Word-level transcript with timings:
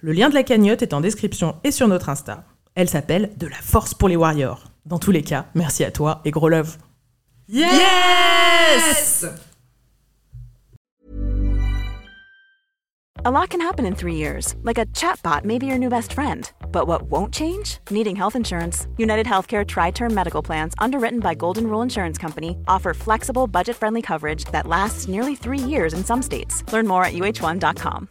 Le 0.00 0.12
lien 0.12 0.28
de 0.28 0.34
la 0.34 0.42
cagnotte 0.42 0.82
est 0.82 0.94
en 0.94 1.00
description 1.00 1.56
et 1.64 1.70
sur 1.70 1.88
notre 1.88 2.08
Insta. 2.08 2.44
Elle 2.74 2.88
s'appelle 2.88 3.30
De 3.36 3.46
la 3.46 3.56
force 3.56 3.94
pour 3.94 4.08
les 4.08 4.16
warriors. 4.16 4.64
Dans 4.86 4.98
tous 4.98 5.12
les 5.12 5.22
cas, 5.22 5.46
merci 5.54 5.84
à 5.84 5.90
toi 5.90 6.20
et 6.24 6.30
gros 6.30 6.48
love. 6.48 6.76
Yes! 7.48 9.26
A 13.26 13.30
lot 13.30 13.48
can 13.48 13.62
happen 13.62 13.86
in 13.86 13.94
three 13.94 14.16
years, 14.16 14.54
like 14.64 14.76
a 14.76 14.84
chatbot 14.92 15.46
may 15.46 15.58
be 15.58 15.64
your 15.64 15.78
new 15.78 15.88
best 15.88 16.12
friend. 16.12 16.52
But 16.70 16.86
what 16.86 17.04
won't 17.04 17.32
change? 17.32 17.78
Needing 17.90 18.16
health 18.16 18.36
insurance. 18.36 18.86
United 18.98 19.24
Healthcare 19.24 19.66
Tri 19.66 19.92
Term 19.92 20.12
Medical 20.12 20.42
Plans, 20.42 20.74
underwritten 20.78 21.20
by 21.20 21.34
Golden 21.34 21.66
Rule 21.66 21.80
Insurance 21.80 22.18
Company, 22.18 22.58
offer 22.68 22.92
flexible, 22.92 23.46
budget 23.46 23.76
friendly 23.76 24.02
coverage 24.02 24.44
that 24.52 24.66
lasts 24.66 25.08
nearly 25.08 25.34
three 25.34 25.58
years 25.58 25.94
in 25.94 26.04
some 26.04 26.20
states. 26.20 26.62
Learn 26.70 26.86
more 26.86 27.02
at 27.02 27.14
uh1.com. 27.14 28.10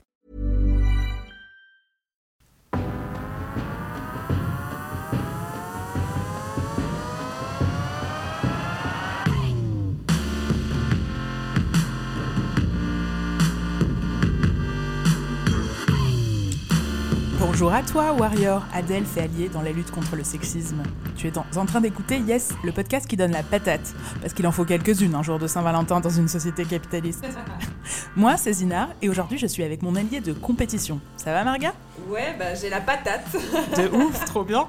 Bonjour 17.54 17.72
à 17.72 17.84
toi, 17.84 18.14
Warrior, 18.14 18.66
Adelph 18.73 19.16
et 19.16 19.22
allié 19.22 19.48
dans 19.48 19.62
la 19.62 19.72
lutte 19.72 19.92
contre 19.92 20.16
le 20.16 20.23
sexisme. 20.23 20.82
Tu 21.16 21.28
es 21.28 21.38
en, 21.38 21.66
train 21.68 21.82
d'écouter 21.82 22.18
Yes, 22.18 22.50
le 22.64 22.72
podcast 22.72 23.06
qui 23.06 23.16
donne 23.16 23.32
la 23.32 23.44
patate, 23.44 23.94
parce 24.22 24.34
qu'il 24.34 24.48
en 24.48 24.52
faut 24.52 24.66
quelques-unes 24.66 25.14
un 25.14 25.22
jour 25.22 25.38
de 25.38 25.45
Saint-Valentin 25.45 26.00
dans 26.00 26.10
une 26.10 26.28
société 26.28 26.66
capitaliste. 26.66 27.23
Moi, 28.16 28.38
c'est 28.38 28.54
Zinar, 28.54 28.90
et 29.04 29.08
aujourd'hui 29.08 29.38
je 29.38 29.45
suis 29.45 29.62
avec 29.62 29.84
mon 29.84 29.95
allié 29.95 30.20
de 30.20 30.34
compétition. 30.34 31.00
Ça 31.16 31.32
va, 31.32 31.44
Marga? 31.44 31.76
Ouais, 32.10 32.36
bah 32.40 32.56
j'ai 32.56 32.72
la 32.72 32.82
patate. 32.82 33.32
De 33.78 33.88
ouf, 33.95 34.26
trop 34.26 34.44
bien 34.44 34.67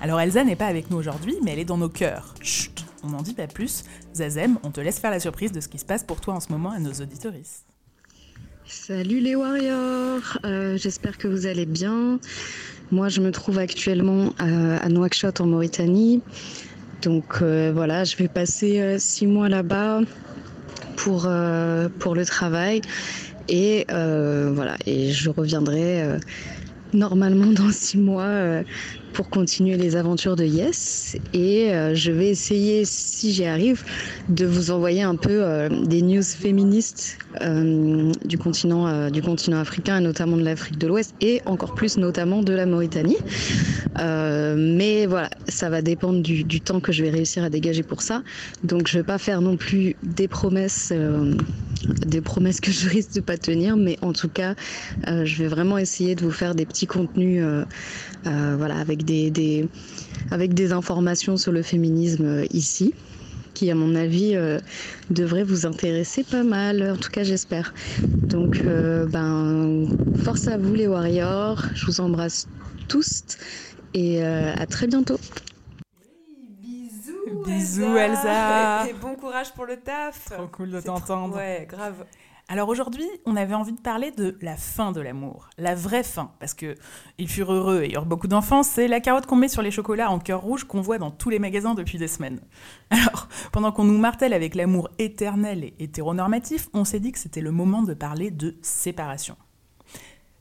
Alors 0.00 0.18
Elsa 0.18 0.44
n'est 0.44 0.56
pas 0.56 0.68
avec 0.68 0.90
nous 0.90 0.96
aujourd'hui, 0.96 1.36
mais 1.42 1.52
elle 1.52 1.58
est 1.58 1.66
dans 1.66 1.76
nos 1.76 1.90
cœurs. 1.90 2.34
Chut, 2.40 2.86
on 3.04 3.08
n'en 3.08 3.20
dit 3.20 3.34
pas 3.34 3.48
plus. 3.48 3.84
Zazem, 4.14 4.58
on 4.62 4.70
te 4.70 4.80
laisse 4.80 4.98
faire 4.98 5.10
la 5.10 5.20
surprise 5.20 5.52
de 5.52 5.60
ce 5.60 5.68
qui 5.68 5.78
se 5.78 5.84
passe 5.84 6.04
pour 6.04 6.22
toi 6.22 6.32
en 6.32 6.40
ce 6.40 6.50
moment 6.50 6.70
à 6.70 6.78
nos 6.78 6.92
auditoristes. 6.92 7.66
Salut 8.70 9.20
les 9.20 9.34
warriors, 9.34 10.38
euh, 10.44 10.76
j'espère 10.76 11.16
que 11.16 11.26
vous 11.26 11.46
allez 11.46 11.64
bien. 11.64 12.20
Moi 12.90 13.08
je 13.08 13.22
me 13.22 13.32
trouve 13.32 13.58
actuellement 13.58 14.34
à, 14.38 14.76
à 14.76 14.88
Nouakchott 14.90 15.40
en 15.40 15.46
Mauritanie. 15.46 16.20
Donc 17.00 17.40
euh, 17.40 17.72
voilà, 17.74 18.04
je 18.04 18.14
vais 18.16 18.28
passer 18.28 18.78
euh, 18.80 18.98
six 18.98 19.26
mois 19.26 19.48
là-bas 19.48 20.02
pour, 20.96 21.24
euh, 21.26 21.88
pour 21.98 22.14
le 22.14 22.26
travail. 22.26 22.82
Et 23.48 23.86
euh, 23.90 24.52
voilà, 24.54 24.76
et 24.84 25.12
je 25.12 25.30
reviendrai 25.30 26.02
euh, 26.02 26.18
normalement 26.92 27.46
dans 27.52 27.70
six 27.70 27.98
mois 27.98 28.22
euh, 28.22 28.62
pour 29.12 29.30
continuer 29.30 29.76
les 29.76 29.96
aventures 29.96 30.36
de 30.36 30.44
Yes. 30.44 31.16
Et 31.32 31.72
euh, 31.72 31.94
je 31.94 32.12
vais 32.12 32.28
essayer, 32.28 32.84
si 32.84 33.32
j'y 33.32 33.44
arrive, 33.44 33.84
de 34.28 34.46
vous 34.46 34.70
envoyer 34.70 35.02
un 35.02 35.16
peu 35.16 35.42
euh, 35.42 35.68
des 35.84 36.02
news 36.02 36.22
féministes 36.22 37.18
du, 38.24 38.38
continent, 38.38 39.10
du 39.10 39.22
continent 39.22 39.58
africain, 39.58 39.98
et 39.98 40.00
notamment 40.00 40.36
de 40.36 40.42
l'Afrique 40.42 40.78
de 40.78 40.86
l'Ouest, 40.86 41.14
et 41.20 41.40
encore 41.46 41.74
plus 41.74 41.96
notamment 41.96 42.42
de 42.42 42.52
la 42.52 42.66
Mauritanie. 42.66 43.16
Mais 43.96 45.06
voilà, 45.06 45.30
ça 45.46 45.70
va 45.70 45.82
dépendre 45.82 46.20
du, 46.20 46.42
du 46.42 46.60
temps 46.60 46.80
que 46.80 46.90
je 46.90 47.04
vais 47.04 47.10
réussir 47.10 47.44
à 47.44 47.50
dégager 47.50 47.82
pour 47.82 48.02
ça. 48.02 48.22
Donc 48.64 48.88
je 48.88 48.98
vais 48.98 49.04
pas 49.04 49.18
faire 49.18 49.40
non 49.40 49.56
plus 49.56 49.94
des 50.02 50.26
promesses, 50.26 50.92
des 52.06 52.20
promesses 52.20 52.60
que 52.60 52.70
je 52.70 52.88
risque 52.88 53.14
de 53.14 53.20
pas 53.20 53.36
tenir, 53.36 53.76
mais 53.76 53.98
en 54.02 54.12
tout 54.12 54.28
cas, 54.28 54.54
euh, 55.06 55.24
je 55.24 55.42
vais 55.42 55.48
vraiment 55.48 55.78
essayer 55.78 56.14
de 56.14 56.22
vous 56.22 56.30
faire 56.30 56.54
des 56.54 56.66
petits 56.66 56.86
contenus, 56.86 57.42
euh, 57.42 57.64
euh, 58.26 58.54
voilà, 58.56 58.76
avec 58.76 59.04
des, 59.04 59.30
des, 59.30 59.68
avec 60.30 60.54
des 60.54 60.72
informations 60.72 61.36
sur 61.36 61.52
le 61.52 61.62
féminisme 61.62 62.24
euh, 62.24 62.46
ici 62.52 62.94
qui, 63.54 63.70
à 63.72 63.74
mon 63.74 63.96
avis, 63.96 64.36
euh, 64.36 64.60
devrait 65.10 65.42
vous 65.42 65.66
intéresser 65.66 66.22
pas 66.22 66.44
mal. 66.44 66.92
En 66.92 66.96
tout 66.96 67.10
cas, 67.10 67.24
j'espère. 67.24 67.74
Donc, 68.04 68.62
euh, 68.64 69.06
ben, 69.06 69.88
force 70.22 70.46
à 70.46 70.56
vous, 70.56 70.74
les 70.74 70.86
warriors. 70.86 71.64
Je 71.74 71.86
vous 71.86 72.00
embrasse 72.00 72.46
tous 72.86 73.24
et 73.94 74.22
à 74.22 74.64
très 74.66 74.86
bientôt. 74.86 75.18
Bisous. 77.48 77.96
Elsa. 77.96 78.86
Et 78.90 78.92
bon 78.92 79.14
courage 79.14 79.52
pour 79.54 79.64
le 79.64 79.76
taf. 79.76 80.26
Trop 80.30 80.46
cool 80.48 80.70
de 80.70 80.80
trop- 80.80 80.98
t'entendre. 80.98 81.36
Ouais, 81.36 81.66
grave. 81.68 82.04
Alors 82.50 82.68
aujourd'hui, 82.68 83.06
on 83.26 83.36
avait 83.36 83.54
envie 83.54 83.72
de 83.72 83.80
parler 83.80 84.10
de 84.10 84.38
la 84.40 84.56
fin 84.56 84.90
de 84.92 85.02
l'amour, 85.02 85.50
la 85.58 85.74
vraie 85.74 86.02
fin, 86.02 86.30
parce 86.40 86.54
que 86.54 86.76
ils 87.18 87.28
furent 87.28 87.52
heureux 87.52 87.82
et 87.82 87.92
eurent 87.92 88.06
beaucoup 88.06 88.26
d'enfants, 88.26 88.62
c'est 88.62 88.88
la 88.88 89.00
carotte 89.00 89.26
qu'on 89.26 89.36
met 89.36 89.48
sur 89.48 89.60
les 89.60 89.70
chocolats 89.70 90.10
en 90.10 90.18
cœur 90.18 90.40
rouge 90.40 90.64
qu'on 90.64 90.80
voit 90.80 90.96
dans 90.96 91.10
tous 91.10 91.28
les 91.28 91.38
magasins 91.38 91.74
depuis 91.74 91.98
des 91.98 92.08
semaines. 92.08 92.40
Alors, 92.90 93.28
pendant 93.52 93.70
qu'on 93.70 93.84
nous 93.84 93.98
martèle 93.98 94.32
avec 94.32 94.54
l'amour 94.54 94.88
éternel 94.98 95.62
et 95.64 95.74
hétéronormatif, 95.78 96.68
on 96.72 96.84
s'est 96.86 97.00
dit 97.00 97.12
que 97.12 97.18
c'était 97.18 97.42
le 97.42 97.50
moment 97.50 97.82
de 97.82 97.92
parler 97.92 98.30
de 98.30 98.56
séparation. 98.62 99.36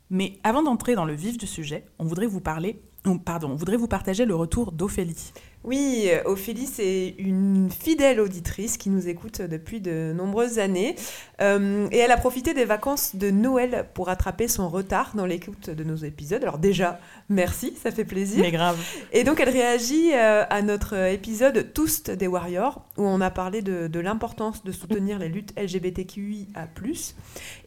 Mais 0.10 0.40
avant 0.46 0.64
d'entrer 0.64 0.96
dans 0.96 1.04
le 1.04 1.14
vif 1.14 1.38
du 1.38 1.46
sujet, 1.48 1.84
on 2.00 2.06
voudrait 2.06 2.28
vous 2.28 2.40
parler, 2.40 2.82
pardon, 3.26 3.52
on 3.52 3.56
voudrait 3.56 3.76
vous 3.76 3.90
partager 3.90 4.24
le 4.24 4.36
retour 4.36 4.72
d'Ophélie. 4.72 5.34
Oui, 5.68 6.06
euh, 6.06 6.24
Ophélie, 6.24 6.66
c'est 6.66 7.14
une 7.18 7.70
fidèle 7.70 8.22
auditrice 8.22 8.78
qui 8.78 8.90
nous 8.90 9.10
écoute 9.10 9.42
depuis 9.42 9.82
de 9.82 10.14
nombreuses 10.16 10.60
années. 10.60 10.96
Euh, 11.42 11.90
et 11.92 11.98
elle 11.98 12.12
a 12.12 12.16
profité 12.16 12.54
des 12.54 12.64
vacances 12.64 13.18
de 13.18 13.32
Noël 13.32 13.86
pour 13.94 14.08
rattraper 14.08 14.48
son 14.48 14.70
retard 14.70 15.12
dans 15.14 15.26
l'écoute 15.26 15.70
de 15.70 15.84
nos 15.84 15.98
épisodes. 15.98 16.42
Alors 16.42 16.58
déjà, 16.58 17.02
merci, 17.28 17.74
ça 17.84 17.92
fait 17.92 18.06
plaisir. 18.06 18.40
Mais 18.40 18.52
grave. 18.52 18.78
Et 19.12 19.26
donc 19.26 19.42
elle 19.42 19.50
réagit 19.50 20.14
euh, 20.14 20.46
à 20.50 20.62
notre 20.62 20.94
épisode 20.94 21.74
Tous 21.74 22.04
des 22.04 22.28
Warriors, 22.28 22.86
où 22.96 23.04
on 23.04 23.20
a 23.20 23.30
parlé 23.30 23.62
de, 23.62 23.88
de 23.88 24.00
l'importance 24.00 24.64
de 24.64 24.72
soutenir 24.72 25.20
les 25.20 25.28
luttes 25.28 25.54
LGBTQIA+. 25.60 26.70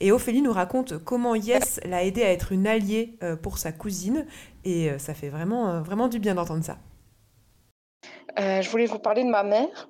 Et 0.00 0.10
Ophélie 0.10 0.40
nous 0.40 0.54
raconte 0.54 0.96
comment 1.04 1.34
Yes 1.34 1.80
l'a 1.84 2.02
aidé 2.02 2.22
à 2.22 2.32
être 2.32 2.52
une 2.52 2.66
alliée 2.66 3.18
euh, 3.22 3.36
pour 3.36 3.58
sa 3.58 3.72
cousine. 3.72 4.24
Et 4.64 4.90
ça 4.98 5.12
fait 5.14 5.30
vraiment, 5.30 5.80
vraiment 5.80 6.08
du 6.08 6.18
bien 6.18 6.34
d'entendre 6.34 6.62
ça. 6.62 6.76
Euh, 8.38 8.62
je 8.62 8.70
voulais 8.70 8.86
vous 8.86 8.98
parler 8.98 9.24
de 9.24 9.28
ma 9.28 9.42
mère 9.42 9.88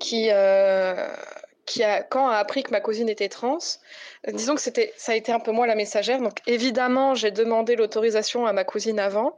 qui, 0.00 0.28
euh, 0.30 1.08
qui 1.64 1.82
a, 1.82 2.02
quand 2.02 2.28
a 2.28 2.36
appris 2.36 2.62
que 2.62 2.70
ma 2.70 2.80
cousine 2.80 3.08
était 3.08 3.28
trans, 3.28 3.58
euh, 4.26 4.32
disons 4.32 4.54
que 4.54 4.60
c'était, 4.60 4.92
ça 4.96 5.12
a 5.12 5.14
été 5.14 5.32
un 5.32 5.40
peu 5.40 5.52
moi 5.52 5.66
la 5.66 5.74
messagère. 5.74 6.20
Donc 6.20 6.40
évidemment, 6.46 7.14
j'ai 7.14 7.30
demandé 7.30 7.76
l'autorisation 7.76 8.46
à 8.46 8.52
ma 8.52 8.64
cousine 8.64 8.98
avant 8.98 9.36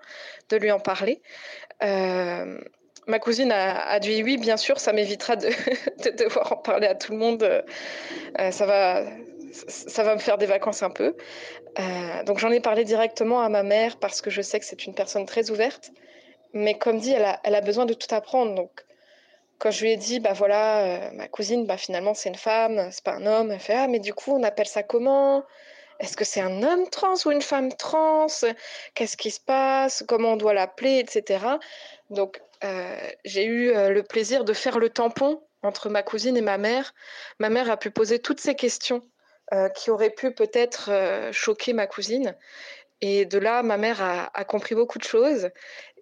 de 0.49 0.57
lui 0.57 0.71
en 0.71 0.81
parler. 0.81 1.21
Ma 3.07 3.19
cousine 3.21 3.51
a, 3.53 3.99
dit 4.01 4.23
oui, 4.23 4.37
bien 4.37 4.59
sûr, 4.59 4.79
ça 4.79 4.93
m'évitera 4.93 5.37
de, 5.37 5.49
de 6.05 6.11
devoir 6.11 6.53
en 6.53 6.57
parler 6.57 6.87
à 6.87 6.95
tout 6.95 7.13
le 7.13 7.19
monde. 7.19 7.65
Ça 8.51 8.67
va, 8.67 9.05
ça 9.67 10.03
va 10.03 10.15
me 10.15 10.21
faire 10.21 10.37
des 10.37 10.45
vacances 10.45 10.83
un 10.83 10.91
peu. 10.91 11.17
Donc 12.27 12.39
j'en 12.39 12.51
ai 12.51 12.61
parlé 12.61 12.85
directement 12.85 13.41
à 13.41 13.49
ma 13.49 13.63
mère 13.63 13.97
parce 13.97 14.21
que 14.21 14.29
je 14.29 14.43
sais 14.43 14.61
que 14.61 14.67
c'est 14.67 14.85
une 14.85 14.95
personne 14.95 15.25
très 15.25 15.51
ouverte. 15.51 15.91
Mais 16.53 16.79
comme 16.79 16.99
dit, 16.99 17.13
elle 17.13 17.55
a, 17.55 17.61
besoin 17.61 17.87
de 17.87 17.95
tout 17.95 18.13
apprendre. 18.15 18.55
Donc, 18.55 18.85
quand 19.59 19.71
je 19.71 19.85
lui 19.85 19.93
ai 19.93 19.97
dit, 19.97 20.21
bah 20.21 20.33
voilà, 20.33 20.85
euh, 20.85 21.11
ma 21.13 21.29
cousine, 21.29 21.67
bah 21.67 21.77
finalement, 21.77 22.15
c'est 22.15 22.29
une 22.29 22.37
femme, 22.37 22.89
c'est 22.91 23.05
pas 23.05 23.15
un 23.15 23.27
homme, 23.27 23.51
elle 23.51 23.61
fait, 23.61 23.75
ah, 23.75 23.89
mais 23.89 23.99
du 23.99 24.15
coup, 24.15 24.33
on 24.33 24.43
appelle 24.43 24.67
ça 24.67 24.83
comment? 24.83 25.45
Est-ce 26.01 26.17
que 26.17 26.25
c'est 26.25 26.41
un 26.41 26.63
homme 26.63 26.89
trans 26.91 27.15
ou 27.27 27.33
une 27.33 27.43
femme 27.43 27.73
trans? 27.73 28.29
Qu'est-ce 28.95 29.17
qui 29.17 29.31
se 29.31 29.41
passe? 29.41 30.05
Comment 30.07 30.33
on 30.35 30.37
doit 30.37 30.55
l'appeler, 30.55 30.99
etc. 31.01 31.45
Donc, 32.11 32.41
euh, 32.65 32.97
j'ai 33.25 33.45
eu 33.45 33.71
euh, 33.71 33.91
le 33.91 34.03
plaisir 34.03 34.45
de 34.45 34.53
faire 34.53 34.79
le 34.79 34.91
tampon 34.91 35.43
entre 35.63 35.89
ma 35.89 36.05
cousine 36.05 36.37
et 36.37 36.41
ma 36.41 36.57
mère. 36.57 36.95
Ma 37.41 37.51
mère 37.51 37.71
a 37.71 37.77
pu 37.77 37.91
poser 37.91 38.21
toutes 38.21 38.41
ces 38.41 38.55
questions 38.55 39.03
qui 39.75 39.91
auraient 39.91 40.11
pu 40.11 40.31
peut-être 40.31 40.91
choquer 41.33 41.73
ma 41.73 41.87
cousine. 41.87 42.37
Et 43.01 43.25
de 43.25 43.39
là, 43.39 43.63
ma 43.63 43.77
mère 43.77 44.03
a, 44.03 44.45
compris 44.45 44.75
beaucoup 44.75 44.99
de 44.99 45.05
choses. 45.05 45.51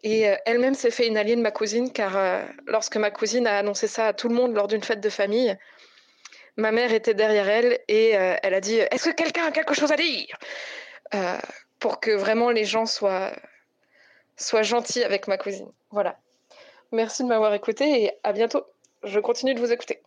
Et 0.03 0.29
euh, 0.29 0.37
elle-même 0.47 0.75
s'est 0.75 0.91
fait 0.91 1.07
une 1.07 1.17
alliée 1.17 1.37
de 1.37 1.43
ma 1.43 1.51
cousine, 1.51 1.93
car 1.93 2.17
euh, 2.17 2.43
lorsque 2.67 2.97
ma 2.97 3.11
cousine 3.11 3.47
a 3.47 3.59
annoncé 3.59 3.87
ça 3.87 4.09
à 4.09 4.13
tout 4.13 4.29
le 4.29 4.35
monde 4.35 4.55
lors 4.55 4.67
d'une 4.67 4.83
fête 4.83 5.01
de 5.01 5.09
famille, 5.09 5.57
ma 6.57 6.73
mère 6.73 6.93
était 6.93 7.15
derrière 7.15 7.49
elle 7.49 7.79
et 7.89 8.17
euh, 8.17 8.37
elle 8.43 8.55
a 8.55 8.61
dit 8.61 8.77
Est-ce 8.77 9.11
que 9.11 9.15
quelqu'un 9.15 9.47
a 9.47 9.51
quelque 9.51 9.75
chose 9.75 9.93
à 9.93 9.97
dire? 9.97 10.39
Pour 11.79 12.01
que 12.01 12.11
vraiment 12.11 12.51
les 12.51 12.65
gens 12.65 12.87
soient, 12.87 13.33
sois 14.37 14.63
gentil 14.63 15.05
avec 15.05 15.29
ma 15.29 15.37
cousine. 15.37 15.71
Voilà. 15.91 16.19
Merci 16.93 17.23
de 17.23 17.29
m'avoir 17.29 17.53
écouté 17.55 18.05
et 18.05 18.13
à 18.23 18.33
bientôt. 18.33 18.65
Je 19.03 19.21
continue 19.21 19.55
de 19.55 19.61
vous 19.61 19.73
écouter. 19.73 20.03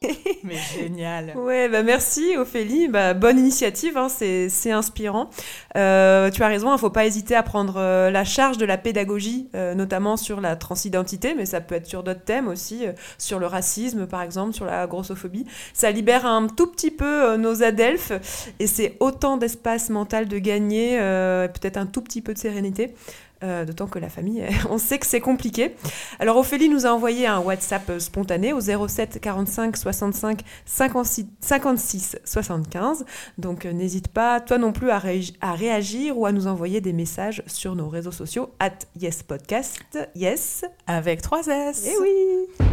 Mais 0.44 0.56
génial. 0.56 1.34
Ouais, 1.36 1.68
bah 1.68 1.82
merci 1.82 2.34
Ophélie. 2.38 2.88
Bah, 2.88 3.12
bonne 3.12 3.38
initiative, 3.38 3.98
hein, 3.98 4.08
c'est 4.08 4.70
inspirant. 4.70 5.28
Euh, 5.76 6.30
tu 6.30 6.42
as 6.42 6.48
raison, 6.48 6.68
il 6.70 6.72
ne 6.72 6.78
faut 6.78 6.88
pas 6.88 7.04
hésiter 7.04 7.34
à 7.34 7.42
prendre 7.42 7.74
euh, 7.76 8.10
la 8.10 8.24
charge 8.24 8.56
de 8.56 8.64
la 8.64 8.78
pédagogie, 8.78 9.50
euh, 9.54 9.74
notamment 9.74 10.16
sur 10.16 10.40
la 10.40 10.56
transidentité, 10.56 11.34
mais 11.34 11.44
ça 11.44 11.60
peut 11.60 11.74
être 11.74 11.86
sur 11.86 12.02
d'autres 12.02 12.24
thèmes 12.24 12.48
aussi, 12.48 12.86
sur 13.18 13.38
le 13.38 13.46
racisme 13.46 14.06
par 14.06 14.22
exemple, 14.22 14.54
sur 14.54 14.64
la 14.64 14.86
grossophobie. 14.86 15.44
Ça 15.74 15.90
libère 15.90 16.24
un 16.24 16.46
tout 16.46 16.66
petit 16.66 16.90
peu 16.90 17.36
nos 17.36 17.62
adelphes 17.62 18.12
et 18.58 18.66
c'est 18.66 18.96
autant 19.00 19.36
d'espace 19.36 19.90
mental 19.90 20.28
de 20.28 20.38
gagner, 20.38 20.96
peut-être 20.96 21.76
un 21.76 21.86
tout 21.86 22.00
petit 22.00 22.22
peu 22.22 22.32
de 22.32 22.38
sérénité. 22.38 22.94
Euh, 23.42 23.64
d'autant 23.64 23.86
que 23.86 23.98
la 23.98 24.10
famille, 24.10 24.44
on 24.70 24.76
sait 24.76 24.98
que 24.98 25.06
c'est 25.06 25.20
compliqué. 25.20 25.74
Alors 26.18 26.36
Ophélie 26.36 26.68
nous 26.68 26.84
a 26.84 26.90
envoyé 26.90 27.26
un 27.26 27.38
WhatsApp 27.38 27.88
euh, 27.88 27.98
spontané 27.98 28.52
au 28.52 28.60
07 28.60 29.18
45 29.18 29.78
65 29.78 30.42
56, 30.66 31.26
56 31.40 32.18
75. 32.22 33.06
Donc 33.38 33.64
euh, 33.64 33.72
n'hésite 33.72 34.08
pas, 34.08 34.40
toi 34.40 34.58
non 34.58 34.72
plus, 34.72 34.90
à, 34.90 35.00
à, 35.40 35.52
réagir 35.54 36.18
ou 36.18 36.26
à 36.26 36.32
nous 36.32 36.48
envoyer 36.48 36.82
des 36.82 36.92
messages 36.92 37.42
sur 37.46 37.74
nos 37.74 37.88
réseaux 37.88 38.12
sociaux 38.12 38.50
at 38.58 38.78
yespodcast. 39.00 39.80
Yes. 40.14 40.66
Avec 40.86 41.22
3 41.22 41.46
S. 41.46 41.86
Eh 41.86 41.98
oui. 41.98 42.68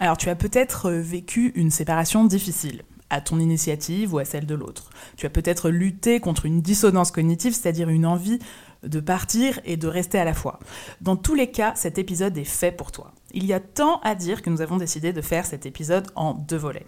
Alors 0.00 0.18
tu 0.18 0.28
as 0.28 0.34
peut-être 0.34 0.90
vécu 0.90 1.52
une 1.54 1.70
séparation 1.70 2.24
difficile 2.24 2.82
à 3.08 3.20
ton 3.20 3.38
initiative 3.38 4.12
ou 4.12 4.18
à 4.18 4.24
celle 4.24 4.46
de 4.46 4.54
l'autre. 4.54 4.90
Tu 5.22 5.26
as 5.26 5.30
peut-être 5.30 5.70
lutté 5.70 6.18
contre 6.18 6.46
une 6.46 6.62
dissonance 6.62 7.12
cognitive, 7.12 7.54
c'est-à-dire 7.54 7.88
une 7.88 8.06
envie 8.06 8.40
de 8.82 8.98
partir 8.98 9.60
et 9.64 9.76
de 9.76 9.86
rester 9.86 10.18
à 10.18 10.24
la 10.24 10.34
fois. 10.34 10.58
Dans 11.00 11.14
tous 11.14 11.36
les 11.36 11.52
cas, 11.52 11.74
cet 11.76 11.96
épisode 11.96 12.36
est 12.36 12.42
fait 12.42 12.72
pour 12.72 12.90
toi. 12.90 13.12
Il 13.32 13.46
y 13.46 13.52
a 13.52 13.60
tant 13.60 14.00
à 14.00 14.16
dire 14.16 14.42
que 14.42 14.50
nous 14.50 14.62
avons 14.62 14.78
décidé 14.78 15.12
de 15.12 15.20
faire 15.20 15.46
cet 15.46 15.64
épisode 15.64 16.08
en 16.16 16.34
deux 16.34 16.56
volets. 16.56 16.86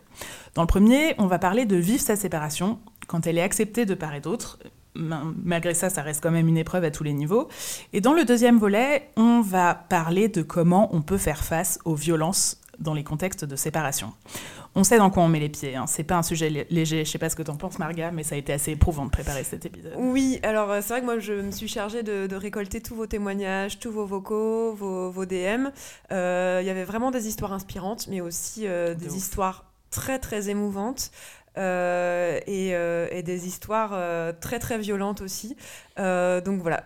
Dans 0.54 0.62
le 0.62 0.66
premier, 0.66 1.14
on 1.18 1.28
va 1.28 1.38
parler 1.38 1.64
de 1.64 1.76
vivre 1.76 2.02
sa 2.02 2.16
séparation 2.16 2.80
quand 3.06 3.28
elle 3.28 3.38
est 3.38 3.42
acceptée 3.42 3.86
de 3.86 3.94
part 3.94 4.16
et 4.16 4.20
d'autre. 4.20 4.58
Malgré 4.96 5.72
ça, 5.72 5.88
ça 5.88 6.02
reste 6.02 6.20
quand 6.20 6.32
même 6.32 6.48
une 6.48 6.58
épreuve 6.58 6.82
à 6.82 6.90
tous 6.90 7.04
les 7.04 7.12
niveaux. 7.12 7.46
Et 7.92 8.00
dans 8.00 8.14
le 8.14 8.24
deuxième 8.24 8.58
volet, 8.58 9.10
on 9.16 9.42
va 9.42 9.76
parler 9.76 10.26
de 10.26 10.42
comment 10.42 10.92
on 10.92 11.02
peut 11.02 11.18
faire 11.18 11.44
face 11.44 11.78
aux 11.84 11.94
violences 11.94 12.60
dans 12.78 12.94
les 12.94 13.04
contextes 13.04 13.44
de 13.44 13.56
séparation. 13.56 14.12
On 14.74 14.82
sait 14.82 14.98
dans 14.98 15.10
quoi 15.10 15.22
on 15.22 15.28
met 15.28 15.40
les 15.40 15.48
pieds, 15.48 15.76
hein. 15.76 15.86
c'est 15.86 16.02
pas 16.02 16.16
un 16.16 16.22
sujet 16.22 16.66
léger. 16.68 17.04
Je 17.04 17.10
sais 17.10 17.18
pas 17.18 17.30
ce 17.30 17.36
que 17.36 17.42
t'en 17.42 17.56
penses, 17.56 17.78
Marga, 17.78 18.10
mais 18.10 18.22
ça 18.24 18.34
a 18.34 18.38
été 18.38 18.52
assez 18.52 18.72
éprouvant 18.72 19.04
de 19.04 19.10
préparer 19.10 19.44
cet 19.44 19.66
épisode. 19.66 19.94
Oui, 19.96 20.40
alors 20.42 20.70
euh, 20.70 20.80
c'est 20.82 20.88
vrai 20.88 21.00
que 21.00 21.04
moi 21.06 21.18
je 21.18 21.32
me 21.34 21.50
suis 21.50 21.68
chargée 21.68 22.02
de, 22.02 22.34
récolter 22.34 22.80
tous 22.80 22.94
vos 22.94 23.06
témoignages, 23.06 23.78
tous 23.78 23.92
vos 23.92 24.06
vocaux, 24.06 24.74
vos, 24.74 25.24
DM. 25.24 25.68
Euh, 26.12 26.58
il 26.62 26.66
y 26.66 26.70
avait 26.70 26.84
vraiment 26.84 27.10
des 27.10 27.28
histoires 27.28 27.52
inspirantes, 27.52 28.08
mais 28.08 28.20
aussi 28.20 28.66
euh, 28.66 28.94
des 28.94 29.16
histoires 29.16 29.70
très 29.90 30.18
très 30.18 30.50
émouvantes. 30.50 31.10
Euh, 31.56 32.40
euh, 32.48 33.06
et, 33.12 33.22
des 33.22 33.46
histoires 33.46 33.92
euh, 33.94 34.32
très 34.38 34.58
très 34.58 34.76
violentes 34.76 35.20
aussi. 35.20 35.56
donc 35.96 36.60
voilà, 36.60 36.84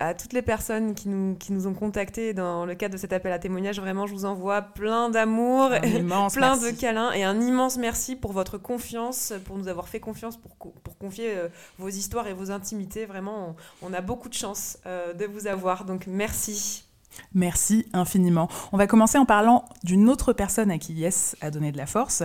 à, 0.00 0.14
toutes 0.14 0.32
les 0.32 0.42
personnes 0.42 0.94
qui 0.94 1.08
nous, 1.08 1.36
qui 1.36 1.52
nous 1.52 1.66
ont 1.66 1.74
contactés 1.74 2.32
dans 2.32 2.64
le 2.64 2.74
cadre 2.74 2.94
de 2.94 2.98
cet 2.98 3.12
appel 3.12 3.32
à 3.32 3.38
témoignage, 3.38 3.78
vraiment 3.78 4.06
je 4.06 4.14
vous 4.14 4.24
envoie 4.24 4.62
plein 4.62 5.10
d'amour, 5.10 5.70
plein 6.32 6.56
de 6.56 6.70
câlins 6.70 7.12
et 7.12 7.24
un 7.24 7.40
immense 7.40 7.76
merci 7.76 8.16
pour 8.16 8.32
votre 8.32 8.56
confiance, 8.56 9.34
pour 9.44 9.58
nous 9.58 9.68
avoir 9.68 9.88
fait 9.88 10.00
confiance, 10.00 10.38
pour, 10.38 10.56
pour 10.56 10.96
confier 10.96 11.34
vos 11.78 11.88
histoires 11.88 12.26
et 12.26 12.32
vos 12.32 12.50
intimités. 12.50 13.04
Vraiment, 13.04 13.54
on, 13.82 13.90
on 13.90 13.92
a 13.92 14.00
beaucoup 14.00 14.30
de 14.30 14.34
chance 14.34 14.78
de 14.86 15.26
vous 15.26 15.46
avoir, 15.46 15.84
donc 15.84 16.06
merci. 16.06 16.85
Merci 17.34 17.86
infiniment. 17.92 18.48
On 18.72 18.76
va 18.76 18.86
commencer 18.86 19.18
en 19.18 19.26
parlant 19.26 19.64
d'une 19.84 20.08
autre 20.08 20.32
personne 20.32 20.70
à 20.70 20.78
qui 20.78 20.94
Yes 20.94 21.36
a 21.40 21.50
donné 21.50 21.72
de 21.72 21.76
la 21.76 21.86
force. 21.86 22.22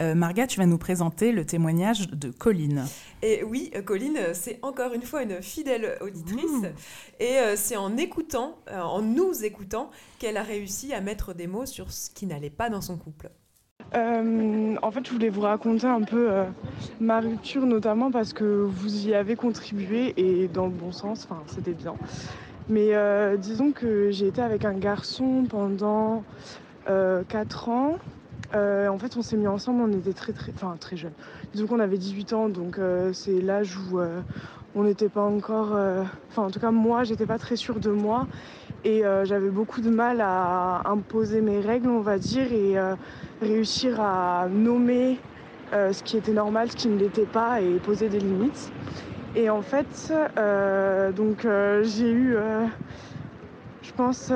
Euh, 0.00 0.14
Marga, 0.14 0.46
tu 0.46 0.58
vas 0.58 0.66
nous 0.66 0.78
présenter 0.78 1.32
le 1.32 1.44
témoignage 1.44 2.08
de 2.10 2.30
Colline. 2.30 2.84
Et 3.22 3.44
oui, 3.44 3.70
euh, 3.76 3.82
Colline, 3.82 4.18
c'est 4.32 4.58
encore 4.62 4.94
une 4.94 5.02
fois 5.02 5.22
une 5.22 5.40
fidèle 5.42 5.96
auditrice. 6.00 6.62
Mmh. 6.62 6.66
Et 7.20 7.38
euh, 7.38 7.54
c'est 7.56 7.76
en 7.76 7.96
écoutant, 7.96 8.58
en 8.72 9.00
nous 9.00 9.44
écoutant, 9.44 9.90
qu'elle 10.18 10.36
a 10.36 10.42
réussi 10.42 10.92
à 10.92 11.00
mettre 11.00 11.34
des 11.34 11.46
mots 11.46 11.66
sur 11.66 11.92
ce 11.92 12.10
qui 12.10 12.26
n'allait 12.26 12.50
pas 12.50 12.68
dans 12.68 12.80
son 12.80 12.96
couple. 12.96 13.30
en 13.94 14.90
fait, 14.90 15.06
je 15.06 15.12
voulais 15.12 15.28
vous 15.28 15.42
raconter 15.42 15.86
un 15.86 16.02
peu 16.02 16.30
ma 17.00 17.20
rupture, 17.20 17.66
notamment 17.66 18.10
parce 18.10 18.32
que 18.32 18.44
vous 18.44 19.06
y 19.06 19.14
avez 19.14 19.36
contribué 19.36 20.14
et 20.16 20.48
dans 20.48 20.66
le 20.66 20.72
bon 20.72 20.92
sens, 20.92 21.28
enfin, 21.30 21.42
c'était 21.46 21.74
bien. 21.74 21.94
Mais 22.72 22.94
euh, 22.94 23.36
disons 23.36 23.70
que 23.70 24.10
j'ai 24.10 24.28
été 24.28 24.40
avec 24.40 24.64
un 24.64 24.72
garçon 24.72 25.44
pendant 25.46 26.24
4 26.86 26.88
euh, 26.88 27.70
ans. 27.70 27.98
Euh, 28.54 28.88
en 28.88 28.98
fait, 28.98 29.14
on 29.18 29.22
s'est 29.22 29.36
mis 29.36 29.46
ensemble, 29.46 29.82
on 29.82 29.92
était 29.92 30.14
très, 30.14 30.32
enfin, 30.54 30.76
très 30.80 30.96
jeunes. 30.96 31.12
Disons 31.52 31.66
qu'on 31.66 31.80
avait 31.80 31.98
18 31.98 32.32
ans, 32.32 32.48
donc 32.48 32.80
c'est 33.12 33.42
l'âge 33.42 33.76
où 33.76 34.00
on 34.74 34.84
n'était 34.84 35.10
pas 35.10 35.20
encore. 35.20 35.76
Enfin, 36.30 36.44
en 36.44 36.50
tout 36.50 36.60
cas, 36.60 36.70
moi, 36.70 37.04
j'étais 37.04 37.26
pas 37.26 37.38
très 37.38 37.56
sûre 37.56 37.78
de 37.78 37.90
moi. 37.90 38.26
Et 38.84 39.02
j'avais 39.24 39.50
beaucoup 39.50 39.82
de 39.82 39.90
mal 39.90 40.22
à 40.22 40.82
imposer 40.86 41.42
mes 41.42 41.60
règles, 41.60 41.90
on 41.90 42.00
va 42.00 42.18
dire, 42.18 42.50
et 42.52 42.76
réussir 43.42 44.00
à 44.00 44.48
nommer 44.50 45.18
ce 45.72 46.02
qui 46.02 46.16
était 46.16 46.32
normal, 46.32 46.70
ce 46.70 46.76
qui 46.76 46.88
ne 46.88 46.98
l'était 46.98 47.26
pas, 47.26 47.60
et 47.60 47.74
poser 47.80 48.08
des 48.08 48.20
limites. 48.20 48.72
Et 49.34 49.48
en 49.48 49.62
fait, 49.62 50.12
euh, 50.36 51.10
donc 51.10 51.44
euh, 51.46 51.82
j'ai 51.84 52.10
eu, 52.10 52.36
euh, 52.36 52.66
je 53.82 53.90
pense, 53.92 54.30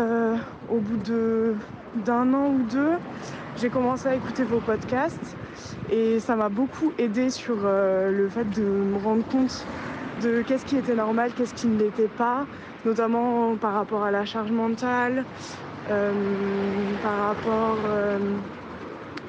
au 0.71 0.79
bout 0.79 0.99
d'un 1.97 2.33
an 2.33 2.47
ou 2.49 2.63
deux, 2.71 2.93
j'ai 3.57 3.69
commencé 3.69 4.09
à 4.09 4.15
écouter 4.15 4.45
vos 4.45 4.61
podcasts. 4.61 5.37
Et 5.91 6.19
ça 6.19 6.35
m'a 6.35 6.49
beaucoup 6.49 6.93
aidé 6.99 7.31
sur 7.31 7.57
le 7.57 8.29
fait 8.31 8.49
de 8.51 8.63
me 8.63 8.99
rendre 8.99 9.25
compte 9.27 9.67
de 10.23 10.43
qu'est-ce 10.43 10.65
qui 10.65 10.77
était 10.77 10.95
normal, 10.95 11.31
qu'est-ce 11.37 11.55
qui 11.55 11.67
ne 11.67 11.79
l'était 11.79 12.09
pas, 12.09 12.47
notamment 12.85 13.55
par 13.57 13.75
rapport 13.75 14.03
à 14.03 14.11
la 14.11 14.25
charge 14.25 14.51
mentale, 14.51 15.25
par 15.89 17.19
rapport 17.19 17.77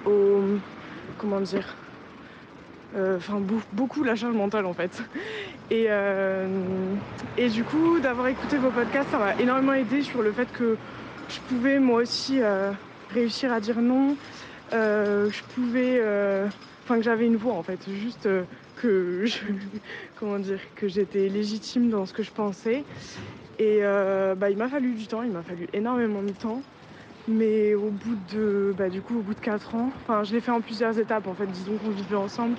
au 0.06 0.40
comment 1.18 1.42
dire 1.42 1.76
enfin 2.96 3.42
beaucoup 3.74 4.04
la 4.04 4.16
charge 4.16 4.36
mentale 4.36 4.66
en 4.66 4.74
fait. 4.74 5.02
Et, 5.70 5.88
euh, 5.90 6.48
et 7.38 7.50
du 7.50 7.66
coup, 7.66 8.00
d'avoir 8.00 8.28
écouté 8.28 8.58
vos 8.58 8.70
podcasts, 8.70 9.10
ça 9.12 9.18
m'a 9.18 9.36
énormément 9.36 9.74
aidé 9.74 10.02
sur 10.02 10.22
le 10.22 10.32
fait 10.32 10.50
que 10.54 10.78
je 11.28 11.40
pouvais 11.50 11.78
moi 11.78 12.04
aussi 12.04 12.40
euh, 12.42 12.72
réussir 13.14 13.52
à 13.52 13.60
dire 13.60 13.82
non, 13.82 14.16
je 14.72 15.44
pouvais, 15.56 16.02
enfin 16.86 16.96
que 16.96 17.02
j'avais 17.02 17.26
une 17.26 17.36
voix 17.36 17.56
en 17.56 17.64
fait, 17.64 17.80
juste 17.90 18.30
que 18.78 19.24
je, 19.26 19.40
comment 20.16 20.40
dire, 20.40 20.60
que 20.76 20.88
j'étais 20.88 21.28
légitime 21.28 21.90
dans 21.90 22.06
ce 22.06 22.14
que 22.14 22.24
je 22.24 22.32
pensais. 22.32 22.86
Et 23.60 23.82
bah, 24.38 24.50
il 24.50 24.56
m'a 24.56 24.70
fallu 24.70 24.94
du 24.94 25.08
temps, 25.08 25.22
il 25.22 25.32
m'a 25.32 25.44
fallu 25.44 25.68
énormément 25.74 26.24
de 26.24 26.32
temps. 26.32 26.62
Mais 27.28 27.76
au 27.76 27.90
bout 27.90 28.18
de, 28.34 28.74
bah, 28.78 28.90
du 28.90 29.02
coup, 29.02 29.20
au 29.20 29.22
bout 29.22 29.34
de 29.34 29.40
4 29.40 29.76
ans, 29.76 29.92
enfin, 30.02 30.24
je 30.24 30.34
l'ai 30.34 30.40
fait 30.40 30.52
en 30.52 30.62
plusieurs 30.62 30.98
étapes 30.98 31.28
en 31.28 31.34
fait. 31.34 31.48
Disons 31.48 31.78
qu'on 31.78 31.92
vivait 31.92 32.16
ensemble 32.16 32.56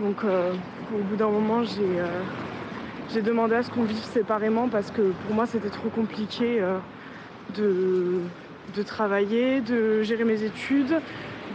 donc 0.00 0.24
euh, 0.24 0.52
au 0.94 1.02
bout 1.02 1.16
d'un 1.16 1.28
moment, 1.28 1.60
euh, 1.60 2.22
j'ai 3.12 3.22
demandé 3.22 3.54
à 3.54 3.62
ce 3.62 3.70
qu'on 3.70 3.84
vive 3.84 4.02
séparément 4.02 4.68
parce 4.68 4.90
que 4.90 5.12
pour 5.26 5.34
moi, 5.34 5.46
c'était 5.46 5.68
trop 5.68 5.90
compliqué 5.90 6.60
euh, 6.60 6.78
de, 7.56 8.82
travailler, 8.82 9.60
de 9.60 10.02
gérer 10.02 10.24
mes 10.24 10.42
études, 10.42 11.00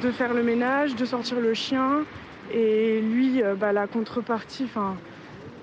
de 0.02 0.12
faire 0.12 0.34
le 0.34 0.44
ménage, 0.44 0.96
de 0.96 1.06
sortir 1.06 1.40
le 1.40 1.54
chien. 1.54 2.04
Et 2.54 3.02
lui, 3.02 3.42
bah, 3.60 3.74
la 3.74 3.88
contrepartie, 3.88 4.70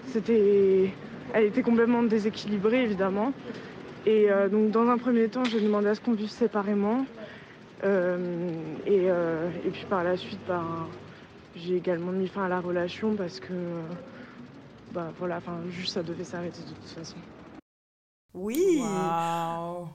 c'était, 0.08 0.92
elle 1.32 1.44
était 1.44 1.62
complètement 1.62 2.02
déséquilibrée 2.02 2.82
évidemment. 2.82 3.32
Et 4.06 4.28
donc 4.50 4.70
dans 4.70 4.88
un 4.88 4.98
premier 4.98 5.28
temps, 5.28 5.44
j'ai 5.44 5.60
demandé 5.60 5.88
à 5.88 5.94
ce 5.94 6.00
qu'on 6.00 6.12
vive 6.12 6.30
séparément. 6.30 7.06
et, 7.82 9.10
puis 9.72 9.84
par 9.88 10.04
la 10.04 10.16
suite, 10.16 10.40
bah, 10.46 10.62
j'ai 11.56 11.76
également 11.76 12.12
mis 12.12 12.28
fin 12.28 12.44
à 12.44 12.48
la 12.48 12.60
relation 12.60 13.14
parce 13.14 13.40
que, 13.40 13.54
bah 14.92 15.10
voilà, 15.18 15.40
juste 15.70 15.94
ça 15.94 16.02
devait 16.02 16.24
s'arrêter 16.24 16.62
de 16.62 16.74
toute 16.74 16.98
façon. 16.98 17.16
Oui. 18.34 18.82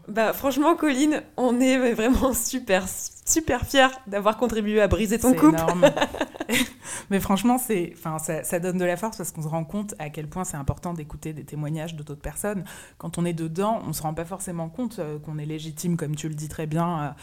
Bah 0.08 0.34
franchement, 0.34 0.76
Colline, 0.76 1.24
on 1.36 1.60
est 1.60 1.94
vraiment 1.94 2.34
super, 2.34 2.86
super 3.26 3.66
fiers 3.66 3.90
d'avoir 4.08 4.38
contribué 4.38 4.82
à 4.82 4.88
briser 4.88 5.20
ton 5.20 5.34
couple. 5.34 5.56
Énorme. 5.56 5.86
Mais 7.10 7.20
franchement, 7.20 7.58
c'est, 7.58 7.94
enfin, 7.98 8.18
ça, 8.20 8.44
ça, 8.44 8.60
donne 8.60 8.78
de 8.78 8.86
la 8.86 8.98
force 8.98 9.18
parce 9.18 9.32
qu'on 9.32 9.42
se 9.42 9.48
rend 9.48 9.64
compte 9.64 9.94
à 10.00 10.10
quel 10.10 10.28
point 10.28 10.44
c'est 10.44 10.58
important 10.58 10.94
d'écouter 10.94 11.34
des 11.34 11.44
témoignages 11.44 11.96
d'autres 11.96 12.16
personnes. 12.16 12.64
Quand 12.98 13.18
on 13.18 13.26
est 13.26 13.34
dedans, 13.34 13.82
on 13.88 13.94
se 13.94 14.02
rend 14.02 14.14
pas 14.14 14.26
forcément 14.26 14.70
compte 14.70 15.00
euh, 15.00 15.20
qu'on 15.20 15.38
est 15.38 15.46
légitime, 15.46 15.98
comme 15.98 16.16
tu 16.16 16.30
le 16.30 16.36
dis 16.36 16.50
très 16.50 16.66
bien, 16.66 17.16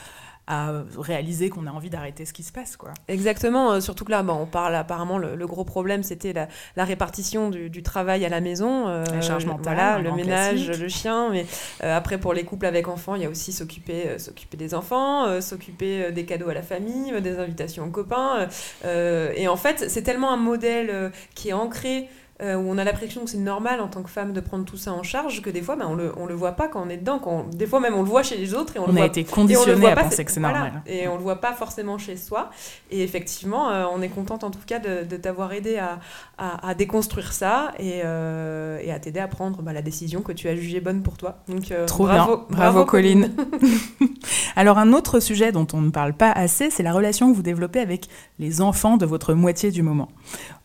à 0.46 0.70
réaliser 0.96 1.50
qu'on 1.50 1.66
a 1.66 1.70
envie 1.70 1.90
d'arrêter 1.90 2.24
ce 2.24 2.32
qui 2.32 2.44
se 2.44 2.52
passe. 2.52 2.76
Quoi. 2.76 2.92
Exactement, 3.08 3.72
euh, 3.72 3.80
surtout 3.80 4.04
que 4.04 4.12
là, 4.12 4.24
on 4.28 4.46
parle 4.46 4.76
apparemment, 4.76 5.18
le, 5.18 5.46
gros 5.46 5.64
problème, 5.64 6.02
c'était 6.02 6.32
la, 6.32 6.84
répartition 6.84 7.50
du, 7.50 7.82
travail 7.82 8.24
à 8.24 8.28
la 8.28 8.40
maison. 8.40 8.88
Euh, 8.88 9.04
la 9.12 9.20
charge 9.20 9.46
mentale, 9.46 9.74
voilà, 9.74 9.98
le 9.98 10.12
ménage, 10.12 10.68
le 10.68 10.88
chien. 10.88 11.30
Mais 11.30 11.46
euh, 11.82 11.96
après, 11.96 12.18
pour 12.18 12.32
les 12.32 12.44
couples 12.44 12.66
avec 12.66 12.88
enfants, 12.88 13.16
il 13.16 13.22
y 13.22 13.24
a 13.24 13.30
aussi 13.30 13.52
s'occuper 13.52 14.18
s'occuper 14.18 14.56
des 14.56 14.74
enfants, 14.74 15.40
s'occuper 15.40 16.12
des 16.12 16.24
cadeaux 16.24 16.48
à 16.48 16.54
la 16.54 16.62
famille, 16.62 17.20
des 17.20 17.38
invitations 17.38 17.84
aux 17.84 17.90
copains. 17.90 18.48
et 18.84 19.48
en 19.48 19.56
fait, 19.56 19.86
c'est 19.88 20.02
tellement 20.02 20.32
un 20.32 20.36
modèle 20.36 21.10
qui 21.34 21.48
est 21.48 21.52
ancré 21.52 22.08
euh, 22.42 22.54
où 22.56 22.70
on 22.70 22.76
a 22.76 22.84
l'impression 22.84 23.24
que 23.24 23.30
c'est 23.30 23.38
normal 23.38 23.80
en 23.80 23.88
tant 23.88 24.02
que 24.02 24.10
femme 24.10 24.34
de 24.34 24.40
prendre 24.40 24.66
tout 24.66 24.76
ça 24.76 24.92
en 24.92 25.02
charge, 25.02 25.40
que 25.40 25.48
des 25.48 25.62
fois, 25.62 25.74
ben, 25.76 25.86
on 25.88 25.94
le, 25.94 26.12
on 26.18 26.26
le 26.26 26.34
voit 26.34 26.52
pas 26.52 26.68
quand 26.68 26.84
on 26.86 26.90
est 26.90 26.98
dedans. 26.98 27.18
Quand 27.18 27.48
des 27.48 27.66
fois, 27.66 27.80
même, 27.80 27.94
on 27.94 28.02
le 28.02 28.08
voit 28.08 28.22
chez 28.22 28.36
les 28.36 28.52
autres. 28.52 28.76
Et 28.76 28.78
on, 28.78 28.84
on 28.84 28.86
le 28.88 28.92
a 28.92 28.96
voit, 28.96 29.06
été 29.06 29.24
conditionné 29.24 29.86
à 29.86 29.96
penser 29.96 30.24
que 30.24 30.30
c'est 30.30 30.40
normal. 30.40 30.82
Et 30.86 31.08
on 31.08 31.16
le 31.16 31.22
voit 31.22 31.40
pas 31.40 31.54
forcément 31.54 31.96
chez 31.96 32.16
soi. 32.16 32.50
Et 32.90 33.02
effectivement, 33.02 33.70
euh, 33.70 33.86
on 33.90 34.02
est 34.02 34.10
contente 34.10 34.44
en 34.44 34.50
tout 34.50 34.58
cas 34.66 34.78
de, 34.78 35.04
de 35.04 35.16
t'avoir 35.16 35.54
aidé 35.54 35.78
à, 35.78 35.98
à, 36.36 36.74
déconstruire 36.74 37.32
ça 37.32 37.72
et, 37.78 38.02
euh, 38.04 38.78
et 38.82 38.92
à 38.92 38.98
t'aider 38.98 39.20
à 39.20 39.28
prendre 39.28 39.62
bah, 39.62 39.72
la 39.72 39.82
décision 39.82 40.20
que 40.20 40.32
tu 40.32 40.48
as 40.48 40.56
jugée 40.56 40.80
bonne 40.80 41.02
pour 41.02 41.16
toi. 41.16 41.38
Donc, 41.48 41.72
Trop 41.86 42.04
bravo, 42.04 42.36
bien. 42.36 42.56
Bravo, 42.56 42.84
Colline. 42.84 43.32
Alors, 44.56 44.76
un 44.76 44.92
autre 44.92 45.20
sujet 45.20 45.52
dont 45.52 45.66
on 45.72 45.80
ne 45.80 45.90
parle 45.90 46.12
pas 46.12 46.32
assez, 46.32 46.68
c'est 46.68 46.82
la 46.82 46.92
relation 46.92 47.30
que 47.30 47.36
vous 47.36 47.42
développez 47.42 47.80
avec 47.80 48.08
les 48.38 48.60
enfants 48.60 48.98
de 48.98 49.06
votre 49.06 49.32
moitié 49.32 49.70
du 49.70 49.82
moment. 49.82 50.08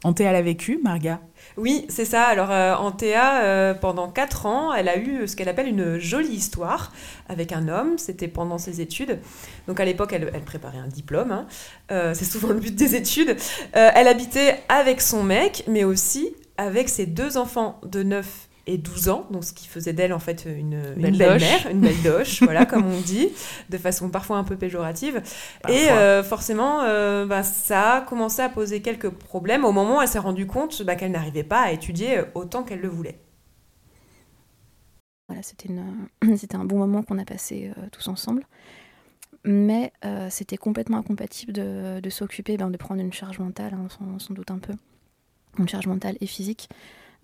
Antéa 0.03 0.33
l'a 0.33 0.41
vécu, 0.41 0.79
Marga 0.83 1.19
oui, 1.57 1.85
c'est 1.89 2.05
ça. 2.05 2.23
Alors, 2.23 2.51
euh, 2.51 2.75
Antea, 2.75 3.43
euh, 3.43 3.73
pendant 3.73 4.09
4 4.09 4.45
ans, 4.45 4.73
elle 4.73 4.89
a 4.89 4.97
eu 4.97 5.27
ce 5.27 5.35
qu'elle 5.35 5.49
appelle 5.49 5.67
une 5.67 5.97
jolie 5.97 6.29
histoire 6.29 6.91
avec 7.29 7.51
un 7.51 7.67
homme. 7.67 7.97
C'était 7.97 8.27
pendant 8.27 8.57
ses 8.57 8.81
études. 8.81 9.19
Donc, 9.67 9.79
à 9.79 9.85
l'époque, 9.85 10.13
elle, 10.13 10.29
préparait 10.45 10.77
un 10.77 10.87
diplôme. 10.87 11.31
Hein. 11.31 11.47
Euh, 11.91 12.13
c'est 12.13 12.25
souvent 12.25 12.49
le 12.49 12.59
but 12.59 12.75
des 12.75 12.95
études. 12.95 13.35
elle 13.73 14.07
habitait 14.07 14.59
avec 14.69 15.01
son 15.01 15.23
mec, 15.23 15.63
mais 15.67 15.83
aussi 15.83 16.35
avec 16.57 16.89
ses 16.89 17.05
deux 17.05 17.37
enfants 17.37 17.79
de 17.83 18.03
9 18.03 18.49
et 18.71 18.77
12 18.77 19.09
ans, 19.09 19.27
donc 19.31 19.43
ce 19.43 19.51
qui 19.51 19.67
faisait 19.67 19.91
d'elle 19.91 20.13
en 20.13 20.19
fait 20.19 20.45
une, 20.45 20.79
belle 20.95 21.17
mère, 21.17 21.67
une 21.69 21.81
belle 21.81 22.01
doche, 22.01 22.41
voilà 22.41 22.65
comme 22.65 22.85
on 22.85 23.01
dit, 23.01 23.29
de 23.69 23.77
façon 23.77 24.09
parfois 24.09 24.37
un 24.37 24.45
peu 24.45 24.55
péjorative. 24.55 25.21
Et 25.67 25.89
euh, 25.89 26.23
forcément, 26.23 26.81
euh, 26.83 27.25
bah, 27.25 27.43
ça 27.43 27.95
a 27.95 28.01
commencé 28.01 28.41
à 28.41 28.47
poser 28.47 28.81
quelques 28.81 29.09
problèmes 29.09 29.65
au 29.65 29.73
moment 29.73 29.97
où 29.97 30.01
elle 30.01 30.07
s'est 30.07 30.19
rendue 30.19 30.47
compte 30.47 30.83
bah, 30.83 30.95
qu'elle 30.95 31.11
n'arrivait 31.11 31.43
pas 31.43 31.59
à 31.59 31.71
étudier 31.71 32.21
autant 32.33 32.63
qu'elle 32.63 32.79
le 32.79 32.87
voulait. 32.87 33.19
Voilà, 35.27 35.43
c'était 35.43 35.69
c'était 36.37 36.55
un 36.55 36.65
bon 36.65 36.77
moment 36.77 37.03
qu'on 37.03 37.19
a 37.19 37.25
passé 37.25 37.73
euh, 37.77 37.81
tous 37.91 38.07
ensemble, 38.07 38.45
mais 39.43 39.91
c'était 40.29 40.57
complètement 40.57 40.97
incompatible 40.97 41.51
de, 41.51 41.99
de 41.99 42.09
s'occuper, 42.09 42.55
ben, 42.55 42.69
de 42.69 42.77
prendre 42.77 43.01
une 43.01 43.11
charge 43.11 43.39
mentale, 43.39 43.73
hein, 43.73 43.87
sans, 43.89 44.17
sans 44.19 44.33
doute 44.33 44.49
un 44.49 44.59
peu, 44.59 44.73
une 45.59 45.67
charge 45.67 45.87
mentale 45.87 46.15
et 46.21 46.27
physique. 46.27 46.69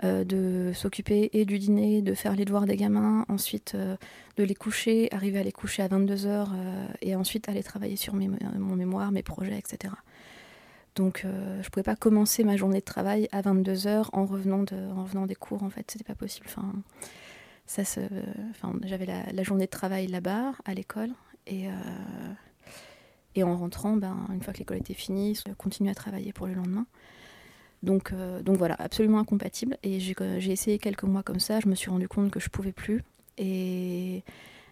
Euh, 0.04 0.24
de 0.24 0.74
s'occuper 0.76 1.32
et 1.34 1.44
du 1.44 1.58
dîner, 1.58 2.04
de 2.04 2.14
faire 2.14 2.36
les 2.36 2.46
devoirs 2.46 2.68
des 2.68 2.76
gamins, 2.76 3.26
ensuite 3.30 3.74
euh, 3.74 3.98
de 4.36 4.44
les 4.44 4.54
coucher, 4.54 5.12
arriver 5.12 5.40
à 5.40 5.44
les 5.44 5.52
coucher 5.52 5.82
à 5.82 5.88
22h 5.88 6.26
euh, 6.28 6.88
et 7.02 7.16
ensuite 7.16 7.50
aller 7.50 7.64
travailler 7.64 7.96
sur 7.96 8.14
mon 8.14 8.76
mémoire, 8.76 9.12
mes 9.12 9.24
projets, 9.24 9.58
etc. 9.58 9.96
Donc 10.94 11.22
je 11.24 11.28
ne 11.30 11.70
pouvais 11.72 11.84
pas 11.84 11.96
commencer 11.96 12.44
ma 12.44 12.58
journée 12.58 12.78
de 12.80 12.86
travail 12.86 13.28
à 13.32 13.42
22h 13.42 14.10
en 14.14 14.28
revenant, 14.28 14.62
de, 14.62 14.76
en 14.92 15.02
revenant 15.02 15.26
des 15.26 15.34
cours, 15.34 15.64
en 15.64 15.72
fait, 15.72 15.90
c'était 15.90 16.04
pas 16.04 16.14
possible. 16.14 16.46
Enfin, 16.48 16.74
j'avais 18.84 19.08
la, 19.08 19.44
journée 19.44 19.66
de 19.66 19.72
travail 19.72 20.06
là-bas, 20.06 20.54
à 20.66 20.74
l'école, 20.76 21.10
et, 21.48 21.66
et 23.36 23.44
en 23.44 23.56
rentrant, 23.56 23.96
ben, 23.96 24.28
une 24.34 24.42
fois 24.42 24.54
que 24.54 24.60
l'école 24.60 24.78
était 24.78 24.96
finie, 24.96 25.36
je 25.36 25.54
continuais 25.54 25.92
à 25.92 25.96
travailler 25.96 26.34
pour 26.34 26.48
le 26.48 26.54
lendemain. 26.54 26.86
Donc, 27.84 28.12
euh, 28.12 28.42
donc 28.42 28.58
voilà, 28.58 28.76
absolument 28.80 29.20
incompatible. 29.20 29.78
Et 29.84 30.00
j'ai 30.00 30.52
essayé 30.52 30.80
quelques 30.80 31.04
mois 31.04 31.24
comme 31.24 31.40
ça, 31.40 31.60
je 31.60 31.68
me 31.68 31.76
suis 31.76 31.90
rendu 31.90 32.08
compte 32.08 32.32
que 32.32 32.40
je 32.40 32.50
pouvais 32.50 32.72
plus. 32.72 33.04
Et 33.38 34.24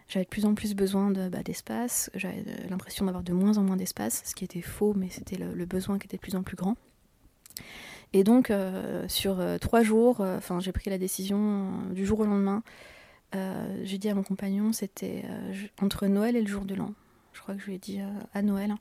j'avais 0.07 0.25
de 0.25 0.29
plus 0.29 0.45
en 0.45 0.55
plus 0.55 0.75
besoin 0.75 1.11
bah, 1.11 1.43
d'espace, 1.43 2.09
j'avais 2.15 2.43
l'impression 2.69 3.05
d'avoir 3.05 3.23
de 3.23 3.33
moins 3.33 3.57
en 3.57 3.63
moins 3.63 3.77
d'espace, 3.77 4.23
ce 4.25 4.35
qui 4.35 4.43
était 4.43 4.61
faux, 4.61 4.93
mais 4.95 5.09
c'était 5.09 5.37
le, 5.37 5.65
besoin 5.65 5.99
qui 5.99 6.07
était 6.07 6.17
de 6.17 6.21
plus 6.21 6.35
en 6.35 6.43
plus 6.43 6.55
grand. 6.55 6.75
Et 8.13 8.23
donc, 8.23 8.49
euh, 8.49 9.07
sur 9.07 9.39
euh, 9.39 9.57
trois 9.57 9.83
jours, 9.83 10.25
j'ai 10.59 10.71
pris 10.71 10.89
la 10.89 10.97
décision 10.97 11.71
du 11.91 12.05
jour 12.05 12.19
au 12.21 12.25
lendemain. 12.25 12.63
j'ai 13.83 13.97
dit 13.97 14.09
à 14.09 14.15
mon 14.15 14.23
compagnon, 14.23 14.73
c'était 14.73 15.25
entre 15.81 16.07
Noël 16.07 16.35
et 16.35 16.41
le 16.41 16.47
jour 16.47 16.65
de 16.65 16.73
l'an. 16.73 16.93
Je 17.33 17.41
crois 17.41 17.53
que 17.53 17.61
je 17.61 17.65
lui 17.65 17.75
ai 17.75 17.79
dit 17.79 17.99
à 18.33 18.41
Noël. 18.41 18.75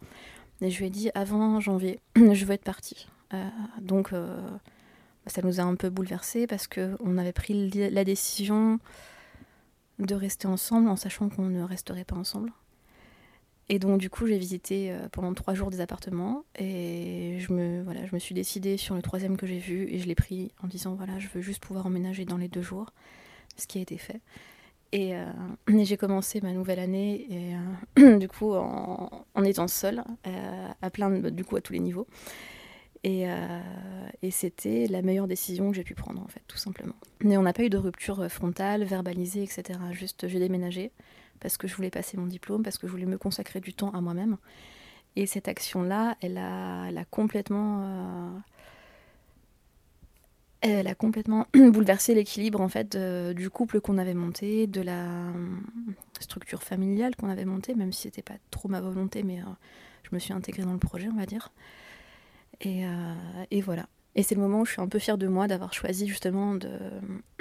Et 0.60 0.70
je 0.70 0.78
lui 0.78 0.86
ai 0.86 0.90
dit, 0.90 1.10
avant 1.14 1.60
janvier, 1.60 1.98
je 2.16 2.44
veux 2.44 2.52
être 2.52 2.64
partie. 2.64 3.06
Euh, 3.34 3.48
donc 3.80 4.12
euh, 4.12 4.36
ça 5.26 5.42
nous 5.42 5.60
a 5.60 5.62
un 5.62 5.74
peu 5.74 5.90
bouleversés 5.90 6.46
parce 6.46 6.66
qu'on 6.66 7.18
avait 7.18 7.32
pris 7.32 7.70
la 7.90 8.04
décision 8.04 8.78
de 9.98 10.14
rester 10.14 10.46
ensemble 10.46 10.88
en 10.88 10.96
sachant 10.96 11.28
qu'on 11.28 11.46
ne 11.46 11.62
resterait 11.62 12.04
pas 12.04 12.16
ensemble. 12.16 12.52
Et 13.70 13.78
donc 13.78 13.98
du 13.98 14.10
coup 14.10 14.26
j'ai 14.26 14.36
visité 14.36 14.92
euh, 14.92 15.08
pendant 15.10 15.32
trois 15.32 15.54
jours 15.54 15.70
des 15.70 15.80
appartements 15.80 16.44
et 16.58 17.38
je 17.40 17.52
me, 17.52 17.82
voilà, 17.82 18.04
je 18.04 18.14
me 18.14 18.18
suis 18.18 18.34
décidée 18.34 18.76
sur 18.76 18.94
le 18.94 19.00
troisième 19.00 19.36
que 19.38 19.46
j'ai 19.46 19.58
vu 19.58 19.88
et 19.88 19.98
je 19.98 20.06
l'ai 20.06 20.14
pris 20.14 20.52
en 20.62 20.66
disant 20.66 20.94
voilà 20.94 21.18
je 21.18 21.28
veux 21.28 21.40
juste 21.40 21.62
pouvoir 21.62 21.86
emménager 21.86 22.26
dans 22.26 22.36
les 22.36 22.48
deux 22.48 22.60
jours, 22.62 22.90
ce 23.56 23.66
qui 23.66 23.78
a 23.78 23.82
été 23.82 23.96
fait. 23.96 24.20
Et, 24.92 25.14
j'ai 25.66 25.96
commencé 25.96 26.40
ma 26.40 26.52
nouvelle 26.52 26.78
année 26.78 27.26
et 27.96 28.16
du 28.18 28.28
coup 28.28 28.52
en, 28.54 29.44
étant 29.44 29.66
seule, 29.66 30.04
à 30.82 30.90
plein 30.90 31.10
du 31.10 31.44
coup 31.44 31.56
à 31.56 31.60
tous 31.60 31.72
les 31.72 31.80
niveaux. 31.80 32.06
Euh, 33.06 33.60
et, 34.22 34.30
c'était 34.30 34.86
la 34.86 35.02
meilleure 35.02 35.26
décision 35.26 35.70
que 35.70 35.76
j'ai 35.76 35.84
pu 35.84 35.94
prendre, 35.94 36.22
en 36.22 36.28
fait, 36.28 36.42
tout 36.48 36.56
simplement. 36.56 36.94
Mais 37.20 37.36
on 37.36 37.42
n'a 37.42 37.52
pas 37.52 37.64
eu 37.64 37.70
de 37.70 37.76
rupture 37.76 38.20
euh, 38.20 38.28
frontale, 38.28 38.84
verbalisée, 38.84 39.42
etc. 39.42 39.78
Juste, 39.92 40.26
j'ai 40.28 40.38
déménagé 40.38 40.90
parce 41.40 41.58
que 41.58 41.68
je 41.68 41.76
voulais 41.76 41.90
passer 41.90 42.16
mon 42.16 42.26
diplôme, 42.26 42.62
parce 42.62 42.78
que 42.78 42.86
je 42.86 42.92
voulais 42.92 43.04
me 43.06 43.18
consacrer 43.18 43.60
du 43.60 43.74
temps 43.74 43.90
à 43.90 44.00
moi-même. 44.00 44.38
Et 45.16 45.26
cette 45.26 45.48
action-là, 45.48 46.16
elle 46.22 46.38
a, 46.38 47.04
complètement... 47.10 47.82
Euh, 47.82 48.38
elle 50.62 50.86
a 50.86 50.94
complètement 50.94 51.46
bouleversé 51.54 52.14
l'équilibre 52.14 52.62
en 52.62 52.70
fait 52.70 52.96
du 52.96 53.50
couple 53.50 53.82
qu'on 53.82 53.98
avait 53.98 54.14
monté, 54.14 54.66
de 54.66 54.80
la 54.80 55.04
structure 56.20 56.62
familiale 56.62 57.14
qu'on 57.16 57.28
avait 57.28 57.44
montée, 57.44 57.74
même 57.74 57.92
si 57.92 58.02
c'était 58.02 58.22
pas 58.22 58.38
trop 58.50 58.70
ma 58.70 58.80
volonté, 58.80 59.22
mais 59.22 59.40
je 60.04 60.08
me 60.14 60.18
suis 60.18 60.32
intégrée 60.32 60.62
dans 60.62 60.72
le 60.72 60.78
projet, 60.78 61.08
on 61.12 61.16
va 61.16 61.26
dire. 61.26 61.52
Euh, 62.66 63.14
et, 63.50 63.60
voilà. 63.60 63.86
Et 64.14 64.22
c'est 64.22 64.34
le 64.34 64.40
moment 64.40 64.60
où 64.60 64.64
je 64.64 64.72
suis 64.72 64.80
un 64.80 64.88
peu 64.88 64.98
fière 64.98 65.18
de 65.18 65.26
moi 65.26 65.46
d'avoir 65.46 65.72
choisi 65.72 66.06
justement 66.06 66.54
de 66.54 66.70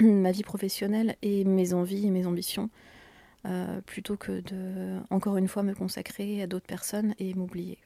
ma 0.00 0.32
vie 0.32 0.42
professionnelle 0.42 1.16
et 1.22 1.44
mes 1.44 1.72
envies 1.72 2.06
et 2.06 2.10
mes 2.10 2.26
ambitions, 2.26 2.70
euh, 3.46 3.80
plutôt 3.82 4.16
que 4.16 4.40
de, 4.40 4.98
encore 5.10 5.36
une 5.36 5.48
fois, 5.48 5.62
me 5.62 5.74
consacrer 5.74 6.42
à 6.42 6.46
d'autres 6.46 6.66
personnes 6.66 7.14
et 7.18 7.34
m'oublier. 7.34 7.78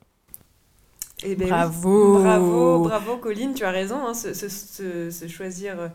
Eh 1.24 1.34
ben 1.34 1.48
bravo 1.48 2.20
Bravo, 2.20 2.78
bravo 2.84 3.16
Colline, 3.16 3.52
tu 3.52 3.64
as 3.64 3.72
raison, 3.72 4.06
hein, 4.06 4.14
se, 4.14 5.26
choisir 5.28 5.90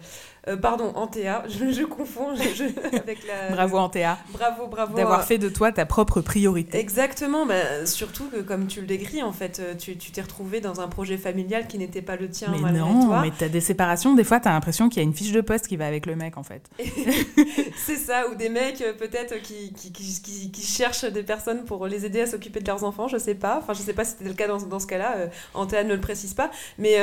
euh, 0.50 0.58
pardon, 0.58 0.92
Antea, 0.96 1.44
je, 1.48 1.72
je 1.72 1.84
confonds 1.84 2.32
avec 2.94 3.26
la. 3.26 3.52
Bravo 3.52 3.78
Antea. 3.78 4.18
Bravo, 4.34 4.68
bravo. 4.68 4.98
D'avoir 4.98 5.24
fait 5.24 5.38
de 5.38 5.48
toi 5.48 5.72
ta 5.72 5.86
propre 5.86 6.20
priorité. 6.20 6.78
Exactement, 6.78 7.46
bah, 7.46 7.86
surtout 7.86 8.26
que 8.26 8.42
comme 8.42 8.68
tu 8.68 8.82
le 8.82 8.88
décris, 8.88 9.24
en 9.24 9.32
fait, 9.32 9.60
euh, 9.60 9.76
tu 9.76 9.96
t'es 9.96 10.22
retrouvé 10.22 10.60
dans 10.60 10.82
un 10.82 10.90
projet 10.90 11.18
familial 11.18 11.68
qui 11.68 11.78
n'était 11.78 12.02
pas 12.02 12.18
le 12.18 12.30
tien 12.30 12.50
mais 12.52 12.60
malgré 12.60 12.82
non, 12.82 13.06
toi. 13.06 13.22
Mais 13.22 13.32
t'as 13.38 13.48
des 13.48 13.62
séparations, 13.62 14.14
des 14.16 14.24
fois 14.24 14.40
t'as 14.40 14.52
l'impression 14.52 14.90
qu'il 14.90 15.02
y 15.02 15.06
a 15.06 15.08
une 15.08 15.14
fiche 15.14 15.32
de 15.32 15.42
poste 15.42 15.68
qui 15.68 15.78
va 15.78 15.88
avec 15.88 16.06
le 16.06 16.16
mec 16.16 16.38
en 16.38 16.44
fait. 16.44 16.70
C'est 17.78 17.96
ça, 17.96 18.28
ou 18.30 18.36
des 18.36 18.50
mecs 18.50 18.82
euh, 18.82 18.94
peut-être 18.94 19.42
qui 19.42 19.72
qui, 19.74 19.92
qui, 19.92 20.52
qui, 20.52 20.62
cherchent 20.62 21.06
des 21.06 21.24
personnes 21.24 21.64
pour 21.64 21.88
les 21.88 22.06
aider 22.06 22.22
à 22.22 22.28
s'occuper 22.28 22.60
de 22.60 22.68
leurs 22.68 22.84
enfants, 22.84 23.08
je 23.08 23.18
sais 23.18 23.36
pas. 23.36 23.60
Enfin, 23.62 23.74
je 23.74 23.82
sais 23.82 23.94
pas 23.94 24.04
si 24.04 24.12
c'était 24.12 24.26
le 24.26 24.34
cas 24.34 24.48
dans, 24.48 24.58
dans 24.58 24.80
ce 24.80 24.88
cas-là, 24.88 25.16
Antea 25.54 25.84
ne 25.84 25.94
le 25.94 26.02
précise 26.02 26.34
pas. 26.34 26.52
Mais, 26.78 26.98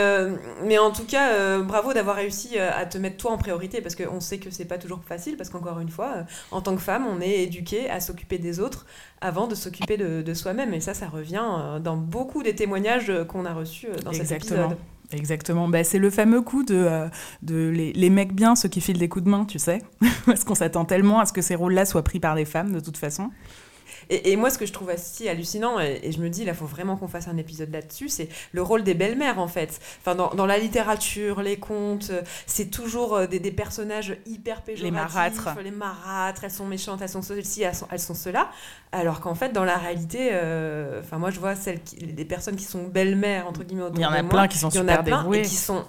mais 0.64 0.78
en 0.78 0.90
tout 0.90 1.04
cas, 1.04 1.58
bravo 1.60 1.92
d'avoir 1.92 2.16
réussi 2.16 2.58
à 2.58 2.84
te 2.86 2.98
mettre 2.98 3.16
toi 3.16 3.29
en 3.30 3.38
priorité 3.38 3.80
parce 3.80 3.94
qu'on 3.94 4.20
sait 4.20 4.38
que 4.38 4.50
c'est 4.50 4.64
pas 4.64 4.78
toujours 4.78 5.00
facile 5.04 5.36
parce 5.36 5.50
qu'encore 5.50 5.80
une 5.80 5.88
fois, 5.88 6.12
euh, 6.16 6.22
en 6.50 6.60
tant 6.60 6.74
que 6.74 6.82
femme, 6.82 7.06
on 7.06 7.20
est 7.20 7.42
éduqué 7.42 7.88
à 7.90 8.00
s'occuper 8.00 8.38
des 8.38 8.60
autres 8.60 8.86
avant 9.20 9.46
de 9.46 9.54
s'occuper 9.54 9.96
de, 9.96 10.34
soi-même. 10.34 10.74
Et 10.74 10.80
ça, 10.80 10.94
ça 10.94 11.08
revient 11.08 11.42
euh, 11.42 11.78
dans 11.78 11.96
beaucoup 11.96 12.42
des 12.42 12.54
témoignages 12.54 13.12
qu'on 13.28 13.44
a 13.44 13.52
reçus 13.52 13.88
euh, 13.88 14.00
dans 14.04 14.12
cet 14.12 14.30
épisode. 14.30 14.76
Exactement, 15.12 15.66
bah, 15.66 15.82
c'est 15.82 15.98
le 15.98 16.08
fameux 16.08 16.40
coup 16.40 16.62
de, 16.62 16.88
de 17.42 17.68
les, 17.68 17.92
les, 17.92 18.10
mecs 18.10 18.32
bien, 18.32 18.54
ceux 18.54 18.68
qui 18.68 18.80
filent 18.80 18.98
des 18.98 19.08
coups 19.08 19.24
de 19.24 19.28
main, 19.28 19.44
tu 19.44 19.58
sais, 19.58 19.82
parce 20.24 20.44
qu'on 20.44 20.54
s'attend 20.54 20.84
tellement 20.84 21.18
à 21.18 21.26
ce 21.26 21.32
que 21.32 21.42
ces 21.42 21.56
rôles-là 21.56 21.84
soient 21.84 22.04
pris 22.04 22.20
par 22.20 22.36
des 22.36 22.44
femmes 22.44 22.72
de 22.72 22.78
toute 22.78 22.96
façon. 22.96 23.30
Et, 24.10 24.36
moi, 24.36 24.50
ce 24.50 24.58
que 24.58 24.66
je 24.66 24.72
trouve 24.72 24.90
assez 24.90 25.28
hallucinant, 25.28 25.78
et, 25.78 26.10
je 26.10 26.18
me 26.18 26.28
dis, 26.28 26.44
là, 26.44 26.52
il 26.52 26.58
faut 26.58 26.66
vraiment 26.66 26.96
qu'on 26.96 27.08
fasse 27.08 27.28
un 27.28 27.36
épisode 27.36 27.70
là-dessus, 27.70 28.08
c'est 28.08 28.28
le 28.52 28.62
rôle 28.62 28.82
des 28.82 28.94
belles-mères, 28.94 29.38
en 29.38 29.48
fait. 29.48 29.80
Enfin, 30.00 30.14
dans, 30.14 30.34
dans, 30.34 30.46
la 30.46 30.58
littérature, 30.58 31.42
les 31.42 31.58
contes, 31.58 32.10
c'est 32.46 32.70
toujours 32.70 33.28
des, 33.28 33.38
des, 33.38 33.52
personnages 33.52 34.16
hyper 34.26 34.62
péjoratifs. 34.62 34.84
Les 34.84 34.90
marâtres. 34.90 35.48
Les 35.62 35.70
marâtres, 35.70 36.44
elles 36.44 36.50
sont 36.50 36.66
méchantes, 36.66 37.00
elles 37.02 37.08
sont 37.08 37.22
ceci, 37.22 37.62
elles 37.62 37.74
sont, 37.74 37.86
sont 37.96 38.14
cela. 38.14 38.50
Alors 38.92 39.20
qu'en 39.20 39.34
fait, 39.34 39.50
dans 39.52 39.64
la 39.64 39.76
réalité, 39.76 40.30
enfin, 40.98 41.18
moi, 41.18 41.30
je 41.30 41.38
vois 41.38 41.54
celles 41.54 41.82
qui, 41.82 41.96
les 41.96 42.24
personnes 42.24 42.56
qui 42.56 42.64
sont 42.64 42.84
belles-mères, 42.84 43.46
entre 43.46 43.62
guillemets, 43.62 43.84
Il 43.94 44.00
y 44.00 44.06
en 44.06 44.12
a 44.12 44.24
plein 44.24 44.48
qui 44.48 44.58
sont 44.58 44.70
super 44.70 45.04
dévouées. 45.04 45.38
Et 45.38 45.42
qui 45.42 45.56
sont 45.56 45.84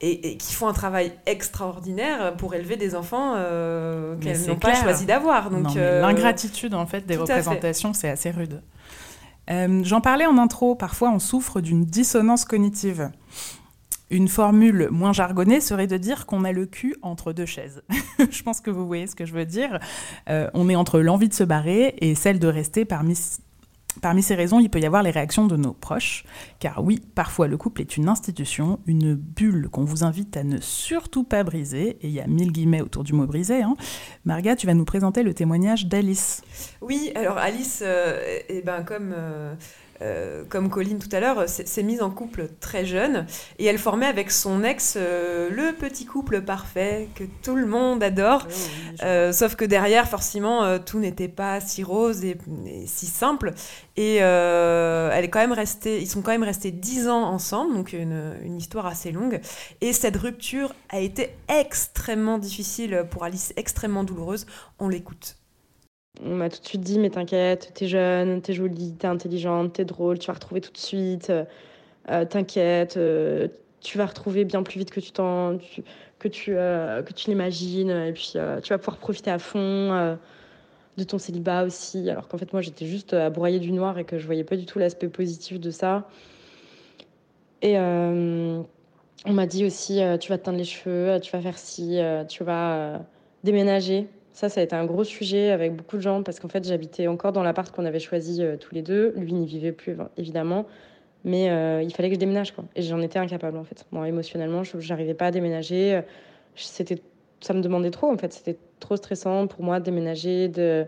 et, 0.00 0.36
qui 0.36 0.54
font 0.54 0.68
un 0.68 0.72
travail 0.72 1.12
extraordinaire 1.26 2.36
pour 2.36 2.54
élever 2.54 2.76
des 2.76 2.94
enfants 2.94 3.34
euh, 3.36 4.16
qu'elles 4.18 4.46
n'ont 4.46 4.56
pas 4.56 4.74
choisi 4.74 5.06
d'avoir. 5.06 5.50
Donc 5.50 5.76
euh, 5.76 6.00
l'ingratitude 6.02 6.74
en 6.74 6.86
fait 6.86 7.06
des 7.06 7.16
représentations, 7.16 7.92
c'est 7.92 8.08
assez 8.08 8.30
rude. 8.30 8.62
Euh, 9.50 9.80
j'en 9.84 10.00
parlais 10.00 10.26
en 10.26 10.38
intro. 10.38 10.74
Parfois, 10.74 11.10
on 11.10 11.18
souffre 11.18 11.60
d'une 11.60 11.84
dissonance 11.84 12.44
cognitive. 12.44 13.10
Une 14.10 14.28
formule 14.28 14.88
moins 14.90 15.12
jargonnée 15.12 15.60
serait 15.60 15.86
de 15.86 15.96
dire 15.96 16.26
qu'on 16.26 16.44
a 16.44 16.52
le 16.52 16.66
cul 16.66 16.94
entre 17.02 17.32
deux 17.32 17.46
chaises. 17.46 17.82
je 18.30 18.42
pense 18.42 18.60
que 18.60 18.70
vous 18.70 18.86
voyez 18.86 19.06
ce 19.06 19.14
que 19.14 19.24
je 19.24 19.32
veux 19.32 19.46
dire. 19.46 19.80
on 20.28 20.68
est 20.68 20.76
entre 20.76 21.00
l'envie 21.00 21.28
de 21.28 21.34
se 21.34 21.44
barrer 21.44 21.94
et 21.98 22.14
celle 22.14 22.38
de 22.38 22.48
rester 22.48 22.84
parmi 22.84 23.16
Parmi 24.02 24.22
ces 24.22 24.34
raisons, 24.34 24.60
il 24.60 24.68
peut 24.68 24.80
y 24.80 24.86
avoir 24.86 25.02
les 25.02 25.10
réactions 25.10 25.46
de 25.46 25.56
nos 25.56 25.72
proches, 25.72 26.24
car 26.60 26.84
oui, 26.84 27.00
parfois 27.14 27.48
le 27.48 27.56
couple 27.56 27.80
est 27.80 27.96
une 27.96 28.08
institution, 28.08 28.78
une 28.86 29.14
bulle 29.14 29.68
qu'on 29.70 29.84
vous 29.84 30.04
invite 30.04 30.36
à 30.36 30.44
ne 30.44 30.58
surtout 30.60 31.24
pas 31.24 31.42
briser, 31.44 31.98
et 32.00 32.06
il 32.08 32.12
y 32.12 32.20
a 32.20 32.26
mille 32.26 32.52
guillemets 32.52 32.82
autour 32.82 33.04
du 33.04 33.12
mot 33.12 33.26
briser. 33.26 33.62
Hein. 33.62 33.76
Marga, 34.24 34.56
tu 34.56 34.66
vas 34.66 34.74
nous 34.74 34.84
présenter 34.84 35.22
le 35.22 35.34
témoignage 35.34 35.86
d'Alice. 35.86 36.42
Oui, 36.80 37.12
alors 37.14 37.38
Alice, 37.38 37.82
euh, 37.84 38.40
eh 38.48 38.62
ben, 38.62 38.82
comme... 38.82 39.14
Euh, 39.16 39.54
euh, 40.02 40.44
comme 40.48 40.68
Colline 40.68 40.98
tout 40.98 41.08
à 41.12 41.20
l'heure, 41.20 41.48
s'est 41.48 41.82
mise 41.82 42.02
en 42.02 42.10
couple 42.10 42.48
très 42.60 42.84
jeune 42.84 43.26
et 43.58 43.64
elle 43.64 43.78
formait 43.78 44.06
avec 44.06 44.30
son 44.30 44.62
ex 44.62 44.94
euh, 44.96 45.48
le 45.50 45.72
petit 45.72 46.04
couple 46.04 46.42
parfait 46.42 47.08
que 47.14 47.24
tout 47.42 47.56
le 47.56 47.66
monde 47.66 48.02
adore. 48.02 48.46
Oh 48.46 49.04
euh, 49.04 49.32
sauf 49.32 49.56
que 49.56 49.64
derrière, 49.64 50.08
forcément, 50.08 50.78
tout 50.78 50.98
n'était 50.98 51.28
pas 51.28 51.60
si 51.60 51.82
rose 51.82 52.24
et, 52.24 52.36
si 52.86 53.06
simple. 53.06 53.54
Et 53.96 54.16
elle 54.16 55.24
est 55.24 55.30
quand 55.30 55.40
même 55.40 55.52
restée, 55.52 56.00
ils 56.00 56.08
sont 56.08 56.22
quand 56.22 56.32
même 56.32 56.42
restés 56.42 56.70
dix 56.70 57.08
ans 57.08 57.24
ensemble, 57.24 57.74
donc 57.74 57.92
une, 57.92 58.34
une, 58.42 58.56
histoire 58.56 58.86
assez 58.86 59.12
longue. 59.12 59.40
Et 59.80 59.92
cette 59.92 60.16
rupture 60.16 60.74
a 60.90 61.00
été 61.00 61.30
extrêmement 61.48 62.38
difficile 62.38 63.06
pour 63.10 63.24
Alice, 63.24 63.52
extrêmement 63.56 64.04
douloureuse. 64.04 64.46
On 64.78 64.88
l'écoute. 64.88 65.36
On 66.24 66.34
m'a 66.34 66.48
tout 66.48 66.60
de 66.60 66.66
suite 66.66 66.80
dit, 66.80 66.98
mais 66.98 67.10
t'inquiète, 67.10 67.72
t'es 67.74 67.88
jeune, 67.88 68.40
t'es 68.40 68.54
jolie, 68.54 68.94
t'es 68.94 69.06
intelligente, 69.06 69.74
t'es 69.74 69.84
drôle, 69.84 70.18
tu 70.18 70.28
vas 70.28 70.34
retrouver 70.34 70.60
tout 70.60 70.72
de 70.72 70.78
suite. 70.78 71.30
Euh, 72.10 72.24
t'inquiète, 72.24 72.96
euh, 72.96 73.48
tu 73.80 73.98
vas 73.98 74.06
retrouver 74.06 74.44
bien 74.44 74.62
plus 74.62 74.78
vite 74.78 74.90
que 74.90 75.00
tu 75.00 75.10
t'en, 75.10 75.58
que 76.18 76.28
tu, 76.28 76.54
euh, 76.56 77.02
que 77.02 77.12
tu 77.12 77.28
l'imagines. 77.30 77.90
Et 77.90 78.12
puis, 78.12 78.32
tu 78.32 78.38
vas 78.38 78.78
pouvoir 78.78 78.98
profiter 78.98 79.30
à 79.30 79.38
fond 79.38 80.18
de 80.96 81.04
ton 81.04 81.18
célibat 81.18 81.64
aussi. 81.64 82.08
Alors 82.08 82.28
qu'en 82.28 82.38
fait, 82.38 82.52
moi, 82.52 82.62
j'étais 82.62 82.86
juste 82.86 83.12
à 83.12 83.28
broyer 83.30 83.58
du 83.58 83.72
noir 83.72 83.98
et 83.98 84.04
que 84.04 84.18
je 84.18 84.26
voyais 84.26 84.44
pas 84.44 84.56
du 84.56 84.66
tout 84.66 84.78
l'aspect 84.78 85.08
positif 85.08 85.60
de 85.60 85.70
ça. 85.70 86.08
Et 87.62 87.76
on 87.78 89.32
m'a 89.32 89.46
dit 89.46 89.64
aussi, 89.66 90.00
tu 90.20 90.30
vas 90.30 90.38
te 90.38 90.44
teindre 90.44 90.58
les 90.58 90.64
cheveux, 90.64 91.20
tu 91.20 91.32
vas 91.32 91.42
faire 91.42 91.58
ci, 91.58 91.98
tu 92.28 92.44
vas 92.44 93.00
déménager. 93.44 94.08
Ça, 94.36 94.50
ça 94.50 94.60
a 94.60 94.64
été 94.64 94.76
un 94.76 94.84
gros 94.84 95.02
sujet 95.02 95.50
avec 95.50 95.74
beaucoup 95.74 95.96
de 95.96 96.02
gens 96.02 96.22
parce 96.22 96.40
qu'en 96.40 96.48
fait, 96.48 96.62
j'habitais 96.62 97.06
encore 97.06 97.32
dans 97.32 97.42
l'appart 97.42 97.74
qu'on 97.74 97.86
avait 97.86 98.00
choisi 98.00 98.42
euh, 98.42 98.58
tous 98.58 98.74
les 98.74 98.82
deux. 98.82 99.14
Lui 99.16 99.32
n'y 99.32 99.46
vivait 99.46 99.72
plus, 99.72 99.96
évidemment. 100.18 100.66
Mais 101.24 101.48
euh, 101.48 101.82
il 101.82 101.90
fallait 101.90 102.10
que 102.10 102.16
je 102.16 102.20
déménage, 102.20 102.52
quoi. 102.52 102.64
Et 102.76 102.82
j'en 102.82 103.00
étais 103.00 103.18
incapable, 103.18 103.56
en 103.56 103.64
fait. 103.64 103.86
Moi, 103.92 104.06
émotionnellement, 104.06 104.62
je 104.62 104.76
n'arrivais 104.90 105.14
pas 105.14 105.28
à 105.28 105.30
déménager. 105.30 106.02
C'était, 106.54 107.00
ça 107.40 107.54
me 107.54 107.62
demandait 107.62 107.90
trop, 107.90 108.10
en 108.12 108.18
fait. 108.18 108.30
C'était 108.30 108.58
trop 108.78 108.96
stressant 108.96 109.46
pour 109.46 109.64
moi 109.64 109.80
de 109.80 109.86
déménager, 109.86 110.48
de, 110.48 110.84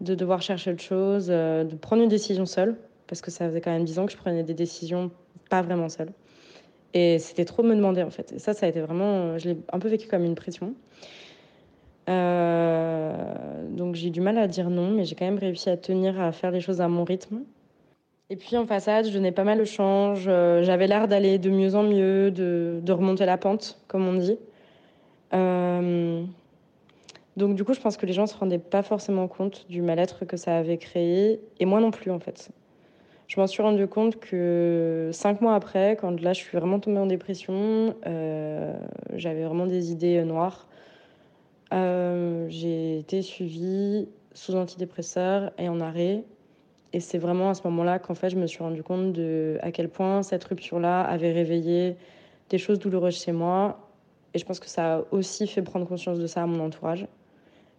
de 0.00 0.14
devoir 0.14 0.40
chercher 0.40 0.70
autre 0.70 0.82
chose, 0.82 1.30
euh, 1.30 1.64
de 1.64 1.74
prendre 1.74 2.04
une 2.04 2.08
décision 2.08 2.46
seule. 2.46 2.76
Parce 3.08 3.20
que 3.20 3.32
ça 3.32 3.48
faisait 3.48 3.60
quand 3.60 3.72
même 3.72 3.84
dix 3.84 3.98
ans 3.98 4.06
que 4.06 4.12
je 4.12 4.16
prenais 4.16 4.44
des 4.44 4.54
décisions 4.54 5.10
pas 5.50 5.62
vraiment 5.62 5.88
seule. 5.88 6.12
Et 6.94 7.18
c'était 7.18 7.44
trop 7.44 7.64
me 7.64 7.74
demander, 7.74 8.04
en 8.04 8.10
fait. 8.10 8.34
Et 8.36 8.38
ça, 8.38 8.54
ça 8.54 8.66
a 8.66 8.68
été 8.68 8.80
vraiment... 8.80 9.36
Je 9.36 9.48
l'ai 9.48 9.58
un 9.72 9.80
peu 9.80 9.88
vécu 9.88 10.06
comme 10.06 10.22
une 10.22 10.36
pression. 10.36 10.74
Euh, 12.08 13.68
donc 13.70 13.94
j'ai 13.94 14.10
du 14.10 14.20
mal 14.20 14.38
à 14.38 14.48
dire 14.48 14.70
non, 14.70 14.90
mais 14.90 15.04
j'ai 15.04 15.14
quand 15.14 15.24
même 15.24 15.38
réussi 15.38 15.70
à 15.70 15.76
tenir 15.76 16.20
à 16.20 16.32
faire 16.32 16.50
les 16.50 16.60
choses 16.60 16.80
à 16.80 16.88
mon 16.88 17.04
rythme. 17.04 17.42
Et 18.30 18.36
puis 18.36 18.56
en 18.56 18.66
façade, 18.66 19.06
je 19.06 19.12
donnais 19.12 19.32
pas 19.32 19.44
mal 19.44 19.58
de 19.58 19.64
change. 19.64 20.24
Euh, 20.26 20.62
j'avais 20.62 20.86
l'air 20.86 21.06
d'aller 21.06 21.38
de 21.38 21.50
mieux 21.50 21.74
en 21.74 21.82
mieux, 21.82 22.30
de, 22.30 22.80
de, 22.82 22.92
remonter 22.92 23.26
la 23.26 23.36
pente, 23.36 23.78
comme 23.88 24.06
on 24.06 24.14
dit. 24.14 24.38
Euh, 25.34 26.24
donc 27.36 27.54
du 27.54 27.64
coup, 27.64 27.74
je 27.74 27.80
pense 27.80 27.96
que 27.96 28.06
les 28.06 28.12
gens 28.12 28.26
se 28.26 28.36
rendaient 28.36 28.58
pas 28.58 28.82
forcément 28.82 29.28
compte 29.28 29.66
du 29.68 29.82
mal-être 29.82 30.24
que 30.24 30.36
ça 30.36 30.56
avait 30.56 30.78
créé, 30.78 31.40
et 31.60 31.66
moi 31.66 31.80
non 31.80 31.90
plus 31.90 32.10
en 32.10 32.18
fait. 32.18 32.50
Je 33.28 33.40
m'en 33.40 33.46
suis 33.46 33.62
rendu 33.62 33.86
compte 33.86 34.18
que 34.18 35.08
cinq 35.12 35.40
mois 35.40 35.54
après, 35.54 35.96
quand 35.98 36.20
là 36.20 36.34
je 36.34 36.40
suis 36.40 36.58
vraiment 36.58 36.80
tombée 36.80 36.98
en 36.98 37.06
dépression, 37.06 37.94
j'avais 39.14 39.44
vraiment 39.44 39.66
des 39.66 39.90
idées 39.92 40.22
noires. 40.24 40.66
Euh, 41.72 42.46
j'ai 42.48 42.98
été 42.98 43.22
suivie 43.22 44.08
sous 44.34 44.54
antidépresseur 44.54 45.52
et 45.58 45.68
en 45.68 45.80
arrêt. 45.80 46.24
Et 46.92 47.00
c'est 47.00 47.18
vraiment 47.18 47.50
à 47.50 47.54
ce 47.54 47.62
moment-là 47.64 47.98
qu'en 47.98 48.14
fait, 48.14 48.28
je 48.28 48.36
me 48.36 48.46
suis 48.46 48.62
rendu 48.62 48.82
compte 48.82 49.12
de 49.12 49.58
à 49.62 49.72
quel 49.72 49.88
point 49.88 50.22
cette 50.22 50.44
rupture-là 50.44 51.00
avait 51.02 51.32
réveillé 51.32 51.96
des 52.50 52.58
choses 52.58 52.78
douloureuses 52.78 53.16
chez 53.16 53.32
moi. 53.32 53.88
Et 54.34 54.38
je 54.38 54.44
pense 54.44 54.60
que 54.60 54.68
ça 54.68 54.96
a 54.96 55.02
aussi 55.10 55.46
fait 55.46 55.62
prendre 55.62 55.86
conscience 55.86 56.18
de 56.18 56.26
ça 56.26 56.42
à 56.42 56.46
mon 56.46 56.62
entourage. 56.64 57.06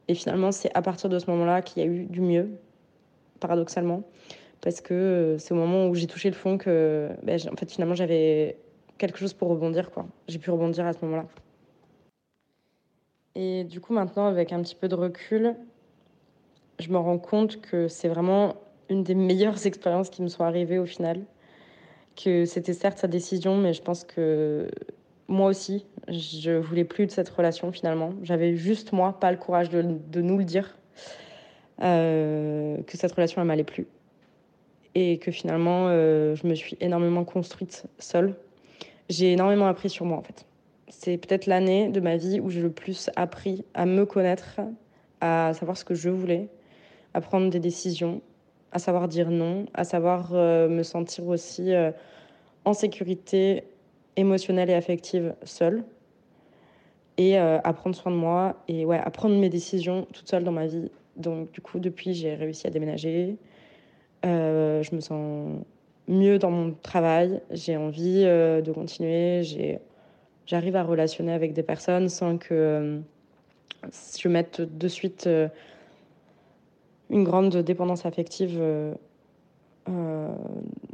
Et 0.08 0.16
finalement, 0.16 0.52
c'est 0.52 0.72
à 0.76 0.82
partir 0.82 1.10
de 1.10 1.20
ce 1.20 1.30
moment-là 1.30 1.62
qu'il 1.62 1.84
y 1.84 1.86
a 1.86 1.90
eu 1.90 2.06
du 2.06 2.22
mieux, 2.22 2.50
paradoxalement. 3.40 4.04
Parce 4.62 4.82
que 4.82 4.94
euh, 4.94 5.38
c'est 5.38 5.54
au 5.54 5.58
moment 5.58 5.88
où 5.88 5.96
j'ai 5.96 6.08
touché 6.08 6.30
le 6.30 6.36
fond 6.36 6.58
que, 6.58 7.10
ben, 7.24 7.40
en 7.52 7.56
fait, 7.56 7.72
finalement, 7.72 7.96
j'avais 7.96 8.58
quelque 8.98 9.20
chose 9.20 9.34
pour 9.34 9.50
rebondir. 9.50 9.92
quoi. 9.92 10.06
J'ai 10.28 10.40
pu 10.40 10.50
rebondir 10.50 10.86
à 10.86 10.94
ce 10.94 11.00
moment-là. 11.04 11.26
Et 13.36 13.64
du 13.64 13.82
coup, 13.82 13.94
maintenant, 13.94 14.28
avec 14.28 14.54
un 14.54 14.62
petit 14.62 14.76
peu 14.76 14.88
de 14.88 14.96
recul, 14.96 15.56
je 16.80 16.90
me 16.90 16.98
rends 16.98 17.18
compte 17.18 17.62
que 17.62 17.88
c'est 17.88 18.08
vraiment 18.08 18.56
une 18.90 19.04
des 19.04 19.16
meilleures 19.16 19.66
expériences 19.66 20.10
qui 20.10 20.22
me 20.22 20.28
sont 20.28 20.44
arrivées 20.44 20.80
au 20.80 20.86
final. 20.86 21.22
Que 22.16 22.46
c'était 22.46 22.74
certes 22.74 23.00
sa 23.00 23.08
décision, 23.08 23.58
mais 23.58 23.74
je 23.74 23.82
pense 23.82 24.04
que 24.04 24.70
moi 25.28 25.50
aussi, 25.50 25.86
je 26.10 26.52
voulais 26.52 26.84
plus 26.84 27.08
de 27.08 27.12
cette 27.12 27.30
relation 27.30 27.72
finalement. 27.72 28.14
J'avais 28.22 28.56
juste 28.56 28.92
moi 28.92 29.20
pas 29.20 29.32
le 29.32 29.38
courage 29.38 29.70
de, 29.72 29.82
nous 30.22 30.38
le 30.38 30.44
dire, 30.44 30.78
euh, 31.82 32.78
que 32.84 32.98
cette 32.98 33.14
relation 33.14 33.42
elle 33.42 33.48
m'allait 33.48 33.64
plus. 33.64 33.88
Et 34.94 35.18
que 35.18 35.32
finalement, 35.32 35.88
euh, 35.88 36.36
je 36.36 36.46
me 36.46 36.54
suis 36.54 36.78
énormément 36.82 37.24
construite 37.24 37.86
seule. 37.98 38.36
J'ai 39.10 39.32
énormément 39.32 39.66
appris 39.66 39.90
sur 39.90 40.06
moi 40.06 40.20
en 40.20 40.22
fait 40.22 40.46
c'est 41.00 41.18
peut-être 41.18 41.48
l'année 41.48 41.90
de 41.90 42.00
ma 42.00 42.18
vie 42.18 42.40
où 42.40 42.50
j'ai 42.50 42.62
le 42.62 42.72
plus 42.72 43.10
appris 43.16 43.66
à 43.74 43.86
me 43.86 44.06
connaître, 44.06 44.62
à 45.22 45.52
savoir 45.54 45.76
ce 45.76 45.84
que 45.84 45.96
je 45.96 46.10
voulais, 46.10 46.48
à 47.14 47.20
prendre 47.20 47.50
des 47.50 47.60
décisions, 47.60 48.22
à 48.72 48.80
savoir 48.80 49.08
dire 49.08 49.30
non, 49.30 49.66
à 49.74 49.84
savoir 49.84 50.30
euh, 50.34 50.70
me 50.70 50.84
sentir 50.84 51.28
aussi 51.28 51.74
euh, 51.74 51.92
en 52.64 52.74
sécurité 52.74 53.64
émotionnelle 54.16 54.70
et 54.70 54.76
affective 54.76 55.34
seule 55.44 55.84
et 57.18 57.38
euh, 57.38 57.60
à 57.64 57.74
prendre 57.74 57.96
soin 57.96 58.12
de 58.12 58.18
moi 58.18 58.64
et 58.68 58.86
ouais, 58.86 59.00
à 59.00 59.10
prendre 59.10 59.36
mes 59.36 59.50
décisions 59.50 60.08
toute 60.14 60.30
seule 60.30 60.44
dans 60.44 60.52
ma 60.52 60.68
vie. 60.68 60.92
Donc 61.18 61.52
du 61.52 61.62
coup, 61.62 61.80
depuis, 61.80 62.14
j'ai 62.14 62.36
réussi 62.36 62.68
à 62.68 62.70
déménager. 62.70 63.36
je 64.24 64.96
me 64.96 65.02
sens 65.02 65.60
mieux 66.08 66.38
dans 66.38 66.52
mon 66.52 66.72
travail, 66.72 67.42
j'ai 67.52 67.78
envie 67.78 68.24
de 68.24 68.72
continuer, 68.72 69.44
j'ai 69.44 69.80
j'arrive 70.46 70.76
à 70.76 70.84
relationner 70.84 71.34
avec 71.34 71.54
des 71.54 71.64
personnes 71.64 72.10
sans 72.10 72.38
que 72.38 72.54
euh, 72.54 73.00
je 74.20 74.28
mette 74.28 74.62
de 74.62 74.88
suite 74.88 75.28
euh, 75.28 75.48
une 77.10 77.24
grande 77.24 77.56
dépendance 77.58 78.06
affective 78.06 78.58
euh, 78.60 78.94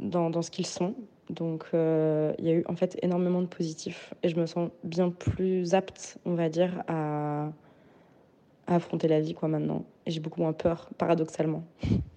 dans, 0.00 0.30
dans, 0.30 0.42
ce 0.42 0.50
qu'ils 0.50 0.66
sont. 0.66 0.94
Donc 1.30 1.66
il 1.72 2.44
y 2.44 2.50
a 2.50 2.54
eu 2.54 2.64
en 2.66 2.74
fait 2.74 2.98
énormément 3.02 3.40
de 3.40 3.46
positifs 3.46 4.12
et 4.24 4.28
je 4.28 4.36
me 4.36 4.46
sens 4.46 4.70
bien 4.82 5.10
plus 5.10 5.74
apte, 5.74 6.18
on 6.24 6.34
va 6.34 6.48
dire, 6.48 6.82
à, 6.88 7.52
à 8.66 8.74
affronter 8.74 9.06
la 9.06 9.20
vie 9.20 9.34
quoi 9.34 9.48
maintenant. 9.48 9.84
Et 10.06 10.10
j'ai 10.10 10.18
beaucoup 10.18 10.40
moins 10.40 10.52
peur, 10.52 10.90
paradoxalement. 10.98 11.62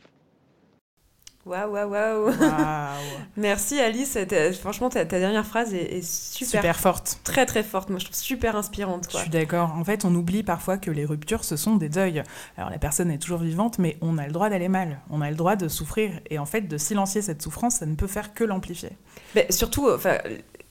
Waouh, 1.45 1.71
waouh, 1.71 1.89
waouh. 1.89 2.33
Merci 3.37 3.79
Alice. 3.79 4.17
Franchement, 4.61 4.89
ta, 4.89 5.03
dernière 5.03 5.45
phrase 5.45 5.73
est, 5.73 6.01
super, 6.01 6.61
super, 6.61 6.79
forte. 6.79 7.19
Très, 7.25 7.45
très 7.45 7.63
forte. 7.63 7.89
Moi, 7.89 7.99
je 7.99 8.05
trouve 8.05 8.15
super 8.15 8.55
inspirante. 8.55 9.07
Je 9.11 9.17
suis 9.17 9.29
d'accord. 9.29 9.73
En 9.75 9.83
fait, 9.83 10.05
on 10.05 10.15
oublie 10.15 10.43
parfois 10.43 10.77
que 10.77 10.89
les 10.89 11.03
ruptures, 11.03 11.43
ce 11.43 11.57
sont 11.57 11.75
des 11.75 11.89
deuils. 11.89 12.23
Alors, 12.57 12.69
la 12.69 12.77
personne 12.77 13.11
est 13.11 13.17
toujours 13.17 13.39
vivante, 13.39 13.77
mais 13.77 13.97
on 13.99 14.17
a 14.17 14.25
le 14.25 14.31
droit 14.31 14.49
d'aller 14.49 14.69
mal. 14.69 15.01
On 15.09 15.19
a 15.19 15.29
le 15.29 15.35
droit 15.35 15.57
de 15.57 15.67
souffrir. 15.67 16.11
Et 16.29 16.39
en 16.39 16.45
fait, 16.45 16.61
de 16.61 16.77
silencier 16.77 17.21
cette 17.21 17.41
souffrance, 17.41 17.75
ça 17.75 17.85
ne 17.85 17.95
peut 17.95 18.07
faire 18.07 18.33
que 18.33 18.45
l'amplifier. 18.45 18.91
Mais 19.35 19.47
surtout, 19.49 19.89
enfin, 19.89 20.19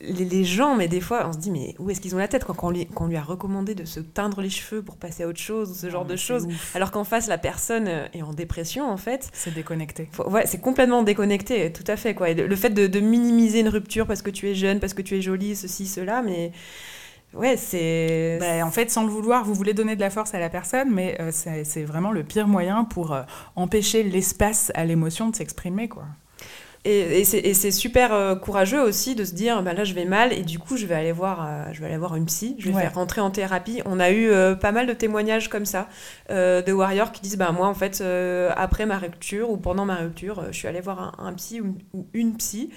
les, 0.03 0.45
gens, 0.45 0.75
mais 0.77 0.89
des 0.89 1.01
fois, 1.01 1.27
on 1.29 1.33
se 1.33 1.39
dit, 1.39 1.51
mais 1.51 1.75
où 1.79 1.91
est-ce 1.91 2.01
qu'ils 2.01 2.15
ont 2.15 2.19
la 2.19 2.29
tête 2.29 2.45
quand, 2.45 2.57
on 2.63 2.71
lui, 2.71 2.89
lui, 3.09 3.17
a 3.17 3.23
recommandé 3.23 3.75
de 3.75 3.85
se 3.85 4.01
teindre 4.01 4.41
les 4.41 4.51
cheveux 4.51 4.83
pour 4.83 4.97
passer 4.97 5.23
à 5.23 5.29
autre 5.29 5.39
chose, 5.39 5.71
ou 5.71 5.75
ce 5.75 5.91
genre 5.91 6.05
de 6.05 6.17
choses, 6.17 6.49
alors 6.75 6.91
qu'en 6.91 7.05
face, 7.05 7.29
la 7.29 7.39
personne 7.39 7.87
euh, 7.89 8.07
est 8.13 8.23
en 8.23 8.33
dépression, 8.33 8.91
en 8.91 8.97
fait. 8.97 9.31
C'est 9.33 9.55
déconnecté. 9.55 10.09
ouais, 10.27 10.47
c'est 10.47 10.61
complètement 10.61 11.03
déconnecté, 11.03 11.73
tout 11.73 11.85
à 11.87 11.97
fait, 11.97 12.15
quoi. 12.15 12.33
le, 12.33 12.57
fait 12.57 12.71
de, 12.71 13.01
minimiser 13.01 13.61
une 13.61 13.69
rupture 13.69 14.07
parce 14.07 14.23
que 14.23 14.31
tu 14.31 14.49
es 14.49 14.55
jeune, 14.55 14.81
parce 14.81 14.95
que 14.95 15.03
tu 15.03 15.17
es 15.17 15.23
jolie, 15.23 15.57
ceci, 15.57 15.87
cela, 15.87 16.23
mais... 16.23 16.53
Ouais, 17.35 17.57
c'est. 17.57 18.37
Bah, 18.41 18.67
en 18.67 18.71
fait, 18.71 18.91
sans 18.91 19.05
le 19.05 19.09
vouloir, 19.09 19.43
vous 19.43 19.55
voulez 19.55 19.73
donner 19.73 19.97
de 19.97 20.03
la 20.03 20.11
force 20.11 20.35
à 20.35 20.39
la 20.39 20.51
personne, 20.51 20.91
mais 20.93 21.17
euh, 21.19 21.31
c'est 21.33 21.83
vraiment 21.83 22.13
le 22.13 22.25
pire 22.25 22.47
moyen 22.47 22.85
pour 22.85 23.15
euh, 23.15 23.23
empêcher 23.57 24.03
l'espace 24.03 24.71
à 24.75 24.85
l'émotion 24.85 25.31
de 25.31 25.37
s'exprimer, 25.37 25.89
quoi. 25.89 26.05
Et, 26.85 27.25
c'est 27.25 27.71
super 27.71 28.13
euh, 28.13 28.35
courageux 28.35 28.83
aussi 28.83 29.15
de 29.15 29.25
se 29.25 29.35
dire, 29.35 29.63
bah 29.63 29.73
là 29.73 29.85
je 29.85 29.95
vais 29.95 30.05
mal 30.05 30.33
et 30.33 30.43
du 30.43 30.59
coup 30.59 30.77
je 30.77 30.85
vais 30.87 30.97
aller 30.97 31.13
voir, 31.13 31.47
euh, 31.47 31.65
je 31.73 31.81
vais 31.81 31.87
aller 31.87 31.97
voir 31.97 32.17
une 32.17 32.27
psy, 32.27 32.57
je 32.59 32.71
vais 32.71 32.81
faire 32.81 32.95
rentrer 32.95 33.21
en 33.21 33.31
thérapie. 33.31 33.83
On 33.85 34.01
a 34.01 34.11
eu 34.11 34.29
euh, 34.31 34.57
pas 34.57 34.73
mal 34.73 34.89
de 34.89 34.93
témoignages 34.93 35.49
comme 35.49 35.65
ça 35.65 35.89
de 36.29 36.73
warriors 36.73 37.13
qui 37.13 37.21
disent, 37.21 37.37
bah 37.37 37.53
moi 37.53 37.69
en 37.69 37.75
fait 37.75 38.03
après 38.57 38.87
ma 38.87 38.99
rupture 38.99 39.51
ou 39.51 39.57
pendant 39.57 39.85
ma 39.85 39.97
rupture, 39.97 40.47
je 40.51 40.57
suis 40.57 40.67
allée 40.67 40.81
voir 40.81 41.15
un, 41.21 41.33
psy 41.35 41.61
ou, 41.61 41.77
une 42.15 42.37
psy. 42.37 42.71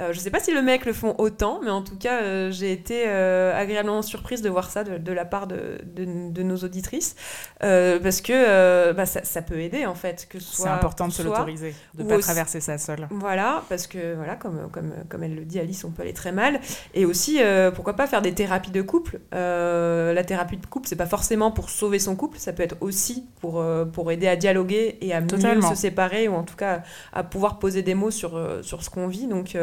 Euh, 0.00 0.12
je 0.12 0.18
ne 0.18 0.22
sais 0.22 0.30
pas 0.30 0.40
si 0.40 0.52
le 0.52 0.62
mec 0.62 0.86
le 0.86 0.92
font 0.92 1.14
autant, 1.18 1.60
mais 1.62 1.70
en 1.70 1.82
tout 1.82 1.96
cas, 1.96 2.22
euh, 2.22 2.50
j'ai 2.50 2.72
été 2.72 3.04
euh, 3.06 3.58
agréablement 3.58 4.02
surprise 4.02 4.40
de 4.40 4.48
voir 4.48 4.70
ça 4.70 4.82
de, 4.82 5.12
la 5.12 5.24
part 5.24 5.46
de, 5.46 5.78
de, 5.84 6.42
nos 6.42 6.56
auditrices, 6.56 7.16
parce 7.60 8.20
que 8.20 8.92
bah, 8.92 9.06
ça, 9.06 9.24
ça, 9.24 9.42
peut 9.42 9.60
aider 9.60 9.86
en 9.86 9.94
fait. 9.94 10.26
que 10.28 10.38
C'est 10.40 10.68
important 10.68 11.08
de 11.08 11.12
se 11.12 11.22
l'autoriser, 11.22 11.74
de 11.94 12.02
ne 12.02 12.08
pas 12.08 12.18
traverser 12.18 12.60
ça 12.60 12.78
seule. 12.78 13.08
Voilà, 13.10 13.62
parce 13.68 13.86
que 13.86 14.14
voilà, 14.14 14.36
comme, 14.36 14.70
comme, 14.70 14.92
comme 15.08 15.22
elle 15.22 15.34
le 15.34 15.44
dit 15.44 15.58
Alice, 15.58 15.84
on 15.84 15.90
peut 15.90 16.02
aller 16.02 16.14
très 16.14 16.32
mal. 16.32 16.60
Et 16.94 17.04
aussi, 17.04 17.40
pourquoi 17.74 17.94
pas 17.94 18.06
faire 18.06 18.22
des 18.22 18.32
thérapies 18.32 18.70
de 18.70 18.82
couple. 18.82 19.20
la 19.32 20.24
thérapie 20.24 20.56
de 20.56 20.66
couple, 20.66 20.88
c'est 20.88 20.96
pas 20.96 21.06
forcément 21.06 21.50
pour 21.50 21.68
sauver 21.68 21.98
son 21.98 22.16
couple, 22.16 22.38
ça 22.38 22.52
peut 22.52 22.62
être 22.62 22.76
aussi 22.80 23.26
pour, 23.40 23.64
pour 23.92 24.10
aider 24.10 24.28
à 24.28 24.36
dialoguer 24.36 24.98
et 25.00 25.12
à 25.12 25.20
mieux 25.20 25.62
se 25.62 25.74
séparer, 25.74 26.28
ou 26.28 26.34
en 26.34 26.44
tout 26.44 26.56
cas 26.56 26.82
à 27.12 27.22
pouvoir 27.22 27.58
poser 27.58 27.82
des 27.82 27.94
mots 27.94 28.10
sur, 28.10 28.40
sur 28.62 28.82
ce 28.82 28.90
qu'on 28.90 29.08
vit. 29.08 29.26
Donc, 29.26 29.56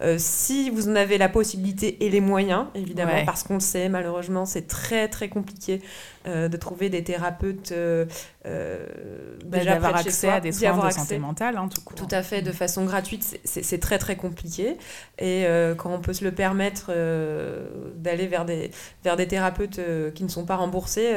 euh, 0.00 0.16
si 0.18 0.70
vous 0.70 0.88
en 0.88 0.96
avez 0.96 1.18
la 1.18 1.28
possibilité 1.28 2.04
et 2.04 2.10
les 2.10 2.20
moyens, 2.20 2.66
évidemment, 2.74 3.24
parce 3.24 3.42
qu'on 3.42 3.54
le 3.54 3.60
sait, 3.60 3.88
malheureusement, 3.88 4.46
c'est 4.46 4.66
très 4.66 5.08
très 5.08 5.28
compliqué 5.28 5.80
euh, 6.26 6.48
de 6.48 6.56
trouver 6.56 6.88
des 6.88 7.04
thérapeutes 7.04 7.72
euh, 7.72 8.06
bah, 9.44 9.64
d'avoir 9.64 9.96
accès 9.96 10.28
à 10.28 10.40
des 10.40 10.52
soins 10.52 10.86
de 10.86 10.92
santé 10.92 11.18
mentale, 11.18 11.56
hein, 11.56 11.68
tout, 11.68 11.82
tout 11.94 12.08
à 12.10 12.22
fait, 12.22 12.42
de 12.42 12.52
façon 12.52 12.84
gratuite, 12.84 13.40
c'est 13.44 13.80
très 13.80 13.98
très 13.98 14.16
compliqué. 14.16 14.76
Et 15.18 15.46
quand 15.76 15.92
on 15.92 16.00
peut 16.00 16.12
se 16.12 16.24
le 16.24 16.32
permettre 16.32 16.90
d'aller 17.96 18.26
vers 18.26 18.44
des, 18.44 18.70
vers 19.02 19.16
des 19.16 19.26
thérapeutes 19.26 19.80
qui 20.14 20.24
ne 20.24 20.28
sont 20.28 20.44
pas 20.44 20.56
remboursés, 20.56 21.14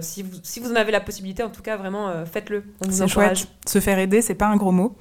si, 0.00 0.22
vous, 0.22 0.38
si 0.42 0.60
vous 0.60 0.70
en 0.70 0.76
avez 0.76 0.92
la 0.92 1.00
possibilité, 1.00 1.42
en 1.42 1.50
tout 1.50 1.62
cas, 1.62 1.76
vraiment, 1.76 2.24
faites-le. 2.26 2.64
C'est 2.90 3.08
chouette. 3.08 3.46
Se 3.66 3.80
faire 3.80 3.98
aider, 3.98 4.22
c'est 4.22 4.34
pas 4.34 4.46
un 4.46 4.56
gros 4.56 4.72
mot. 4.72 4.96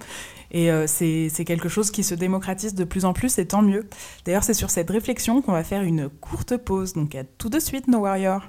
Et 0.52 0.72
euh, 0.72 0.88
c'est 0.88 1.46
quelque 1.46 1.70
chose 1.70 1.92
qui 1.92 2.04
se 2.04 2.16
démocratise 2.16 2.74
de 2.74 2.84
plus 2.84 3.06
en 3.06 3.14
plus, 3.14 3.38
et 3.38 3.46
tant 3.46 3.62
mieux. 3.62 3.88
D'ailleurs, 4.26 4.44
c'est 4.44 4.54
sur 4.54 4.70
cette 4.70 4.90
réflexion 4.90 5.42
qu'on 5.42 5.52
va 5.52 5.64
faire 5.64 5.84
une 5.84 6.10
courte 6.10 6.58
pause. 6.58 6.94
Donc 6.94 7.16
à 7.16 7.24
tout 7.24 7.50
de 7.50 7.60
suite, 7.60 7.88
nos 7.88 8.00
warriors. 8.00 8.44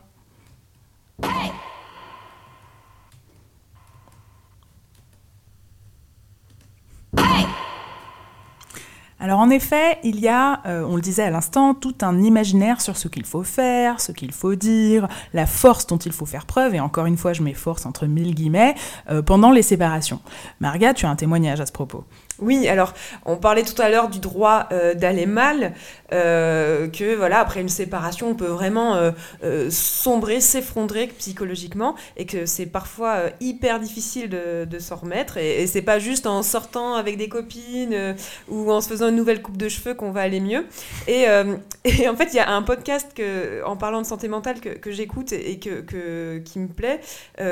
Alors 9.23 9.39
en 9.39 9.51
effet, 9.51 9.99
il 10.03 10.19
y 10.19 10.29
a, 10.29 10.63
euh, 10.65 10.83
on 10.83 10.97
le 10.97 11.03
disait 11.03 11.25
à 11.25 11.31
l'instant, 11.31 11.75
tout 11.75 11.95
un 12.01 12.23
imaginaire 12.23 12.81
sur 12.81 12.97
ce 12.97 13.07
qu'il 13.07 13.27
faut 13.27 13.43
faire, 13.43 14.01
ce 14.01 14.13
qu'il 14.13 14.33
faut 14.33 14.55
dire, 14.55 15.09
la 15.35 15.45
force 15.45 15.87
dont 15.87 15.99
il 15.99 16.13
faut 16.13 16.25
faire 16.25 16.47
preuve, 16.47 16.75
et 16.75 16.81
encore 16.81 17.05
une 17.05 17.19
fois 17.19 17.35
je 17.35 17.43
mets 17.43 17.53
force 17.53 17.85
entre 17.85 18.07
mille 18.07 18.35
guillemets, 18.35 18.75
euh, 19.11 19.21
pendant 19.21 19.51
les 19.51 19.61
séparations. 19.61 20.21
Marga, 20.61 20.95
tu 20.95 21.05
as 21.05 21.11
un 21.11 21.17
témoignage 21.17 21.61
à 21.61 21.67
ce 21.67 21.73
propos. 21.73 22.05
Oui, 22.41 22.69
alors 22.69 22.95
on 23.27 23.37
parlait 23.37 23.63
tout 23.63 23.81
à 23.81 23.91
l'heure 23.91 24.09
du 24.09 24.19
droit 24.19 24.67
euh, 24.73 24.95
d'aller 24.95 25.27
mal, 25.27 25.75
euh, 26.13 26.89
que 26.89 27.15
voilà 27.15 27.41
après 27.41 27.61
une 27.61 27.69
séparation 27.69 28.31
on 28.31 28.35
peut 28.35 28.47
vraiment 28.47 28.97
euh, 29.45 29.71
sombrer, 29.71 30.41
s'effondrer 30.41 31.09
psychologiquement, 31.19 31.95
et 32.17 32.25
que 32.25 32.47
c'est 32.47 32.67
parfois 32.67 33.25
hyper 33.41 33.79
difficile 33.79 34.31
de, 34.31 34.79
s'en 34.79 34.97
remettre. 34.97 35.37
Et, 35.37 35.67
c'est 35.67 35.83
pas 35.83 35.99
juste 35.99 36.27
en 36.27 36.43
sortant 36.43 36.95
avec 36.95 37.19
des 37.19 37.29
copines 37.29 38.17
ou 38.49 38.73
en 38.73 38.81
se 38.81 38.89
faisant 38.89 39.09
une 39.09 39.17
nouvelle 39.17 39.43
coupe 39.43 39.59
de 39.59 39.69
cheveux 39.69 39.95
qu'on 39.95 40.11
va 40.11 40.23
aller 40.23 40.41
mieux. 40.41 40.67
Et, 41.07 42.09
en 42.09 42.17
fait 42.17 42.29
il 42.33 42.37
y 42.37 42.41
a 42.41 42.51
un 42.51 42.63
podcast 42.63 43.13
que, 43.15 43.65
en 43.65 43.77
parlant 43.77 44.03
de 44.03 44.07
santé 44.07 44.29
mentale 44.29 44.61
que, 44.61 44.91
j'écoute 44.91 45.33
et 45.33 45.59
que, 45.59 46.39
qui 46.39 46.59
me 46.59 46.69
plaît, 46.69 47.01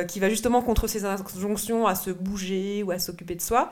qui 0.06 0.20
va 0.20 0.28
justement 0.28 0.62
contre 0.62 0.86
ces 0.86 1.04
injonctions 1.04 1.86
à 1.86 1.94
se 1.94 2.10
bouger 2.10 2.82
ou 2.82 2.90
à 2.90 2.98
s'occuper 2.98 3.34
de 3.34 3.42
soi. 3.42 3.70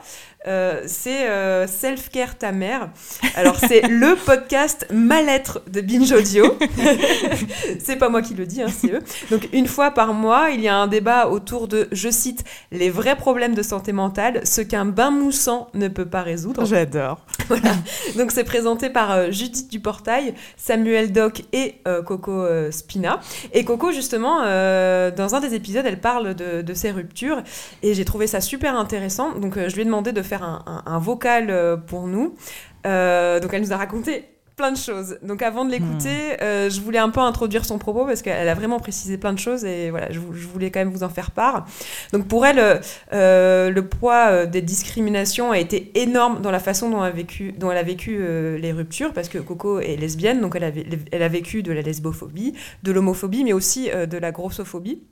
Euh, 1.09 1.67
Self-Care 1.67 2.37
ta 2.37 2.51
mère. 2.51 2.89
Alors, 3.35 3.57
c'est 3.57 3.81
le 3.87 4.15
podcast 4.15 4.87
Mal-être 4.91 5.61
de 5.67 5.81
Binge 5.81 6.11
Audio. 6.11 6.57
c'est 7.83 7.95
pas 7.95 8.09
moi 8.09 8.21
qui 8.21 8.33
le 8.33 8.45
dis, 8.45 8.61
hein, 8.61 8.67
c'est 8.69 8.91
eux. 8.91 8.99
Donc, 9.31 9.49
une 9.53 9.67
fois 9.67 9.91
par 9.91 10.13
mois, 10.13 10.49
il 10.51 10.61
y 10.61 10.67
a 10.67 10.75
un 10.75 10.87
débat 10.87 11.27
autour 11.27 11.67
de, 11.67 11.87
je 11.91 12.09
cite, 12.09 12.43
les 12.71 12.89
vrais 12.89 13.15
problèmes 13.15 13.55
de 13.55 13.61
santé 13.61 13.93
mentale, 13.93 14.41
ce 14.45 14.61
qu'un 14.61 14.85
bain 14.85 15.11
moussant 15.11 15.69
ne 15.73 15.87
peut 15.87 16.05
pas 16.05 16.21
résoudre. 16.21 16.65
J'adore. 16.65 17.19
Voilà. 17.47 17.75
Donc, 18.17 18.31
c'est 18.31 18.43
présenté 18.43 18.89
par 18.89 19.09
euh, 19.11 19.31
Judith 19.31 19.71
Duportail, 19.71 20.33
Samuel 20.57 21.13
Doc 21.13 21.43
et 21.53 21.75
euh, 21.87 22.03
Coco 22.03 22.45
Spina. 22.71 23.21
Et 23.53 23.63
Coco, 23.63 23.93
justement, 23.93 24.41
dans 24.41 25.35
un 25.35 25.39
des 25.39 25.53
épisodes, 25.53 25.85
elle 25.85 26.01
parle 26.01 26.33
de, 26.33 26.61
de 26.61 26.73
ses 26.73 26.91
ruptures 26.91 27.41
et 27.83 27.93
j'ai 27.93 28.03
trouvé 28.03 28.27
ça 28.27 28.41
super 28.41 28.77
intéressant. 28.77 29.31
Donc, 29.31 29.57
je 29.57 29.73
lui 29.75 29.83
ai 29.83 29.85
demandé 29.85 30.11
de 30.11 30.21
faire 30.21 30.43
un, 30.43 30.63
un, 30.65 30.83
un 30.91 30.96
vocal 30.99 31.47
euh, 31.49 31.77
pour 31.77 32.07
nous. 32.07 32.35
Euh, 32.85 33.39
donc 33.39 33.53
elle 33.53 33.61
nous 33.61 33.73
a 33.73 33.77
raconté 33.77 34.25
plein 34.55 34.71
de 34.71 34.77
choses. 34.77 35.19
Donc 35.21 35.43
avant 35.43 35.65
de 35.65 35.71
l'écouter, 35.71 36.09
hmm. 36.09 36.41
euh, 36.41 36.69
je 36.69 36.81
voulais 36.81 36.97
un 36.97 37.09
peu 37.09 37.19
introduire 37.19 37.63
son 37.63 37.77
propos 37.77 38.05
parce 38.05 38.23
qu'elle 38.23 38.49
a 38.49 38.55
vraiment 38.55 38.79
précisé 38.79 39.17
plein 39.19 39.31
de 39.31 39.37
choses 39.37 39.63
et 39.65 39.91
voilà, 39.91 40.11
je, 40.11 40.19
voulais 40.19 40.71
quand 40.71 40.79
même 40.79 40.89
vous 40.89 41.03
en 41.03 41.09
faire 41.09 41.29
part. 41.29 41.67
Donc 42.11 42.27
pour 42.27 42.43
elle, 42.43 42.81
le 43.11 43.81
poids 43.81 44.47
des 44.47 44.63
discriminations 44.63 45.51
a 45.51 45.59
été 45.59 45.91
énorme 45.93 46.41
dans 46.41 46.49
la 46.49 46.59
façon 46.59 46.89
dont, 46.89 47.03
elle 47.03 47.11
a 47.11 47.15
vécu, 47.15 47.51
dont 47.51 47.69
elle 47.69 47.77
a 47.77 47.83
vécu 47.83 48.17
les 48.57 48.71
ruptures 48.71 49.13
parce 49.13 49.29
que 49.29 49.37
Coco 49.37 49.79
est 49.79 49.95
lesbienne, 49.95 50.41
donc 50.41 50.55
elle 50.55 50.63
a, 50.63 50.71
elle 51.11 51.21
a 51.21 51.29
vécu 51.29 51.61
de 51.61 51.71
la 51.71 51.83
lesbophobie, 51.83 52.53
de 52.81 52.91
l'homophobie, 52.91 53.43
mais 53.43 53.53
aussi 53.53 53.91
de 53.91 54.17
la 54.17 54.31
grossophobie. 54.31 55.03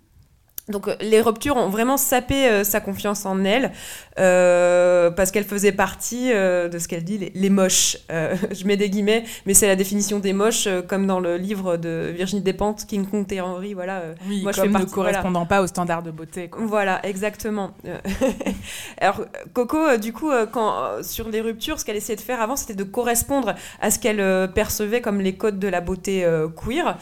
Donc 0.67 0.87
euh, 0.87 0.95
les 0.99 1.21
ruptures 1.21 1.57
ont 1.57 1.69
vraiment 1.69 1.97
sapé 1.97 2.47
euh, 2.47 2.63
sa 2.63 2.81
confiance 2.81 3.25
en 3.27 3.43
elle 3.43 3.71
euh, 4.17 5.11
parce 5.11 5.29
qu'elle 5.29 5.43
faisait 5.43 5.71
partie 5.71 6.29
de 6.29 6.77
ce 6.79 6.87
qu'elle 6.87 7.03
dit 7.03 7.31
les, 7.33 7.49
moches. 7.49 7.97
je 8.09 8.65
mets 8.65 8.77
des 8.77 8.89
guillemets, 8.89 9.25
mais 9.45 9.53
c'est 9.53 9.67
la 9.67 9.75
définition 9.75 10.19
des 10.19 10.33
moches 10.33 10.67
comme 10.87 11.05
dans 11.05 11.19
le 11.19 11.37
livre 11.37 11.77
de 11.77 12.11
Virginie 12.15 12.41
Despentes, 12.41 12.85
King 12.87 13.05
Kong 13.05 13.27
Théorie. 13.27 13.73
Voilà. 13.73 14.01
Oui, 14.27 14.41
moi, 14.41 14.53
comme 14.53 14.65
je 14.65 14.71
fais 14.71 14.83
ne 14.85 14.89
correspondant 14.89 15.45
pas 15.45 15.61
aux 15.61 15.67
standards 15.67 16.03
de 16.03 16.11
beauté. 16.11 16.49
Voilà, 16.57 17.05
exactement. 17.05 17.71
Alors 18.99 19.21
Coco, 19.53 19.97
du 19.97 20.13
coup, 20.13 20.31
quand 20.51 21.03
sur 21.03 21.29
les 21.29 21.41
ruptures, 21.41 21.79
ce 21.79 21.85
qu'elle 21.85 21.97
essayait 21.97 22.15
de 22.15 22.21
faire 22.21 22.41
avant, 22.41 22.55
c'était 22.55 22.73
de 22.73 22.83
correspondre 22.83 23.53
à 23.81 23.91
ce 23.91 23.99
qu'elle 23.99 24.51
percevait 24.53 25.01
comme 25.01 25.19
les 25.19 25.35
codes 25.35 25.59
de 25.59 25.67
la 25.67 25.81
beauté 25.81 26.25
queer, 26.55 26.97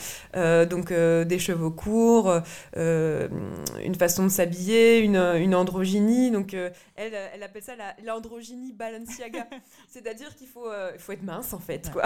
donc 0.67 0.91
des 0.91 1.39
cheveux 1.39 1.69
courts 1.69 2.41
une 3.83 3.95
façon 3.95 4.23
de 4.23 4.29
s'habiller, 4.29 4.99
une, 4.99 5.15
une, 5.15 5.55
androgynie. 5.55 6.31
Donc, 6.31 6.53
euh, 6.53 6.69
elle, 6.95 7.13
elle 7.33 7.43
appelle 7.43 7.63
ça 7.63 7.73
l'androgynie 8.05 8.73
Balenciaga. 8.73 9.47
C'est-à-dire 9.89 10.35
qu'il 10.35 10.47
faut, 10.47 10.67
euh, 10.67 10.91
faut 10.97 11.11
être 11.11 11.23
mince, 11.23 11.53
en 11.53 11.59
fait. 11.59 11.91
Quoi. 11.91 12.03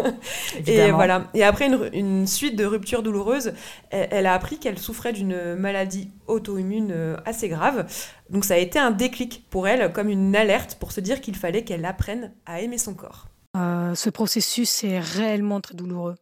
et 0.66 0.90
voilà. 0.90 1.28
Et 1.34 1.44
après 1.44 1.66
une, 1.66 1.90
une, 1.92 2.26
suite 2.26 2.56
de 2.56 2.64
ruptures 2.64 3.02
douloureuses, 3.02 3.52
elle, 3.90 4.26
a 4.26 4.34
appris 4.34 4.58
qu'elle 4.58 4.78
souffrait 4.78 5.12
d'une 5.12 5.54
maladie 5.54 6.10
auto-immune 6.26 6.92
euh, 6.92 7.16
assez 7.24 7.48
grave. 7.48 7.86
Donc, 8.30 8.44
ça 8.44 8.54
a 8.54 8.58
été 8.58 8.78
un 8.78 8.90
déclic 8.90 9.46
pour 9.50 9.68
elle, 9.68 9.92
comme 9.92 10.08
une 10.08 10.34
alerte 10.34 10.76
pour 10.80 10.92
se 10.92 11.00
dire 11.00 11.20
qu'il 11.20 11.36
fallait 11.36 11.64
qu'elle 11.64 11.84
apprenne 11.84 12.32
à 12.46 12.60
aimer 12.60 12.78
son 12.78 12.94
corps. 12.94 13.26
ce 13.54 14.10
processus 14.10 14.84
est 14.84 15.00
réellement 15.00 15.60
très 15.60 15.74
douloureux. 15.74 16.16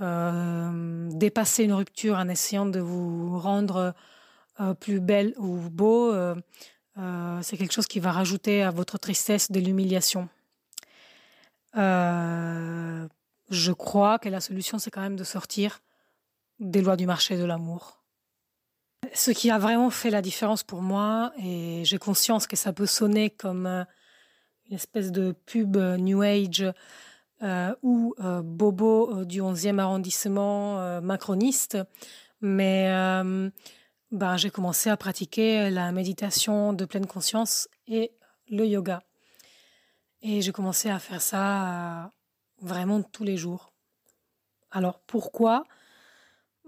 Euh, 0.00 1.10
dépasser 1.12 1.64
une 1.64 1.74
rupture 1.74 2.16
en 2.16 2.28
essayant 2.28 2.64
de 2.64 2.80
vous 2.80 3.38
rendre 3.38 3.94
euh, 4.58 4.72
plus 4.72 4.98
belle 4.98 5.34
ou 5.36 5.58
beau, 5.68 6.10
euh, 6.12 6.34
c'est 7.42 7.58
quelque 7.58 7.74
chose 7.74 7.86
qui 7.86 8.00
va 8.00 8.10
rajouter 8.10 8.62
à 8.62 8.70
votre 8.70 8.96
tristesse 8.96 9.50
de 9.50 9.60
l'humiliation. 9.60 10.28
Je 11.74 13.72
crois 13.72 14.18
que 14.18 14.28
la 14.28 14.40
solution, 14.40 14.78
c'est 14.78 14.90
quand 14.90 15.02
même 15.02 15.16
de 15.16 15.24
sortir 15.24 15.80
des 16.60 16.82
lois 16.82 16.96
du 16.96 17.06
marché 17.06 17.36
de 17.36 17.44
l'amour. 17.44 18.02
Ce 19.12 19.30
qui 19.32 19.50
a 19.50 19.58
vraiment 19.58 19.90
fait 19.90 20.10
la 20.10 20.22
différence 20.22 20.62
pour 20.62 20.82
moi, 20.82 21.32
et 21.38 21.82
j'ai 21.84 21.98
conscience 21.98 22.46
que 22.46 22.56
ça 22.56 22.72
peut 22.72 22.86
sonner 22.86 23.30
comme 23.30 23.66
une 23.66 24.76
espèce 24.76 25.10
de 25.10 25.32
pub 25.32 25.76
New 25.76 26.22
Age 26.22 26.64
ou 27.82 28.14
bobo 28.42 29.24
du 29.24 29.40
11e 29.40 29.78
arrondissement 29.78 31.00
macroniste, 31.00 31.78
mais 32.40 32.88
ben, 34.10 34.36
j'ai 34.36 34.50
commencé 34.50 34.90
à 34.90 34.96
pratiquer 34.96 35.70
la 35.70 35.92
méditation 35.92 36.72
de 36.72 36.84
pleine 36.84 37.06
conscience 37.06 37.68
et 37.86 38.12
le 38.48 38.66
yoga. 38.66 39.00
Et 40.22 40.42
j'ai 40.42 40.52
commencé 40.52 40.90
à 40.90 40.98
faire 40.98 41.22
ça 41.22 42.04
euh, 42.04 42.08
vraiment 42.60 43.02
tous 43.02 43.24
les 43.24 43.36
jours. 43.36 43.72
Alors 44.70 45.00
pourquoi? 45.00 45.64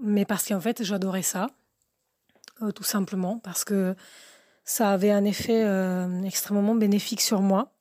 Mais 0.01 0.25
parce 0.25 0.49
qu'en 0.49 0.61
fait 0.61 0.83
j'adorais 0.83 1.23
ça, 1.23 1.49
euh, 2.63 2.73
tout 2.73 2.83
simplement, 2.83 3.39
parce 3.39 3.65
que 3.65 3.95
ça 4.65 4.91
avait 4.91 5.11
un 5.11 5.25
effet 5.25 5.65
euh, 5.65 6.23
extrêmement 6.23 6.75
bénéfique 6.75 7.21
sur 7.21 7.43
moi. 7.43 7.73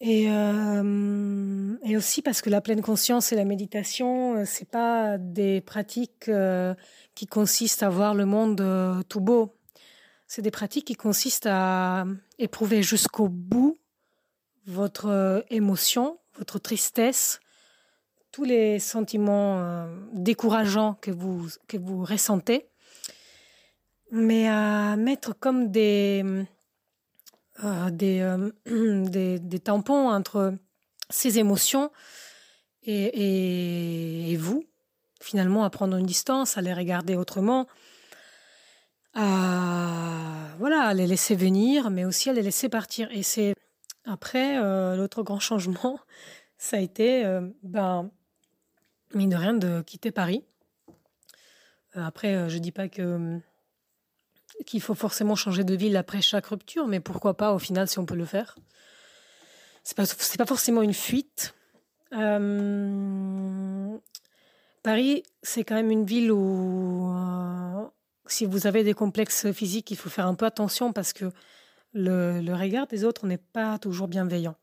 Et, 0.00 0.30
euh, 0.30 1.76
et, 1.82 1.96
aussi 1.96 2.22
parce 2.22 2.40
que 2.40 2.50
la 2.50 2.60
pleine 2.60 2.82
conscience 2.82 3.32
et 3.32 3.36
la 3.36 3.44
méditation, 3.44 4.36
euh, 4.36 4.44
c'est 4.46 4.68
pas 4.68 5.18
des 5.18 5.60
pratiques 5.60 6.28
euh, 6.28 6.74
qui 7.16 7.26
consistent 7.26 7.82
à 7.82 7.88
voir 7.88 8.14
le 8.14 8.24
monde 8.24 8.60
euh, 8.60 9.02
tout 9.08 9.20
beau. 9.20 9.56
C'est 10.28 10.42
des 10.42 10.52
pratiques 10.52 10.84
qui 10.84 10.94
consistent 10.94 11.48
à 11.50 12.04
éprouver 12.38 12.82
jusqu'au 12.82 13.28
bout 13.28 13.76
votre 14.66 15.42
émotion, 15.48 16.18
votre 16.36 16.58
tristesse, 16.58 17.40
tous 18.30 18.44
les 18.44 18.78
sentiments 18.78 19.88
décourageants 20.12 20.98
que 21.00 21.10
vous, 21.10 21.48
que 21.66 21.78
vous 21.78 22.04
ressentez, 22.04 22.68
mais 24.12 24.46
à 24.46 24.96
mettre 24.96 25.34
comme 25.34 25.70
des 25.70 26.22
euh, 27.64 27.90
euh, 28.02 29.08
des, 29.40 29.58
tampons 29.60 30.08
entre 30.08 30.54
ces 31.10 31.38
émotions 31.38 31.90
et, 32.82 34.36
vous, 34.38 34.64
finalement, 35.20 35.64
à 35.64 35.70
prendre 35.70 35.96
une 35.96 36.06
distance, 36.06 36.56
à 36.56 36.62
les 36.62 36.72
regarder 36.72 37.16
autrement, 37.16 37.66
à, 39.14 40.48
voilà, 40.58 40.82
à 40.82 40.94
les 40.94 41.06
laisser 41.06 41.34
venir, 41.34 41.90
mais 41.90 42.04
aussi 42.04 42.30
à 42.30 42.32
les 42.32 42.42
laisser 42.42 42.68
partir. 42.68 43.10
Et 43.12 43.22
c'est 43.22 43.54
après, 44.06 44.58
euh, 44.58 44.96
l'autre 44.96 45.22
grand 45.22 45.40
changement, 45.40 45.98
ça 46.58 46.78
a 46.78 46.80
été, 46.80 47.24
ben, 47.62 48.10
mine 49.14 49.30
de 49.30 49.36
rien, 49.36 49.54
de 49.54 49.82
quitter 49.82 50.12
Paris. 50.12 50.44
Après, 51.94 52.48
je 52.48 52.58
dis 52.58 52.72
pas 52.72 52.88
que 52.88 53.40
qu'il 54.66 54.80
faut 54.80 54.94
forcément 54.94 55.34
changer 55.34 55.64
de 55.64 55.74
ville 55.74 55.96
après 55.96 56.22
chaque 56.22 56.46
rupture, 56.46 56.86
mais 56.86 57.00
pourquoi 57.00 57.36
pas 57.36 57.52
au 57.52 57.58
final 57.58 57.88
si 57.88 57.98
on 57.98 58.06
peut 58.06 58.16
le 58.16 58.24
faire. 58.24 58.56
C'est 59.84 59.96
pas, 59.96 60.04
pas 60.38 60.46
forcément 60.46 60.82
une 60.82 60.94
fuite. 60.94 61.54
Euh, 62.12 63.96
Paris, 64.82 65.22
c'est 65.42 65.64
quand 65.64 65.74
même 65.74 65.90
une 65.90 66.04
ville 66.04 66.32
où, 66.32 67.10
euh, 67.10 67.84
si 68.26 68.44
vous 68.44 68.66
avez 68.66 68.84
des 68.84 68.94
complexes 68.94 69.50
physiques, 69.52 69.90
il 69.90 69.96
faut 69.96 70.10
faire 70.10 70.26
un 70.26 70.34
peu 70.34 70.46
attention 70.46 70.92
parce 70.92 71.12
que 71.12 71.30
le, 71.94 72.52
regard 72.52 72.86
des 72.86 73.04
autres 73.04 73.26
n'est 73.26 73.38
pas 73.38 73.78
toujours 73.78 74.08
bienveillant. 74.08 74.56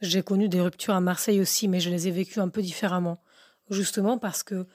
J'ai 0.00 0.22
connu 0.22 0.48
des 0.48 0.60
ruptures 0.60 0.94
à 0.94 1.00
Marseille 1.00 1.40
aussi, 1.40 1.66
mais 1.66 1.80
je 1.80 1.90
les 1.90 2.06
ai 2.06 2.10
vécues 2.12 2.40
un 2.40 2.48
peu 2.48 2.62
différemment. 2.62 3.20
Justement 3.70 4.16
parce 4.16 4.42
que 4.42 4.66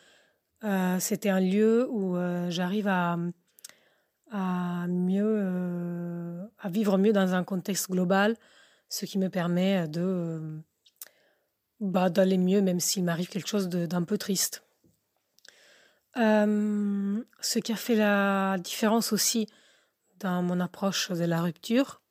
euh, 0.63 0.99
c'était 0.99 1.29
un 1.29 1.39
lieu 1.39 1.87
où 1.89 2.17
j'arrive 2.49 2.87
à, 2.87 3.17
à 4.33 4.87
mieux, 4.87 5.37
euh, 5.37 6.43
à 6.59 6.67
vivre 6.67 6.97
mieux 6.97 7.13
dans 7.13 7.35
un 7.35 7.43
contexte 7.43 7.91
global, 7.91 8.35
ce 8.89 9.05
qui 9.05 9.19
me 9.19 9.29
permet 9.29 9.87
de 9.87 10.59
bah, 11.79 12.09
d'aller 12.09 12.39
mieux, 12.39 12.61
même 12.61 12.79
s'il 12.79 13.03
m'arrive 13.03 13.29
quelque 13.29 13.47
chose 13.47 13.69
d'un 13.69 14.03
peu 14.03 14.17
triste. 14.17 14.63
Euh, 16.17 17.23
ce 17.41 17.59
qui 17.59 17.71
a 17.71 17.75
fait 17.75 17.95
la 17.95 18.57
différence 18.57 19.13
aussi 19.13 19.47
dans 20.19 20.41
mon 20.41 20.59
approche 20.59 21.11
de 21.11 21.25
la 21.25 21.41
rupture, 21.41 22.01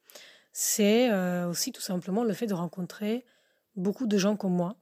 c'est 0.52 1.10
euh, 1.10 1.48
aussi 1.48 1.72
tout 1.72 1.80
simplement 1.80 2.22
le 2.22 2.34
fait 2.34 2.46
de 2.46 2.54
rencontrer 2.54 3.24
beaucoup 3.74 4.06
de 4.06 4.18
gens 4.18 4.36
comme 4.36 4.54
moi 4.54 4.76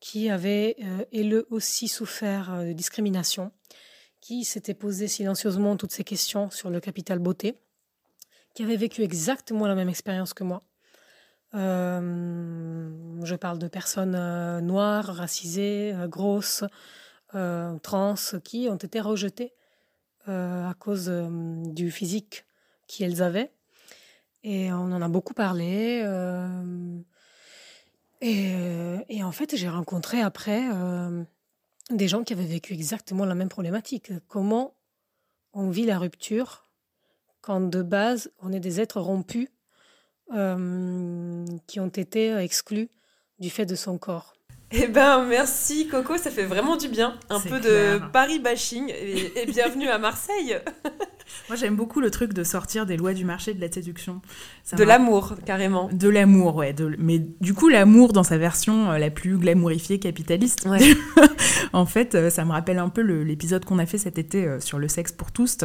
qui 0.00 0.30
avaient, 0.30 0.76
et 1.12 1.30
eux 1.30 1.46
aussi, 1.50 1.86
souffert 1.86 2.64
de 2.64 2.72
discrimination 2.72 3.52
qui 4.22 4.44
s'était 4.44 4.72
posé 4.72 5.08
silencieusement 5.08 5.76
toutes 5.76 5.92
ces 5.92 6.04
questions 6.04 6.48
sur 6.48 6.70
le 6.70 6.80
capital 6.80 7.18
beauté, 7.18 7.58
qui 8.54 8.62
avait 8.62 8.76
vécu 8.76 9.02
exactement 9.02 9.66
la 9.66 9.74
même 9.74 9.88
expérience 9.88 10.32
que 10.32 10.44
moi. 10.44 10.62
Euh, 11.54 12.90
je 13.24 13.34
parle 13.34 13.58
de 13.58 13.68
personnes 13.68 14.14
euh, 14.14 14.60
noires, 14.60 15.04
racisées, 15.04 15.92
euh, 15.94 16.06
grosses, 16.06 16.64
trans, 17.82 18.14
qui 18.44 18.68
ont 18.70 18.76
été 18.76 19.00
rejetées 19.00 19.52
à 20.26 20.74
cause 20.78 21.10
du 21.10 21.90
physique 21.90 22.44
qu'elles 22.86 23.22
avaient. 23.22 23.50
Et 24.44 24.70
on 24.70 24.92
en 24.92 25.00
a 25.00 25.08
beaucoup 25.08 25.32
parlé. 25.32 26.06
Et, 28.20 28.54
et, 29.08 29.24
en 29.24 29.32
fait, 29.32 29.56
j'ai 29.56 29.70
rencontré 29.70 30.20
après 30.20 30.60
des 31.96 32.08
gens 32.08 32.24
qui 32.24 32.32
avaient 32.32 32.44
vécu 32.44 32.72
exactement 32.74 33.24
la 33.24 33.34
même 33.34 33.48
problématique. 33.48 34.12
Comment 34.28 34.74
on 35.52 35.70
vit 35.70 35.86
la 35.86 35.98
rupture 35.98 36.68
quand 37.40 37.60
de 37.60 37.82
base 37.82 38.32
on 38.40 38.52
est 38.52 38.60
des 38.60 38.80
êtres 38.80 39.00
rompus 39.00 39.48
euh, 40.32 41.44
qui 41.66 41.80
ont 41.80 41.88
été 41.88 42.34
exclus 42.36 42.90
du 43.38 43.50
fait 43.50 43.66
de 43.66 43.74
son 43.74 43.98
corps? 43.98 44.31
Eh 44.74 44.86
ben 44.86 45.26
merci 45.26 45.86
Coco, 45.86 46.16
ça 46.16 46.30
fait 46.30 46.44
vraiment 46.44 46.76
du 46.76 46.88
bien. 46.88 47.14
Un 47.28 47.40
peu 47.40 47.60
de 47.60 48.00
Paris 48.10 48.38
bashing 48.38 48.90
et, 48.90 49.44
bienvenue 49.46 49.88
à 49.88 49.98
Marseille. 49.98 50.56
Moi 51.48 51.56
j'aime 51.56 51.76
beaucoup 51.76 52.00
le 52.00 52.10
truc 52.10 52.32
de 52.32 52.42
sortir 52.42 52.86
des 52.86 52.96
lois 52.96 53.12
du 53.12 53.26
marché 53.26 53.52
de 53.52 53.60
la 53.60 53.70
séduction. 53.70 54.22
de 54.72 54.82
l'amour 54.82 55.34
carrément. 55.44 55.90
De 55.92 56.08
l'amour, 56.08 56.56
ouais. 56.56 56.74
Mais 56.98 57.18
du 57.18 57.52
coup 57.52 57.68
l'amour 57.68 58.14
dans 58.14 58.22
sa 58.22 58.38
version 58.38 58.92
euh, 58.92 58.98
la 58.98 59.10
plus 59.10 59.36
glamourifiée 59.36 59.98
capitaliste. 59.98 60.66
en 61.74 61.84
fait, 61.84 62.14
euh, 62.14 62.30
ça 62.30 62.46
me 62.46 62.52
rappelle 62.52 62.78
un 62.78 62.88
peu 62.88 63.02
l'épisode 63.02 63.66
qu'on 63.66 63.78
a 63.78 63.84
fait 63.84 63.98
cet 63.98 64.18
été 64.18 64.46
euh, 64.46 64.60
sur 64.60 64.78
le 64.78 64.88
sexe 64.88 65.12
pour 65.12 65.32
tous, 65.32 65.58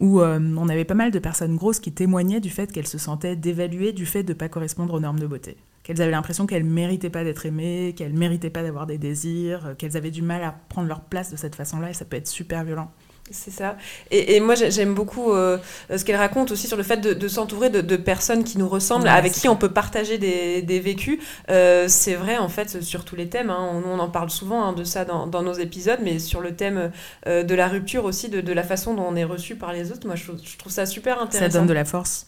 où 0.00 0.20
on 0.22 0.68
avait 0.68 0.84
pas 0.84 0.94
mal 0.94 1.12
de 1.12 1.18
personnes 1.20 1.56
grosses 1.56 1.78
qui 1.78 1.92
témoignaient 1.92 2.40
du 2.40 2.50
fait 2.50 2.72
qu'elles 2.72 2.88
se 2.88 2.98
sentaient 2.98 3.36
dévaluées 3.36 3.92
du 3.92 4.06
fait 4.06 4.24
de 4.24 4.32
ne 4.32 4.38
pas 4.38 4.48
correspondre 4.48 4.94
aux 4.94 5.00
normes 5.00 5.20
de 5.20 5.26
beauté 5.26 5.56
qu'elles 5.90 6.02
avaient 6.02 6.12
l'impression 6.12 6.46
qu'elles 6.46 6.64
méritaient 6.64 7.10
pas 7.10 7.24
d'être 7.24 7.46
aimées, 7.46 7.94
qu'elles 7.96 8.12
méritaient 8.12 8.50
pas 8.50 8.62
d'avoir 8.62 8.86
des 8.86 8.96
désirs, 8.96 9.66
euh, 9.66 9.74
qu'elles 9.74 9.96
avaient 9.96 10.12
du 10.12 10.22
mal 10.22 10.44
à 10.44 10.54
prendre 10.68 10.86
leur 10.86 11.00
place 11.00 11.32
de 11.32 11.36
cette 11.36 11.56
façon-là, 11.56 11.90
et 11.90 11.94
ça 11.94 12.04
peut 12.04 12.16
être 12.16 12.28
super 12.28 12.62
violent. 12.62 12.92
C'est 13.32 13.50
ça. 13.52 13.76
Et, 14.10 14.40
moi, 14.40 14.56
j'aime 14.56 14.92
beaucoup 14.94 15.32
euh, 15.32 15.58
ce 15.88 16.04
qu'elle 16.04 16.16
raconte 16.16 16.50
aussi 16.50 16.66
sur 16.66 16.76
le 16.76 16.82
fait 16.82 16.96
de, 16.96 17.28
s'entourer 17.28 17.70
de, 17.70 17.96
personnes 17.96 18.42
qui 18.42 18.58
nous 18.58 18.68
ressemblent, 18.68 19.06
avec 19.06 19.32
qui 19.32 19.48
on 19.48 19.54
peut 19.54 19.68
partager 19.68 20.18
des, 20.18 20.80
vécus. 20.80 21.20
Euh, 21.48 21.86
c'est 21.86 22.14
vrai, 22.14 22.38
en 22.38 22.48
fait, 22.48 22.82
sur 22.82 23.04
tous 23.04 23.14
les 23.14 23.28
thèmes. 23.28 23.50
Hein. 23.50 23.82
on, 23.86 24.00
en 24.00 24.08
parle 24.08 24.30
souvent 24.30 24.64
hein, 24.64 24.72
de 24.72 24.82
ça 24.82 25.04
dans, 25.04 25.42
nos 25.42 25.52
épisodes, 25.52 26.00
mais 26.02 26.18
sur 26.18 26.40
le 26.40 26.56
thème 26.56 26.90
de 27.26 27.54
la 27.54 27.68
rupture 27.68 28.04
aussi, 28.04 28.28
de, 28.30 28.52
la 28.52 28.64
façon 28.64 28.94
dont 28.94 29.06
on 29.08 29.14
est 29.14 29.22
reçu 29.22 29.54
par 29.54 29.72
les 29.72 29.92
autres, 29.92 30.08
moi, 30.08 30.16
je, 30.16 30.32
je 30.42 30.58
trouve 30.58 30.72
ça 30.72 30.84
super 30.84 31.22
intéressant. 31.22 31.52
Ça 31.52 31.58
donne 31.58 31.68
de 31.68 31.74
la 31.74 31.84
force. 31.84 32.26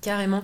Carrément. 0.00 0.42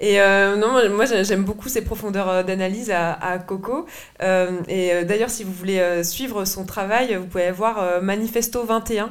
Et 0.00 0.20
euh, 0.20 0.56
non, 0.56 0.88
moi 0.90 1.06
j'aime 1.06 1.44
beaucoup 1.44 1.68
ces 1.68 1.82
profondeurs 1.82 2.28
euh, 2.28 2.42
d'analyse 2.42 2.90
à, 2.90 3.38
Coco. 3.38 3.86
Euh, 4.22 4.60
et 4.68 5.04
d'ailleurs, 5.04 5.30
si 5.30 5.44
vous 5.44 5.52
voulez 5.52 6.04
suivre 6.04 6.44
son 6.44 6.64
travail, 6.64 7.16
vous 7.16 7.26
pouvez 7.26 7.50
voir 7.50 8.02
Manifesto 8.02 8.64
21 8.64 9.10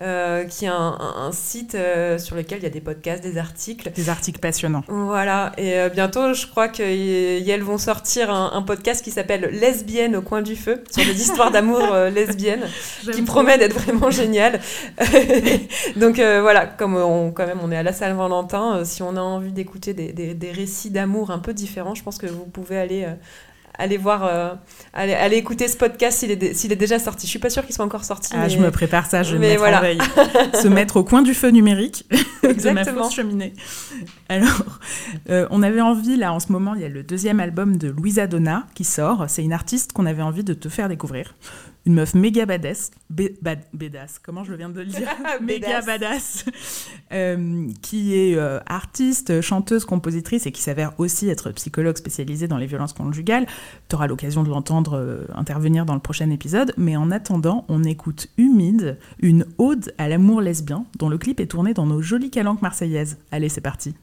euh, 0.00 0.44
qui 0.44 0.64
est 0.64 0.68
un, 0.68 1.30
site 1.32 1.74
euh, 1.74 2.18
sur 2.18 2.36
lequel 2.36 2.58
il 2.58 2.62
y 2.62 2.66
a 2.66 2.70
des 2.70 2.80
podcasts, 2.80 3.20
des 3.20 3.36
articles. 3.36 3.90
Des 3.90 4.08
articles 4.08 4.38
passionnants. 4.38 4.84
Voilà, 4.86 5.50
et 5.58 5.76
euh, 5.76 5.88
bientôt, 5.88 6.34
je 6.34 6.46
crois 6.46 6.68
qu'elles 6.68 7.62
vont 7.64 7.78
sortir 7.78 8.30
un, 8.30 8.62
podcast 8.62 9.02
qui 9.02 9.10
s'appelle 9.10 9.48
Lesbienne 9.52 10.14
au 10.14 10.22
coin 10.22 10.40
du 10.40 10.54
feu, 10.54 10.84
sur 10.88 11.04
des 11.04 11.20
histoires 11.20 11.50
d'amour 11.50 11.80
lesbiennes, 12.14 12.68
qui 13.12 13.22
promet 13.22 13.58
d'être 13.58 13.76
vraiment 13.76 14.10
génial. 14.10 14.60
Donc 15.96 16.16
voilà, 16.16 16.66
comme 16.66 16.94
on, 16.96 17.32
quand 17.32 17.46
même 17.46 17.58
on 17.60 17.72
est 17.72 17.76
à 17.76 17.82
la 17.82 17.92
Saint-Valentin, 17.92 18.84
si 18.84 19.02
on 19.02 19.16
a 19.16 19.20
envie 19.20 19.52
d'écouter 19.52 19.94
des, 19.94 20.12
des, 20.12 20.34
des, 20.34 20.52
récits 20.52 20.90
d'amour 20.90 21.32
un 21.32 21.40
peu 21.40 21.52
différents, 21.52 21.96
je 21.96 22.04
pense 22.04 22.18
que 22.18 22.26
vous 22.26 22.44
pouvez 22.44 22.78
aller 22.78 23.04
allez 23.78 23.96
voir, 23.96 24.24
euh, 24.24 24.54
allez, 24.92 25.14
allez 25.14 25.36
écouter 25.36 25.68
ce 25.68 25.76
podcast 25.76 26.18
s'il 26.18 26.30
est, 26.32 26.54
s'il 26.54 26.72
est 26.72 26.76
déjà 26.76 26.98
sorti. 26.98 27.26
Je 27.26 27.30
suis 27.30 27.38
pas 27.38 27.48
sûre 27.50 27.64
qu'il 27.64 27.74
soit 27.74 27.84
encore 27.84 28.04
sorti. 28.04 28.32
Ah, 28.34 28.40
mais- 28.42 28.50
je 28.50 28.58
me 28.58 28.70
prépare 28.70 29.06
ça, 29.06 29.22
je 29.22 29.32
vais 29.32 29.36
me 29.36 29.40
mais 29.42 29.48
mettre 29.50 29.60
voilà. 29.60 29.78
en 29.78 29.82
veille. 29.82 29.98
Se 30.60 30.68
mettre 30.68 30.96
au 30.96 31.04
coin 31.04 31.22
du 31.22 31.32
feu 31.34 31.48
numérique 31.50 32.04
de 32.42 32.70
ma 32.70 32.84
fausse 32.84 33.14
cheminée. 33.14 33.54
Alors, 34.28 34.62
euh, 35.30 35.46
on 35.50 35.62
avait 35.62 35.80
envie, 35.80 36.16
là, 36.16 36.32
en 36.32 36.40
ce 36.40 36.52
moment, 36.52 36.74
il 36.74 36.82
y 36.82 36.84
a 36.84 36.88
le 36.88 37.02
deuxième 37.02 37.40
album 37.40 37.76
de 37.76 37.88
Louisa 37.88 38.26
Donna 38.26 38.66
qui 38.74 38.84
sort. 38.84 39.24
C'est 39.28 39.42
une 39.42 39.52
artiste 39.52 39.92
qu'on 39.92 40.06
avait 40.06 40.22
envie 40.22 40.44
de 40.44 40.54
te 40.54 40.68
faire 40.68 40.88
découvrir. 40.88 41.34
Une 41.88 41.94
meuf 41.94 42.12
méga 42.12 42.44
badass, 42.44 42.90
bad- 43.08 43.64
badass, 43.72 44.18
comment 44.18 44.44
je 44.44 44.52
viens 44.52 44.68
de 44.68 44.80
le 44.80 44.84
dire? 44.88 45.08
Méga 45.40 45.80
badass, 45.80 46.44
euh, 47.12 47.66
qui 47.80 48.14
est 48.14 48.34
euh, 48.36 48.60
artiste, 48.66 49.40
chanteuse, 49.40 49.86
compositrice 49.86 50.44
et 50.44 50.52
qui 50.52 50.60
s'avère 50.60 50.92
aussi 51.00 51.30
être 51.30 51.50
psychologue 51.52 51.96
spécialisée 51.96 52.46
dans 52.46 52.58
les 52.58 52.66
violences 52.66 52.92
conjugales. 52.92 53.46
Tu 53.88 53.96
auras 53.96 54.06
l'occasion 54.06 54.42
de 54.42 54.50
l'entendre 54.50 54.98
euh, 54.98 55.24
intervenir 55.34 55.86
dans 55.86 55.94
le 55.94 56.00
prochain 56.00 56.28
épisode. 56.28 56.74
Mais 56.76 56.94
en 56.94 57.10
attendant, 57.10 57.64
on 57.68 57.82
écoute 57.84 58.28
Humide, 58.36 58.98
une 59.20 59.46
ode 59.56 59.94
à 59.96 60.10
l'amour 60.10 60.42
lesbien, 60.42 60.84
dont 60.98 61.08
le 61.08 61.16
clip 61.16 61.40
est 61.40 61.46
tourné 61.46 61.72
dans 61.72 61.86
nos 61.86 62.02
jolies 62.02 62.28
calanques 62.28 62.60
marseillaises. 62.60 63.16
Allez, 63.32 63.48
c'est 63.48 63.62
parti. 63.62 63.94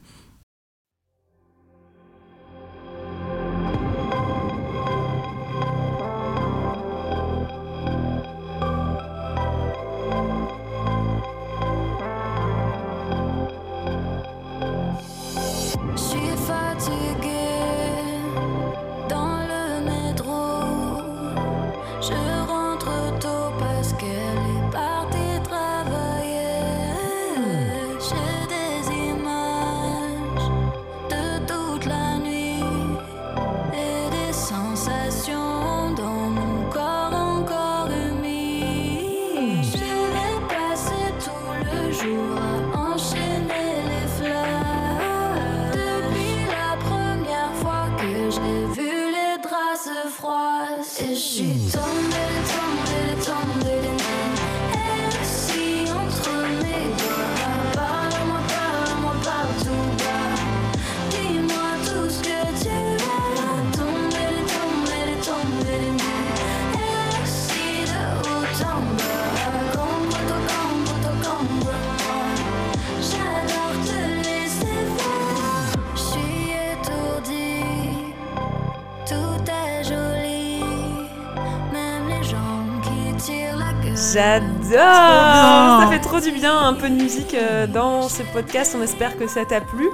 J'adore 84.16 85.82
Ça 85.82 85.88
fait 85.90 85.98
trop 85.98 86.20
du 86.20 86.30
bien, 86.30 86.58
un 86.58 86.72
peu 86.72 86.88
de 86.88 86.94
musique 86.94 87.34
euh, 87.34 87.66
dans 87.66 88.08
ce 88.08 88.22
podcast. 88.32 88.74
On 88.74 88.82
espère 88.82 89.18
que 89.18 89.26
ça 89.26 89.44
t'a 89.44 89.60
plu. 89.60 89.84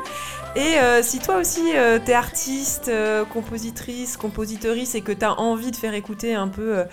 Et 0.55 0.79
euh, 0.79 1.03
si 1.03 1.19
toi 1.19 1.39
aussi 1.39 1.73
euh, 1.75 1.99
t'es 1.99 2.13
artiste, 2.13 2.87
euh, 2.87 3.25
compositrice, 3.25 4.17
compositrice 4.17 4.95
et 4.95 5.01
que 5.01 5.11
t'as 5.11 5.33
envie 5.33 5.73
de 5.73 5.77
faire 5.77 5.95
écouter 5.95 6.37
un 6.37 6.47
peu 6.47 6.85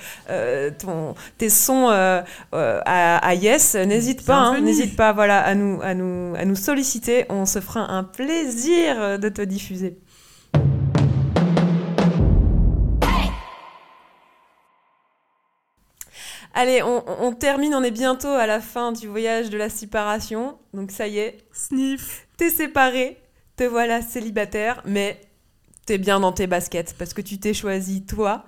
ton, 0.80 1.13
tes 1.38 1.50
sons 1.50 1.89
à, 1.89 2.24
à 2.52 3.34
Yes, 3.36 3.76
n'hésite 3.76 4.26
pas, 4.26 4.38
hein, 4.38 4.62
n'hésite 4.62 4.96
pas 4.96 5.13
voilà, 5.13 5.39
à, 5.39 5.54
nous, 5.54 5.80
à, 5.84 5.94
nous, 5.94 6.34
à 6.36 6.46
nous 6.46 6.56
solliciter. 6.56 7.28
On 7.30 7.46
se 7.46 7.60
fera 7.60 7.92
un 7.92 8.04
plaisir 8.04 9.20
de 9.20 9.30
te 9.30 9.44
diffuser. 9.44 10.00
Allez, 16.54 16.82
on, 16.82 17.04
on 17.24 17.34
termine, 17.34 17.76
on 17.76 17.84
est 17.84 17.92
bientôt 17.92 18.28
à 18.28 18.48
la 18.48 18.60
fin 18.60 18.92
du 18.92 19.08
voyage 19.08 19.50
de 19.50 19.58
la 19.58 19.70
séparation. 19.70 20.58
Donc 20.74 20.92
ça 20.92 21.08
y 21.08 21.20
est, 21.20 21.38
Sniff. 21.52 22.28
t'es 22.38 22.50
séparé, 22.50 23.18
te 23.56 23.64
voilà 23.64 24.02
célibataire, 24.02 24.82
mais 24.86 25.22
t'es 25.86 25.98
bien 25.98 26.20
dans 26.20 26.32
tes 26.32 26.48
baskets 26.48 26.96
parce 26.98 27.14
que 27.14 27.22
tu 27.22 27.40
t'es 27.40 27.54
choisi 27.54 28.06
toi. 28.06 28.46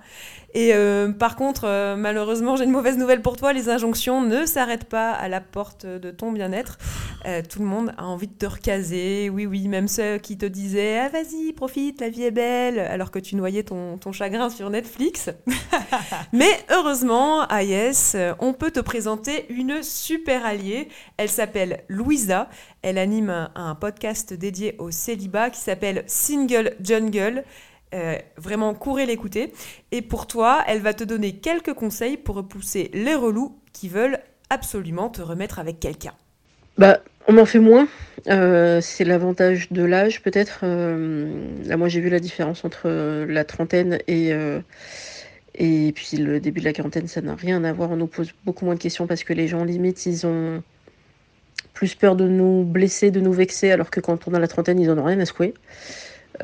Et 0.54 0.74
euh, 0.74 1.12
par 1.12 1.36
contre, 1.36 1.64
euh, 1.64 1.96
malheureusement, 1.96 2.56
j'ai 2.56 2.64
une 2.64 2.70
mauvaise 2.70 2.98
nouvelle 2.98 3.22
pour 3.22 3.36
toi. 3.36 3.52
Les 3.52 3.68
injonctions 3.68 4.20
ne 4.20 4.44
s'arrêtent 4.44 4.88
pas 4.88 5.12
à 5.12 5.28
la 5.28 5.40
porte 5.40 5.86
de 5.86 6.10
ton 6.10 6.30
bien-être. 6.32 6.78
Euh, 7.26 7.40
tout 7.48 7.60
le 7.60 7.66
monde 7.66 7.94
a 7.96 8.04
envie 8.04 8.26
de 8.26 8.34
te 8.34 8.46
recaser. 8.46 9.30
Oui, 9.30 9.46
oui, 9.46 9.68
même 9.68 9.88
ceux 9.88 10.18
qui 10.18 10.36
te 10.36 10.44
disaient 10.46 10.98
ah, 10.98 11.08
vas-y, 11.08 11.52
profite, 11.52 12.00
la 12.00 12.10
vie 12.10 12.24
est 12.24 12.30
belle, 12.30 12.78
alors 12.78 13.10
que 13.10 13.18
tu 13.18 13.36
noyais 13.36 13.62
ton, 13.62 13.96
ton 13.96 14.12
chagrin 14.12 14.50
sur 14.50 14.68
Netflix. 14.68 15.30
Mais 16.32 16.50
heureusement, 16.70 17.42
à 17.42 17.62
Yes, 17.62 18.12
euh, 18.14 18.34
on 18.38 18.52
peut 18.52 18.70
te 18.70 18.80
présenter 18.80 19.46
une 19.48 19.82
super 19.82 20.44
alliée. 20.44 20.88
Elle 21.16 21.30
s'appelle 21.30 21.84
Louisa. 21.88 22.48
Elle 22.82 22.98
anime 22.98 23.30
un, 23.30 23.52
un 23.54 23.74
podcast 23.74 24.34
dédié 24.34 24.74
au 24.78 24.90
célibat 24.90 25.50
qui 25.50 25.60
s'appelle 25.60 26.04
Single 26.06 26.74
Jungle. 26.80 27.44
Euh, 27.94 28.16
vraiment, 28.36 28.74
courez 28.74 29.06
l'écouter. 29.06 29.52
Et 29.90 30.02
pour 30.02 30.26
toi, 30.26 30.62
elle 30.66 30.80
va 30.80 30.94
te 30.94 31.04
donner 31.04 31.32
quelques 31.32 31.74
conseils 31.74 32.16
pour 32.16 32.36
repousser 32.36 32.90
les 32.94 33.14
relous 33.14 33.56
qui 33.72 33.88
veulent 33.88 34.18
absolument 34.50 35.08
te 35.08 35.22
remettre 35.22 35.58
avec 35.58 35.80
quelqu'un. 35.80 36.12
Bah, 36.78 37.00
on 37.28 37.36
en 37.38 37.44
fait 37.44 37.58
moins. 37.58 37.86
Euh, 38.28 38.80
c'est 38.80 39.04
l'avantage 39.04 39.70
de 39.72 39.82
l'âge, 39.84 40.22
peut-être. 40.22 40.60
Euh, 40.62 41.46
là, 41.64 41.76
moi, 41.76 41.88
j'ai 41.88 42.00
vu 42.00 42.08
la 42.08 42.20
différence 42.20 42.64
entre 42.64 42.88
la 43.24 43.44
trentaine 43.44 43.98
et, 44.08 44.30
et 45.54 45.92
puis 45.92 46.16
le 46.16 46.40
début 46.40 46.60
de 46.60 46.64
la 46.64 46.72
quarantaine. 46.72 47.08
Ça 47.08 47.20
n'a 47.20 47.34
rien 47.34 47.62
à 47.64 47.72
voir. 47.72 47.90
On 47.90 47.96
nous 47.96 48.06
pose 48.06 48.32
beaucoup 48.44 48.64
moins 48.64 48.74
de 48.74 48.80
questions 48.80 49.06
parce 49.06 49.24
que 49.24 49.32
les 49.34 49.48
gens, 49.48 49.64
limite, 49.64 50.06
ils 50.06 50.26
ont 50.26 50.62
plus 51.74 51.94
peur 51.94 52.16
de 52.16 52.28
nous 52.28 52.64
blesser, 52.64 53.10
de 53.10 53.20
nous 53.20 53.32
vexer, 53.32 53.70
alors 53.72 53.90
que 53.90 54.00
quand 54.00 54.28
on 54.28 54.34
a 54.34 54.38
la 54.38 54.48
trentaine, 54.48 54.78
ils 54.78 54.90
en 54.90 54.98
ont 54.98 55.04
rien 55.04 55.20
à 55.20 55.26
secouer. 55.26 55.54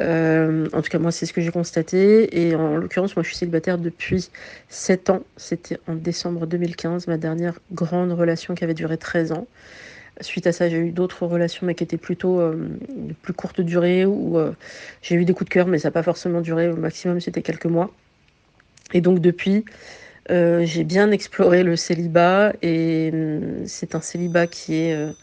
Euh, 0.01 0.69
en 0.73 0.83
tout 0.83 0.91
cas, 0.91 0.99
moi, 0.99 1.13
c'est 1.13 1.27
ce 1.27 1.33
que 1.33 1.41
j'ai 1.41 1.51
constaté. 1.51 2.39
Et 2.41 2.55
en 2.55 2.77
l'occurrence, 2.77 3.17
moi, 3.17 3.23
je 3.23 3.29
suis 3.29 3.37
célibataire 3.37 3.79
depuis 3.79 4.31
7 4.69 5.11
ans. 5.11 5.23
C'était 5.37 5.79
en 5.87 5.95
décembre 5.95 6.47
2015, 6.47 7.07
ma 7.07 7.17
dernière 7.19 7.59
grande 7.73 8.13
relation 8.13 8.55
qui 8.55 8.65
avait 8.65 8.75
duré 8.75 8.99
13 8.99 9.33
ans. 9.33 9.47
Suite 10.21 10.47
à 10.49 10.53
ça, 10.53 10.69
j'ai 10.69 10.79
eu 10.79 10.91
d'autres 10.91 11.27
relations, 11.27 11.67
mais 11.67 11.75
qui 11.75 11.85
étaient 11.85 11.97
plutôt 11.97 12.41
euh, 12.41 12.69
de 12.97 13.13
plus 13.15 13.33
courte 13.33 13.61
durée, 13.61 14.05
où 14.05 14.39
euh, 14.39 14.53
j'ai 15.01 15.15
eu 15.15 15.25
des 15.25 15.33
coups 15.33 15.49
de 15.49 15.55
cœur, 15.55 15.67
mais 15.69 15.79
ça 15.79 15.89
n'a 15.89 15.93
pas 15.93 16.03
forcément 16.03 16.41
duré. 16.41 16.69
Au 16.69 16.77
maximum, 16.77 17.21
c'était 17.21 17.43
quelques 17.43 17.67
mois. 17.67 17.91
Et 18.93 19.01
donc, 19.01 19.21
depuis, 19.21 19.65
j'ai 20.29 20.85
bien 20.85 21.11
exploré 21.11 21.63
le 21.63 21.77
célibat. 21.77 22.53
Et 22.63 23.11
hum, 23.13 23.67
c'est 23.67 23.95
un 23.95 24.01
célibat 24.01 24.47
qui 24.47 24.75
est. 24.77 25.15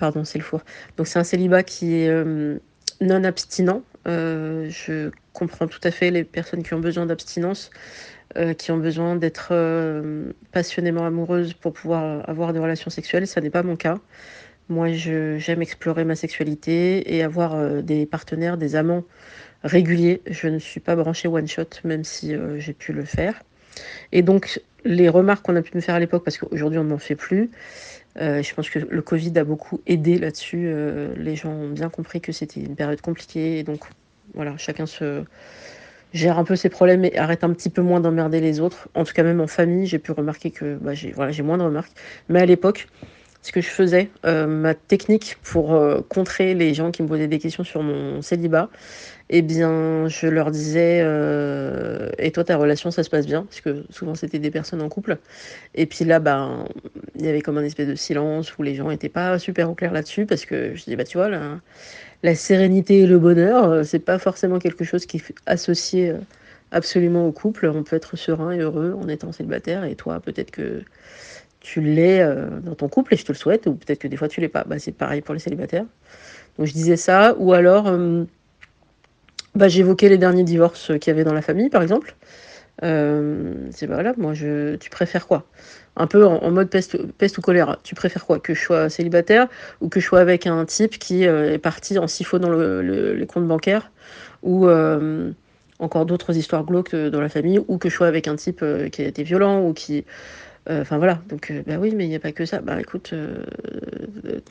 Pardon, 0.00 0.24
c'est 0.24 0.38
le 0.38 0.44
four. 0.44 0.62
Donc, 0.96 1.06
c'est 1.06 1.18
un 1.18 1.24
célibat 1.24 1.62
qui 1.62 1.94
est 1.96 2.08
euh, 2.08 2.58
non 3.00 3.24
abstinent. 3.24 3.82
Euh, 4.08 4.68
je 4.70 5.10
comprends 5.32 5.66
tout 5.66 5.80
à 5.82 5.90
fait 5.90 6.10
les 6.10 6.24
personnes 6.24 6.62
qui 6.62 6.74
ont 6.74 6.80
besoin 6.80 7.06
d'abstinence, 7.06 7.70
euh, 8.36 8.54
qui 8.54 8.72
ont 8.72 8.78
besoin 8.78 9.16
d'être 9.16 9.48
euh, 9.52 10.32
passionnément 10.52 11.04
amoureuses 11.06 11.54
pour 11.54 11.72
pouvoir 11.72 12.28
avoir 12.28 12.52
des 12.52 12.58
relations 12.58 12.90
sexuelles. 12.90 13.26
Ça 13.26 13.40
n'est 13.40 13.50
pas 13.50 13.62
mon 13.62 13.76
cas. 13.76 13.98
Moi, 14.68 14.92
j'aime 14.92 15.62
explorer 15.62 16.04
ma 16.04 16.14
sexualité 16.14 17.16
et 17.16 17.24
avoir 17.24 17.82
des 17.82 18.06
partenaires, 18.06 18.56
des 18.56 18.76
amants 18.76 19.02
réguliers. 19.64 20.22
Je 20.26 20.46
ne 20.46 20.60
suis 20.60 20.78
pas 20.78 20.94
branchée 20.94 21.26
one 21.26 21.48
shot, 21.48 21.64
même 21.82 22.04
si 22.04 22.34
j'ai 22.58 22.72
pu 22.72 22.92
le 22.92 23.04
faire. 23.04 23.42
Et 24.12 24.22
donc, 24.22 24.60
les 24.84 25.08
remarques 25.08 25.44
qu'on 25.44 25.56
a 25.56 25.62
pu 25.62 25.72
me 25.74 25.80
faire 25.80 25.94
à 25.94 26.00
l'époque, 26.00 26.24
parce 26.24 26.38
qu'aujourd'hui 26.38 26.78
on 26.78 26.84
n'en 26.84 26.98
fait 26.98 27.16
plus, 27.16 27.50
euh, 28.18 28.42
je 28.42 28.54
pense 28.54 28.68
que 28.70 28.78
le 28.78 29.02
Covid 29.02 29.38
a 29.38 29.44
beaucoup 29.44 29.80
aidé 29.86 30.18
là-dessus. 30.18 30.64
Euh, 30.66 31.14
les 31.16 31.36
gens 31.36 31.50
ont 31.50 31.68
bien 31.68 31.88
compris 31.88 32.20
que 32.20 32.32
c'était 32.32 32.60
une 32.60 32.74
période 32.74 33.00
compliquée. 33.00 33.58
Et 33.58 33.62
donc, 33.62 33.80
voilà, 34.34 34.56
chacun 34.56 34.86
se 34.86 35.22
gère 36.12 36.38
un 36.38 36.44
peu 36.44 36.56
ses 36.56 36.68
problèmes 36.68 37.04
et 37.04 37.16
arrête 37.16 37.44
un 37.44 37.52
petit 37.52 37.70
peu 37.70 37.82
moins 37.82 38.00
d'emmerder 38.00 38.40
les 38.40 38.60
autres. 38.60 38.88
En 38.94 39.04
tout 39.04 39.12
cas, 39.12 39.22
même 39.22 39.40
en 39.40 39.46
famille, 39.46 39.86
j'ai 39.86 39.98
pu 39.98 40.12
remarquer 40.12 40.50
que 40.50 40.76
bah, 40.76 40.92
j'ai 40.94 41.42
moins 41.42 41.58
de 41.58 41.62
remarques. 41.62 41.92
Mais 42.28 42.40
à 42.40 42.46
l'époque, 42.46 42.88
ce 43.42 43.52
que 43.52 43.60
je 43.60 43.68
faisais, 43.68 44.10
euh, 44.26 44.46
ma 44.46 44.74
technique 44.74 45.38
pour 45.42 45.74
euh, 45.74 46.02
contrer 46.08 46.54
les 46.54 46.74
gens 46.74 46.90
qui 46.90 47.02
me 47.02 47.08
posaient 47.08 47.28
des 47.28 47.38
questions 47.38 47.64
sur 47.64 47.82
mon 47.82 48.20
célibat, 48.20 48.68
eh 49.30 49.42
bien, 49.42 50.08
je 50.08 50.26
leur 50.26 50.50
disais 50.50 51.00
euh, 51.02 52.10
Et 52.18 52.32
toi, 52.32 52.44
ta 52.44 52.56
relation, 52.56 52.90
ça 52.90 53.02
se 53.02 53.10
passe 53.10 53.26
bien? 53.26 53.44
Parce 53.44 53.60
que 53.60 53.84
souvent, 53.90 54.14
c'était 54.14 54.38
des 54.38 54.50
personnes 54.50 54.82
en 54.82 54.88
couple. 54.88 55.18
Et 55.74 55.86
puis 55.86 56.04
là, 56.04 56.18
ben, 56.18 56.66
il 57.14 57.24
y 57.24 57.28
avait 57.28 57.40
comme 57.40 57.56
un 57.56 57.64
espèce 57.64 57.88
de 57.88 57.94
silence 57.94 58.56
où 58.58 58.62
les 58.62 58.74
gens 58.74 58.88
n'étaient 58.88 59.08
pas 59.08 59.38
super 59.38 59.70
au 59.70 59.74
clair 59.74 59.92
là-dessus. 59.92 60.26
Parce 60.26 60.44
que 60.44 60.74
je 60.74 60.84
disais 60.84 60.96
Bah, 60.96 61.04
tu 61.04 61.16
vois, 61.16 61.30
la, 62.22 62.34
sérénité 62.34 63.00
et 63.00 63.06
le 63.06 63.18
bonheur, 63.18 63.84
c'est 63.86 64.00
pas 64.00 64.18
forcément 64.18 64.58
quelque 64.58 64.84
chose 64.84 65.06
qui 65.06 65.18
est 65.18 65.34
associé 65.46 66.12
absolument 66.72 67.26
au 67.26 67.32
couple. 67.32 67.66
On 67.74 67.84
peut 67.84 67.96
être 67.96 68.16
serein 68.16 68.52
et 68.52 68.58
heureux 68.58 68.96
en 69.00 69.08
étant 69.08 69.32
célibataire. 69.32 69.84
Et 69.84 69.94
toi, 69.94 70.20
peut-être 70.20 70.50
que 70.50 70.82
tu 71.60 71.80
l'es 71.80 72.20
euh, 72.20 72.48
dans 72.60 72.74
ton 72.74 72.88
couple 72.88 73.14
et 73.14 73.16
je 73.16 73.24
te 73.24 73.32
le 73.32 73.36
souhaite, 73.36 73.66
ou 73.66 73.74
peut-être 73.74 73.98
que 74.00 74.08
des 74.08 74.16
fois 74.16 74.28
tu 74.28 74.40
l'es 74.40 74.48
pas. 74.48 74.64
Bah, 74.64 74.78
c'est 74.78 74.92
pareil 74.92 75.20
pour 75.20 75.34
les 75.34 75.40
célibataires. 75.40 75.84
Donc 76.58 76.66
je 76.66 76.72
disais 76.72 76.96
ça, 76.96 77.34
ou 77.38 77.52
alors 77.52 77.86
euh, 77.86 78.24
bah, 79.54 79.68
j'évoquais 79.68 80.08
les 80.08 80.18
derniers 80.18 80.44
divorces 80.44 80.92
qu'il 80.98 81.08
y 81.08 81.10
avait 81.10 81.24
dans 81.24 81.34
la 81.34 81.42
famille, 81.42 81.68
par 81.68 81.82
exemple. 81.82 82.16
Euh, 82.82 83.52
c'est 83.72 83.86
bah, 83.86 83.94
voilà, 83.94 84.14
moi 84.16 84.32
je, 84.32 84.76
tu 84.76 84.88
préfères 84.88 85.26
quoi? 85.26 85.44
Un 85.96 86.06
peu 86.06 86.24
en, 86.24 86.50
mode 86.50 86.70
peste, 86.70 86.96
peste 87.18 87.36
ou 87.36 87.42
choléra. 87.42 87.78
Tu 87.82 87.94
préfères 87.94 88.24
quoi? 88.24 88.38
Que 88.38 88.54
je 88.54 88.60
sois 88.62 88.88
célibataire 88.88 89.48
ou 89.80 89.88
que 89.88 90.00
je 90.00 90.06
sois 90.06 90.20
avec 90.20 90.46
un 90.46 90.64
type 90.64 90.98
qui 90.98 91.24
est 91.24 91.58
parti 91.58 91.98
en 91.98 92.06
siphonnant 92.06 92.48
le, 92.48 92.80
le- 92.80 93.12
les 93.14 93.26
comptes 93.26 93.46
bancaires 93.46 93.90
ou 94.42 94.68
encore 95.78 96.06
d'autres 96.06 96.36
histoires 96.36 96.64
glauques 96.64 96.94
dans 96.94 97.20
la 97.20 97.28
famille 97.28 97.60
ou 97.66 97.76
que 97.76 97.90
je 97.90 97.96
sois 97.96 98.06
avec 98.06 98.28
un 98.28 98.36
type 98.36 98.64
qui 98.92 99.02
a 99.02 99.06
été 99.06 99.24
violent 99.24 99.66
ou 99.66 99.74
qui 99.74 100.04
Enfin 100.68 100.98
voilà, 100.98 101.20
donc 101.28 101.50
euh, 101.50 101.62
bah 101.66 101.76
oui, 101.80 101.92
mais 101.96 102.04
il 102.04 102.08
n'y 102.10 102.14
a 102.16 102.20
pas 102.20 102.32
que 102.32 102.44
ça. 102.44 102.60
Bah 102.60 102.80
écoute, 102.80 103.10
euh, 103.12 103.44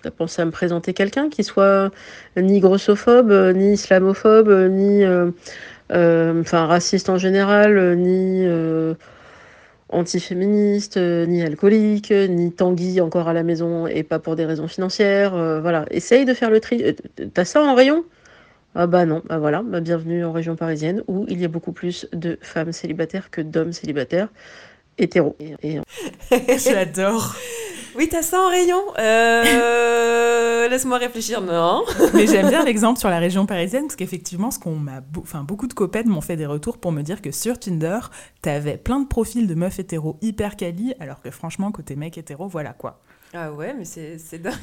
t'as 0.01 0.11
pensé 0.11 0.41
à 0.41 0.45
me 0.45 0.51
présenter 0.51 0.93
quelqu'un 0.93 1.29
qui 1.29 1.43
soit 1.43 1.91
ni 2.35 2.59
grossophobe, 2.59 3.31
euh, 3.31 3.53
ni 3.53 3.73
islamophobe, 3.73 4.49
euh, 4.49 4.67
ni 4.67 5.03
euh, 5.05 5.31
euh, 5.91 6.41
enfin 6.41 6.65
raciste 6.67 7.09
en 7.09 7.17
général, 7.17 7.77
euh, 7.77 7.95
ni 7.95 8.45
euh, 8.45 8.95
antiféministe, 9.89 10.97
euh, 10.97 11.25
ni 11.25 11.41
alcoolique, 11.43 12.11
euh, 12.11 12.27
ni 12.27 12.51
Tanguy 12.51 13.01
encore 13.01 13.27
à 13.27 13.33
la 13.33 13.43
maison 13.43 13.87
et 13.87 14.03
pas 14.03 14.19
pour 14.19 14.35
des 14.35 14.45
raisons 14.45 14.67
financières. 14.67 15.35
euh, 15.35 15.61
voilà, 15.61 15.85
essaye 15.91 16.25
de 16.25 16.33
faire 16.33 16.51
le 16.51 16.59
tri. 16.59 16.83
Euh, 16.83 16.93
T'as 17.33 17.45
ça 17.45 17.61
en 17.63 17.75
rayon? 17.75 18.03
Ah 18.75 18.87
bah 18.87 19.05
non, 19.05 19.23
bah 19.27 19.39
voilà, 19.39 19.63
bah 19.63 19.81
bienvenue 19.81 20.23
en 20.25 20.31
région 20.31 20.55
parisienne 20.55 21.03
où 21.07 21.25
il 21.29 21.41
y 21.41 21.45
a 21.45 21.47
beaucoup 21.47 21.71
plus 21.73 22.07
de 22.13 22.37
femmes 22.41 22.71
célibataires 22.71 23.31
que 23.31 23.41
d'hommes 23.41 23.73
célibataires 23.73 24.29
et- 24.99 25.79
J'adore. 26.59 27.35
Oui, 27.95 28.07
t'as 28.09 28.21
ça 28.21 28.39
en 28.41 28.49
rayon? 28.49 28.81
Euh, 28.99 30.67
Laisse-moi 30.69 30.97
réfléchir. 30.99 31.41
Non. 31.41 31.83
Mais 32.13 32.27
j'aime 32.27 32.47
bien 32.49 32.63
l'exemple 32.63 32.99
sur 32.99 33.09
la 33.09 33.17
région 33.19 33.45
parisienne 33.45 33.83
parce 33.83 33.95
qu'effectivement, 33.95 34.51
ce 34.51 34.59
qu'on 34.59 34.75
m'a, 34.75 35.01
enfin 35.17 35.43
beaucoup 35.43 35.67
de 35.67 35.73
copains 35.73 36.03
m'ont 36.05 36.21
fait 36.21 36.35
des 36.37 36.45
retours 36.45 36.77
pour 36.77 36.91
me 36.91 37.01
dire 37.01 37.21
que 37.21 37.31
sur 37.31 37.59
Tinder, 37.59 37.99
t'avais 38.41 38.77
plein 38.77 38.99
de 38.99 39.07
profils 39.07 39.47
de 39.47 39.55
meufs 39.55 39.79
hétéros 39.79 40.17
hyper 40.21 40.55
quali, 40.55 40.93
alors 40.99 41.21
que 41.21 41.31
franchement 41.31 41.71
côté 41.71 41.95
mec 41.95 42.17
hétéro, 42.17 42.47
voilà 42.47 42.73
quoi. 42.73 42.99
Ah 43.33 43.51
ouais, 43.51 43.73
mais 43.77 43.85
c'est 43.85 44.17
c'est 44.17 44.39
dingue. 44.39 44.53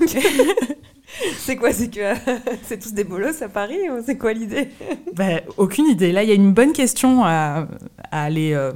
c'est 1.38 1.56
quoi 1.56 1.72
C'est 1.72 1.88
que 1.90 2.00
euh, 2.00 2.14
c'est 2.62 2.78
tous 2.80 2.92
des 2.94 3.04
bolos 3.04 3.42
à 3.42 3.48
Paris 3.48 3.78
c'est 4.04 4.16
quoi 4.18 4.32
l'idée? 4.32 4.68
Ben, 5.14 5.40
aucune 5.56 5.86
idée. 5.86 6.10
Là, 6.12 6.22
il 6.22 6.28
y 6.28 6.32
a 6.32 6.36
une 6.36 6.52
bonne 6.52 6.72
question 6.72 7.24
à, 7.24 7.66
à 8.10 8.22
aller 8.24 8.54
euh, 8.54 8.72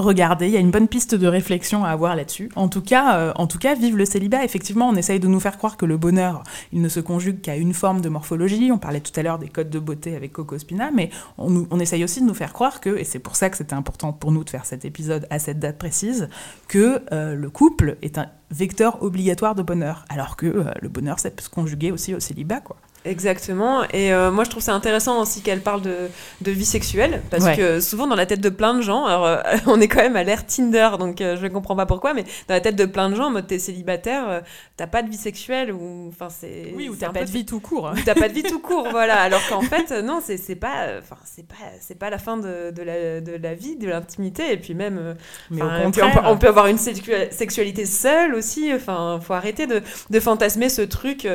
regarder. 0.00 0.46
Il 0.46 0.52
y 0.52 0.56
a 0.56 0.60
une 0.60 0.70
bonne 0.70 0.88
piste 0.88 1.14
de 1.14 1.26
réflexion 1.26 1.84
à 1.84 1.90
avoir 1.90 2.16
là-dessus. 2.16 2.50
En 2.56 2.68
tout 2.68 2.82
cas, 2.82 3.16
euh, 3.16 3.32
en 3.36 3.46
tout 3.46 3.58
cas, 3.58 3.74
vive 3.74 3.96
le 3.96 4.04
célibat. 4.04 4.44
Effectivement, 4.44 4.88
on 4.88 4.96
essaye 4.96 5.20
de 5.20 5.28
nous 5.28 5.40
faire 5.40 5.58
croire 5.58 5.76
que 5.76 5.86
le 5.86 5.96
bonheur, 5.96 6.42
il 6.72 6.80
ne 6.80 6.88
se 6.88 7.00
conjugue 7.00 7.40
qu'à 7.40 7.56
une 7.56 7.74
forme 7.74 8.00
de 8.00 8.08
morphologie. 8.08 8.70
On 8.72 8.78
parlait 8.78 9.00
tout 9.00 9.12
à 9.18 9.22
l'heure 9.22 9.38
des 9.38 9.48
codes 9.48 9.70
de 9.70 9.78
beauté 9.78 10.16
avec 10.16 10.32
Coco 10.32 10.58
Spina, 10.58 10.90
mais 10.90 11.10
on, 11.38 11.80
essaye 11.80 12.04
aussi 12.04 12.20
de 12.20 12.26
nous 12.26 12.34
faire 12.34 12.52
croire 12.52 12.80
que, 12.80 12.98
et 12.98 13.04
c'est 13.04 13.18
pour 13.18 13.36
ça 13.36 13.48
que 13.50 13.56
c'était 13.56 13.74
important 13.74 14.12
pour 14.12 14.32
nous 14.32 14.44
de 14.44 14.50
faire 14.50 14.66
cet 14.66 14.84
épisode 14.84 15.26
à 15.30 15.38
cette 15.38 15.58
date 15.58 15.78
précise, 15.78 16.28
que 16.68 17.00
euh, 17.12 17.34
le 17.34 17.50
couple 17.50 17.96
est 18.02 18.18
un 18.18 18.26
vecteur 18.50 19.02
obligatoire 19.02 19.54
de 19.54 19.62
bonheur, 19.62 20.04
alors 20.08 20.36
que 20.36 20.46
euh, 20.46 20.64
le 20.80 20.88
bonheur, 20.88 21.18
ça 21.18 21.30
peut 21.30 21.42
se 21.42 21.48
conjuguer 21.48 21.92
aussi 21.92 22.14
au 22.14 22.20
célibat. 22.20 22.60
Exactement. 23.04 23.82
Et 23.92 24.12
euh, 24.12 24.30
moi, 24.30 24.44
je 24.44 24.50
trouve 24.50 24.62
ça 24.62 24.74
intéressant 24.74 25.20
aussi 25.22 25.40
qu'elle 25.42 25.60
parle 25.62 25.80
de, 25.82 25.94
de 26.42 26.50
vie 26.50 26.64
sexuelle. 26.66 27.22
Parce 27.30 27.44
Ouais. 27.44 27.56
que 27.56 27.80
souvent, 27.80 28.06
dans 28.06 28.14
la 28.14 28.26
tête 28.26 28.40
de 28.40 28.48
plein 28.50 28.74
de 28.74 28.82
gens, 28.82 29.06
alors 29.06 29.24
euh, 29.26 29.40
on 29.66 29.80
est 29.80 29.88
quand 29.88 30.02
même 30.02 30.16
à 30.16 30.22
l'ère 30.22 30.46
Tinder, 30.46 30.90
donc 30.98 31.20
euh, 31.20 31.36
je 31.36 31.46
ne 31.46 31.48
comprends 31.48 31.76
pas 31.76 31.86
pourquoi, 31.86 32.12
mais 32.12 32.24
dans 32.48 32.54
la 32.54 32.60
tête 32.60 32.76
de 32.76 32.84
plein 32.84 33.08
de 33.08 33.14
gens, 33.14 33.28
en 33.28 33.30
mode 33.30 33.46
t'es 33.46 33.58
célibataire, 33.58 34.42
t'as 34.76 34.86
pas 34.86 35.02
de 35.02 35.08
vie 35.08 35.16
sexuelle 35.16 35.72
ou. 35.72 36.08
Enfin, 36.10 36.28
c'est. 36.28 36.72
Oui, 36.76 36.88
ou 36.90 36.92
c'est 36.94 37.00
t'as 37.00 37.06
pas 37.12 37.20
peu- 37.20 37.24
de 37.24 37.30
vie 37.30 37.46
tout 37.46 37.60
court. 37.60 37.90
ou 37.96 38.00
t'as 38.04 38.14
pas 38.14 38.28
de 38.28 38.34
vie 38.34 38.42
tout 38.48 38.60
court, 38.60 38.88
voilà. 38.90 39.18
Alors 39.20 39.40
qu'en 39.48 39.62
fait, 39.62 39.90
non, 40.02 40.20
c'est 40.22 40.36
c'est 40.36 40.54
pas, 40.56 40.88
enfin, 40.98 41.16
c'est 41.24 41.46
pas, 41.46 41.54
c'est 41.80 41.98
pas 41.98 42.10
la 42.10 42.18
fin 42.18 42.36
de, 42.36 42.70
de 42.70 42.82
la, 42.82 43.20
de 43.22 43.32
la 43.42 43.54
vie, 43.54 43.76
de 43.76 43.88
l'intimité, 43.88 44.52
et 44.52 44.56
puis 44.58 44.74
même, 44.74 45.16
Mais 45.50 45.62
au 45.62 45.66
on, 45.84 45.90
peut, 45.90 46.02
on 46.26 46.36
peut 46.36 46.48
avoir 46.48 46.66
une 46.66 46.76
sexu- 46.78 47.30
sexualité 47.30 47.86
seule 47.86 48.34
aussi. 48.34 48.70
Enfin, 48.74 49.18
faut 49.22 49.32
arrêter 49.34 49.66
de, 49.66 49.80
de 50.10 50.20
fantasmer 50.20 50.68
ce 50.68 50.82
truc 50.82 51.26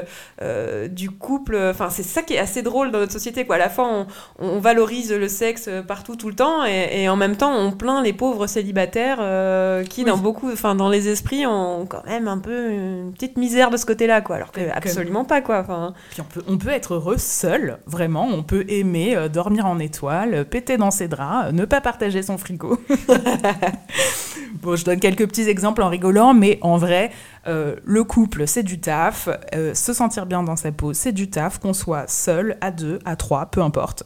du 0.91 1.09
couple. 1.09 1.54
Enfin, 1.71 1.89
c'est 1.89 2.03
ça 2.03 2.21
qui 2.21 2.33
est 2.33 2.39
assez 2.39 2.61
drôle 2.61 2.91
dans 2.91 2.99
notre 2.99 3.11
société, 3.13 3.45
quoi. 3.45 3.55
À 3.55 3.59
la 3.59 3.69
fois, 3.69 3.87
on, 3.87 4.07
on 4.39 4.59
valorise 4.59 5.11
le 5.13 5.27
sexe 5.27 5.69
partout, 5.87 6.15
tout 6.15 6.29
le 6.29 6.35
temps, 6.35 6.65
et, 6.65 7.01
et 7.03 7.09
en 7.09 7.15
même 7.15 7.35
temps, 7.35 7.53
on 7.55 7.71
plaint 7.71 8.03
les 8.03 8.13
pauvres 8.13 8.47
célibataires 8.47 9.17
euh, 9.21 9.83
qui, 9.83 10.03
Oui. 10.03 10.09
dans 10.09 10.17
beaucoup, 10.17 10.51
enfin, 10.51 10.75
dans 10.75 10.89
les 10.89 11.07
esprits, 11.07 11.45
ont 11.45 11.85
quand 11.85 12.05
même 12.05 12.27
un 12.27 12.37
peu 12.37 12.71
une 12.71 13.11
petite 13.13 13.37
misère 13.37 13.69
de 13.69 13.77
ce 13.77 13.85
côté-là, 13.85 14.21
quoi. 14.21 14.35
Alors 14.37 14.51
que 14.51 14.59
Comme- 14.61 14.71
absolument 14.75 15.25
pas, 15.25 15.41
quoi. 15.41 15.59
Enfin. 15.59 15.93
Puis 16.11 16.21
on 16.21 16.25
peut, 16.25 16.43
on 16.47 16.57
peut 16.57 16.69
être 16.69 16.95
heureux 16.95 17.17
seul, 17.17 17.79
vraiment. 17.85 18.27
On 18.31 18.43
peut 18.43 18.65
aimer 18.69 19.15
euh, 19.15 19.29
dormir 19.29 19.65
en 19.65 19.79
étoile, 19.79 20.33
euh, 20.33 20.43
péter 20.43 20.77
dans 20.77 20.91
ses 20.91 21.07
draps, 21.07 21.47
euh, 21.47 21.51
ne 21.51 21.65
pas 21.65 21.81
partager 21.81 22.21
son 22.21 22.37
frigo. 22.37 22.79
bon, 24.61 24.75
je 24.75 24.85
donne 24.85 24.99
quelques 24.99 25.27
petits 25.27 25.47
exemples 25.49 25.81
en 25.81 25.89
rigolant, 25.89 26.33
mais 26.33 26.57
en 26.61 26.77
vrai, 26.77 27.11
euh, 27.47 27.75
le 27.83 28.03
couple, 28.03 28.47
c'est 28.47 28.63
du 28.63 28.79
taf. 28.79 29.29
euh, 29.53 29.73
se 29.73 29.93
sentir 29.93 30.25
bien 30.25 30.43
dans 30.43 30.55
sa 30.55 30.71
peau, 30.71 30.93
c'est 30.93 31.11
du 31.11 31.29
taf. 31.29 31.59
Qu'on 31.59 31.73
soit 31.73 32.07
seul, 32.09 32.57
à 32.61 32.71
deux, 32.71 32.99
à 33.05 33.15
trois, 33.15 33.47
peu 33.47 33.61
importe. 33.61 34.03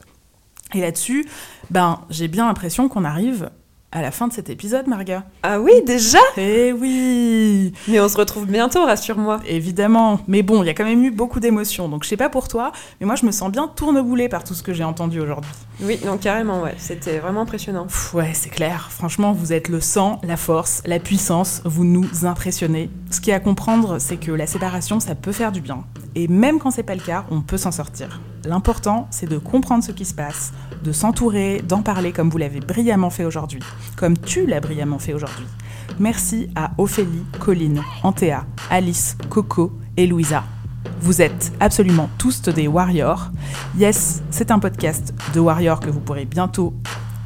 Et 0.73 0.81
là-dessus, 0.81 1.25
ben, 1.71 2.01
j'ai 2.09 2.27
bien 2.27 2.45
l'impression 2.47 2.89
qu'on 2.89 3.03
arrive 3.03 3.49
à 3.91 4.01
la 4.03 4.11
fin 4.11 4.27
de 4.27 4.33
cet 4.33 4.49
épisode, 4.51 4.87
Marga. 4.87 5.23
Ah 5.41 5.59
oui, 5.59 5.71
déjà? 5.85 6.19
Eh 6.37 6.71
oui 6.73 7.73
Mais 7.87 7.99
on 7.99 8.07
se 8.07 8.17
retrouve 8.17 8.45
bientôt, 8.45 8.85
rassure-moi. 8.85 9.39
Évidemment, 9.47 10.19
mais 10.27 10.43
bon, 10.43 10.61
il 10.61 10.67
y 10.67 10.69
a 10.69 10.75
quand 10.75 10.83
même 10.85 11.03
eu 11.03 11.11
beaucoup 11.11 11.39
d'émotions, 11.39 11.89
donc 11.89 12.03
je 12.03 12.09
sais 12.09 12.17
pas 12.17 12.29
pour 12.29 12.47
toi, 12.47 12.71
mais 12.99 13.07
moi 13.07 13.15
je 13.15 13.25
me 13.25 13.31
sens 13.31 13.51
bien 13.51 13.67
tourneboulée 13.67 14.29
par 14.29 14.43
tout 14.43 14.53
ce 14.53 14.61
que 14.61 14.73
j'ai 14.73 14.83
entendu 14.83 15.19
aujourd'hui. 15.19 15.49
Oui, 15.81 15.97
non, 16.05 16.17
carrément, 16.17 16.61
ouais. 16.61 16.75
C'était 16.77 17.19
vraiment 17.19 17.41
impressionnant. 17.41 17.87
Ouais, 18.13 18.31
c'est 18.33 18.49
clair, 18.49 18.91
franchement, 18.91 19.31
vous 19.31 19.53
êtes 19.53 19.69
le 19.69 19.79
sang, 19.79 20.19
la 20.23 20.35
force, 20.35 20.81
la 20.85 20.99
puissance, 20.99 21.61
vous 21.63 21.85
nous 21.85 22.25
impressionnez. 22.25 22.89
Ce 23.11 23.21
qu'il 23.21 23.29
y 23.29 23.33
a 23.33 23.37
à 23.37 23.39
comprendre, 23.39 23.97
c'est 23.99 24.17
que 24.17 24.31
la 24.31 24.45
séparation, 24.45 24.99
ça 24.99 25.15
peut 25.15 25.31
faire 25.31 25.51
du 25.51 25.61
bien, 25.61 25.85
et 26.15 26.27
même 26.27 26.59
quand 26.59 26.71
c'est 26.71 26.83
pas 26.83 26.95
le 26.95 27.01
cas, 27.01 27.25
on 27.31 27.41
peut 27.41 27.57
s'en 27.57 27.71
sortir. 27.71 28.19
L'important, 28.45 29.07
c'est 29.09 29.29
de 29.29 29.37
comprendre 29.37 29.83
ce 29.83 29.91
qui 29.91 30.05
se 30.05 30.13
passe, 30.13 30.51
de 30.83 30.91
s'entourer, 30.91 31.61
d'en 31.65 31.81
parler 31.81 32.11
comme 32.11 32.29
vous 32.29 32.37
l'avez 32.37 32.59
brillamment 32.59 33.09
fait 33.09 33.25
aujourd'hui, 33.25 33.61
comme 33.95 34.17
tu 34.17 34.45
l'as 34.45 34.59
brillamment 34.59 34.99
fait 34.99 35.13
aujourd'hui. 35.13 35.45
Merci 35.99 36.49
à 36.55 36.71
Ophélie, 36.77 37.25
Colline, 37.39 37.81
Antea, 38.03 38.45
Alice, 38.69 39.17
Coco 39.29 39.71
et 39.97 40.07
Louisa. 40.07 40.43
Vous 41.01 41.21
êtes 41.21 41.51
absolument 41.59 42.09
tous 42.17 42.41
des 42.41 42.67
warriors. 42.67 43.31
Yes, 43.77 44.21
c'est 44.31 44.51
un 44.51 44.59
podcast 44.59 45.13
de 45.33 45.39
warriors 45.39 45.79
que 45.79 45.89
vous 45.89 45.99
pourrez 45.99 46.25
bientôt 46.25 46.73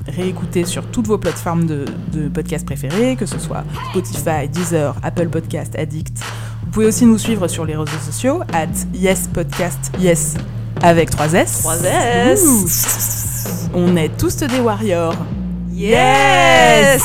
réécouter 0.08 0.66
sur 0.66 0.86
toutes 0.88 1.08
vos 1.08 1.18
plateformes 1.18 1.66
de, 1.66 1.86
de 2.12 2.28
podcasts 2.28 2.66
préférées, 2.66 3.16
que 3.16 3.26
ce 3.26 3.40
soit 3.40 3.64
Spotify, 3.92 4.48
Deezer, 4.52 4.96
Apple 5.02 5.30
Podcast, 5.30 5.76
Addict. 5.78 6.18
Vous 6.66 6.72
pouvez 6.72 6.86
aussi 6.88 7.06
nous 7.06 7.18
suivre 7.18 7.48
sur 7.48 7.66
les 7.66 7.76
réseaux 7.76 7.98
sociaux, 8.06 8.42
at 8.54 8.68
Yes 8.94 9.28
Podcast, 9.32 9.92
Yes, 10.00 10.36
avec 10.82 11.10
3 11.10 11.34
S. 11.34 11.60
3 11.62 11.76
S. 11.84 13.70
On 13.74 13.96
est 13.96 14.10
tous 14.18 14.38
des 14.38 14.60
warriors. 14.60 15.16
Yes 15.72 17.02